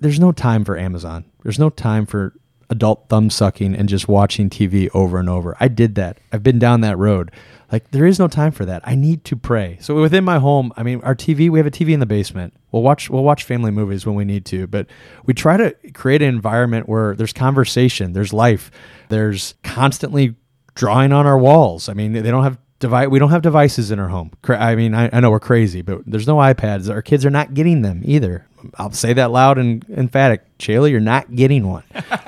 There's 0.01 0.19
no 0.19 0.34
time 0.34 0.65
for 0.65 0.78
Amazon. 0.78 1.24
There's 1.43 1.57
no 1.57 1.69
time 1.69 2.05
for 2.05 2.34
adult 2.69 3.07
thumb 3.07 3.30
sucking 3.30 3.74
and 3.74 3.88
just 3.88 4.09
watching 4.09 4.49
TV 4.49 4.89
over 4.93 5.17
and 5.17 5.30
over. 5.30 5.55
I 5.61 5.69
did 5.69 5.95
that. 5.95 6.17
I've 6.34 6.43
been 6.43 6.59
down 6.59 6.82
that 6.82 6.97
road. 6.97 7.32
Like 7.74 7.89
there 7.89 8.05
is 8.05 8.19
no 8.19 8.28
time 8.28 8.51
for 8.51 8.65
that. 8.65 8.84
I 8.86 8.93
need 8.93 9.24
to 9.26 9.36
pray. 9.36 9.80
So 9.82 9.99
within 9.99 10.24
my 10.24 10.38
home, 10.38 10.71
I 10.78 10.84
mean, 10.84 11.01
our 11.01 11.15
TV, 11.15 11.49
we 11.49 11.57
have 11.57 11.65
a 11.65 11.71
TV 11.71 11.91
in 11.91 11.99
the 11.99 12.05
basement. 12.05 12.53
We'll 12.71 12.84
watch 12.84 13.09
we'll 13.09 13.24
watch 13.24 13.45
family 13.45 13.71
movies 13.71 14.05
when 14.05 14.13
we 14.13 14.26
need 14.26 14.45
to, 14.45 14.67
but 14.67 14.86
we 15.26 15.34
try 15.34 15.57
to 15.57 15.76
create 15.91 16.21
an 16.21 16.30
environment 16.30 16.88
where 16.88 17.15
there's 17.15 17.34
conversation, 17.34 18.13
there's 18.13 18.32
life, 18.32 18.69
there's 19.09 19.55
constantly 19.63 20.36
drawing 20.76 21.11
on 21.11 21.26
our 21.26 21.39
walls. 21.39 21.89
I 21.89 21.95
mean, 21.95 22.13
they 22.13 22.21
don't 22.21 22.43
have 22.43 22.59
device. 22.78 23.07
We 23.07 23.17
don't 23.17 23.32
have 23.32 23.41
devices 23.41 23.89
in 23.89 23.97
our 23.97 24.09
home. 24.09 24.30
I 24.47 24.76
mean, 24.76 24.93
I, 24.93 25.09
I 25.11 25.19
know 25.19 25.32
we're 25.32 25.39
crazy, 25.39 25.82
but 25.82 26.01
there's 26.05 26.28
no 26.28 26.36
iPads. 26.36 26.91
Our 26.91 27.01
kids 27.01 27.26
are 27.26 27.32
not 27.32 27.55
getting 27.55 27.82
them 27.82 28.03
either. 28.05 28.45
I'll 28.78 28.91
say 28.91 29.13
that 29.13 29.32
loud 29.32 29.57
and 29.57 29.84
emphatic. 29.89 30.59
Chayla, 30.59 30.91
you're 30.91 30.99
not 30.99 31.36
getting 31.36 31.67
one. 31.67 31.84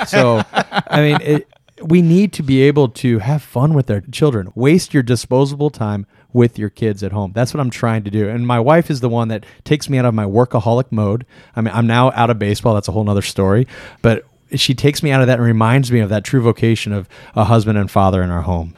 So, 0.07 0.41
I 0.51 1.01
mean, 1.01 1.17
it, 1.21 1.47
we 1.81 2.01
need 2.01 2.31
to 2.33 2.43
be 2.43 2.61
able 2.61 2.89
to 2.89 3.19
have 3.19 3.41
fun 3.41 3.73
with 3.73 3.91
our 3.91 4.01
children. 4.01 4.51
Waste 4.55 4.93
your 4.93 5.03
disposable 5.03 5.69
time 5.69 6.05
with 6.31 6.57
your 6.57 6.69
kids 6.69 7.03
at 7.03 7.11
home. 7.11 7.31
That's 7.33 7.53
what 7.53 7.59
I'm 7.59 7.69
trying 7.69 8.03
to 8.03 8.11
do. 8.11 8.29
And 8.29 8.47
my 8.47 8.59
wife 8.59 8.89
is 8.89 9.01
the 9.01 9.09
one 9.09 9.27
that 9.29 9.45
takes 9.63 9.89
me 9.89 9.97
out 9.97 10.05
of 10.05 10.13
my 10.13 10.25
workaholic 10.25 10.91
mode. 10.91 11.25
I 11.55 11.61
mean, 11.61 11.73
I'm 11.73 11.87
now 11.87 12.11
out 12.11 12.29
of 12.29 12.39
baseball. 12.39 12.73
That's 12.73 12.87
a 12.87 12.91
whole 12.91 13.03
nother 13.03 13.21
story. 13.21 13.67
But 14.01 14.25
she 14.53 14.73
takes 14.73 15.03
me 15.03 15.11
out 15.11 15.21
of 15.21 15.27
that 15.27 15.39
and 15.39 15.45
reminds 15.45 15.91
me 15.91 15.99
of 15.99 16.09
that 16.09 16.23
true 16.23 16.41
vocation 16.41 16.93
of 16.93 17.09
a 17.35 17.45
husband 17.45 17.77
and 17.77 17.89
father 17.91 18.21
in 18.21 18.29
our 18.29 18.43
home. 18.43 18.75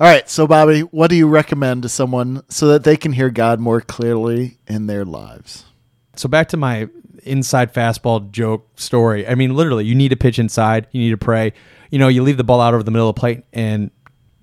All 0.00 0.08
right, 0.08 0.28
so 0.28 0.46
Bobby, 0.46 0.80
what 0.80 1.08
do 1.08 1.16
you 1.16 1.28
recommend 1.28 1.84
to 1.84 1.88
someone 1.88 2.42
so 2.48 2.66
that 2.68 2.82
they 2.82 2.96
can 2.96 3.12
hear 3.12 3.30
God 3.30 3.60
more 3.60 3.80
clearly 3.80 4.58
in 4.66 4.88
their 4.88 5.04
lives? 5.04 5.64
So 6.16 6.28
back 6.28 6.48
to 6.48 6.56
my 6.56 6.88
inside 7.24 7.74
fastball 7.74 8.30
joke 8.30 8.68
story. 8.78 9.26
I 9.26 9.34
mean, 9.34 9.54
literally, 9.54 9.84
you 9.84 9.94
need 9.94 10.08
to 10.10 10.16
pitch 10.16 10.38
inside. 10.38 10.86
You 10.92 11.00
need 11.00 11.10
to 11.10 11.16
pray. 11.16 11.52
You 11.90 11.98
know, 11.98 12.08
you 12.08 12.22
leave 12.22 12.36
the 12.36 12.44
ball 12.44 12.60
out 12.60 12.74
over 12.74 12.82
the 12.82 12.90
middle 12.90 13.08
of 13.08 13.14
the 13.14 13.20
plate, 13.20 13.44
and 13.52 13.90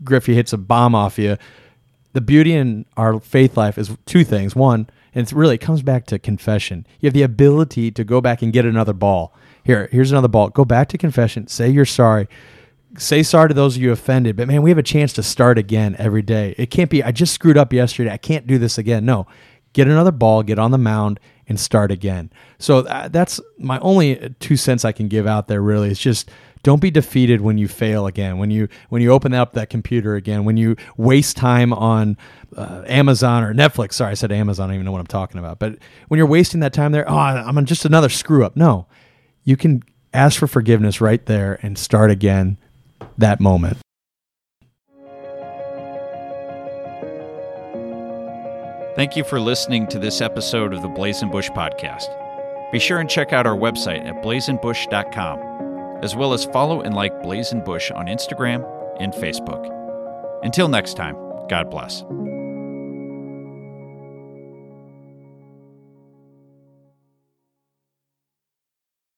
Griffey 0.03 0.35
hits 0.35 0.53
a 0.53 0.57
bomb 0.57 0.95
off 0.95 1.17
you. 1.17 1.37
The 2.13 2.21
beauty 2.21 2.53
in 2.53 2.85
our 2.97 3.19
faith 3.19 3.55
life 3.55 3.77
is 3.77 3.95
two 4.05 4.23
things. 4.23 4.55
One, 4.55 4.89
and 5.13 5.25
it 5.25 5.33
really 5.33 5.57
comes 5.57 5.81
back 5.81 6.05
to 6.07 6.19
confession. 6.19 6.85
You 6.99 7.07
have 7.07 7.13
the 7.13 7.23
ability 7.23 7.91
to 7.91 8.03
go 8.03 8.21
back 8.21 8.41
and 8.41 8.53
get 8.53 8.65
another 8.65 8.93
ball. 8.93 9.33
Here, 9.63 9.87
here's 9.91 10.11
another 10.11 10.27
ball. 10.27 10.49
Go 10.49 10.65
back 10.65 10.89
to 10.89 10.97
confession. 10.97 11.47
Say 11.47 11.69
you're 11.69 11.85
sorry. 11.85 12.27
Say 12.97 13.23
sorry 13.23 13.49
to 13.49 13.53
those 13.53 13.77
of 13.77 13.81
you 13.81 13.91
offended. 13.91 14.35
But 14.35 14.47
man, 14.47 14.61
we 14.61 14.71
have 14.71 14.77
a 14.77 14.83
chance 14.83 15.13
to 15.13 15.23
start 15.23 15.57
again 15.57 15.95
every 15.97 16.21
day. 16.21 16.55
It 16.57 16.71
can't 16.71 16.89
be, 16.89 17.03
I 17.03 17.11
just 17.11 17.33
screwed 17.33 17.57
up 17.57 17.71
yesterday. 17.71 18.11
I 18.11 18.17
can't 18.17 18.47
do 18.47 18.57
this 18.57 18.77
again. 18.77 19.05
No, 19.05 19.27
get 19.73 19.87
another 19.87 20.11
ball, 20.11 20.43
get 20.43 20.59
on 20.59 20.71
the 20.71 20.77
mound, 20.77 21.19
and 21.51 21.59
start 21.59 21.91
again. 21.91 22.31
So 22.59 22.79
uh, 22.79 23.09
that's 23.09 23.41
my 23.59 23.77
only 23.79 24.33
two 24.39 24.55
cents 24.55 24.85
I 24.85 24.93
can 24.93 25.09
give 25.09 25.27
out 25.27 25.49
there. 25.49 25.61
Really, 25.61 25.89
it's 25.89 25.99
just 25.99 26.31
don't 26.63 26.81
be 26.81 26.89
defeated 26.89 27.41
when 27.41 27.57
you 27.57 27.67
fail 27.67 28.07
again. 28.07 28.37
When 28.37 28.49
you 28.49 28.69
when 28.87 29.01
you 29.01 29.11
open 29.11 29.33
up 29.33 29.51
that 29.53 29.69
computer 29.69 30.15
again. 30.15 30.45
When 30.45 30.55
you 30.55 30.77
waste 30.95 31.35
time 31.35 31.73
on 31.73 32.17
uh, 32.55 32.83
Amazon 32.87 33.43
or 33.43 33.53
Netflix. 33.53 33.93
Sorry, 33.93 34.11
I 34.11 34.13
said 34.13 34.31
Amazon. 34.31 34.65
I 34.65 34.67
don't 34.69 34.75
even 34.75 34.85
know 34.85 34.93
what 34.93 35.01
I'm 35.01 35.07
talking 35.07 35.39
about. 35.39 35.59
But 35.59 35.77
when 36.07 36.17
you're 36.17 36.25
wasting 36.25 36.61
that 36.61 36.71
time 36.71 36.93
there, 36.93 37.09
oh, 37.09 37.17
I'm 37.17 37.65
just 37.65 37.83
another 37.83 38.09
screw 38.09 38.45
up. 38.45 38.55
No, 38.55 38.87
you 39.43 39.57
can 39.57 39.83
ask 40.13 40.39
for 40.39 40.47
forgiveness 40.47 41.01
right 41.01 41.25
there 41.25 41.59
and 41.61 41.77
start 41.77 42.11
again 42.11 42.57
that 43.17 43.41
moment. 43.41 43.77
Thank 49.01 49.15
you 49.15 49.23
for 49.23 49.39
listening 49.39 49.87
to 49.87 49.97
this 49.97 50.21
episode 50.21 50.73
of 50.73 50.83
the 50.83 50.87
Blazing 50.87 51.31
Bush 51.31 51.49
podcast. 51.49 52.05
Be 52.71 52.77
sure 52.77 52.99
and 52.99 53.09
check 53.09 53.33
out 53.33 53.47
our 53.47 53.57
website 53.57 54.05
at 54.05 54.21
blazingbush.com, 54.23 56.03
as 56.03 56.15
well 56.15 56.33
as 56.33 56.45
follow 56.45 56.81
and 56.81 56.93
like 56.93 57.23
Blazing 57.23 57.63
Bush 57.63 57.89
on 57.89 58.05
Instagram 58.05 58.63
and 58.99 59.11
Facebook. 59.11 59.67
Until 60.43 60.67
next 60.67 60.97
time, 60.97 61.15
God 61.49 61.71
bless. 61.71 62.03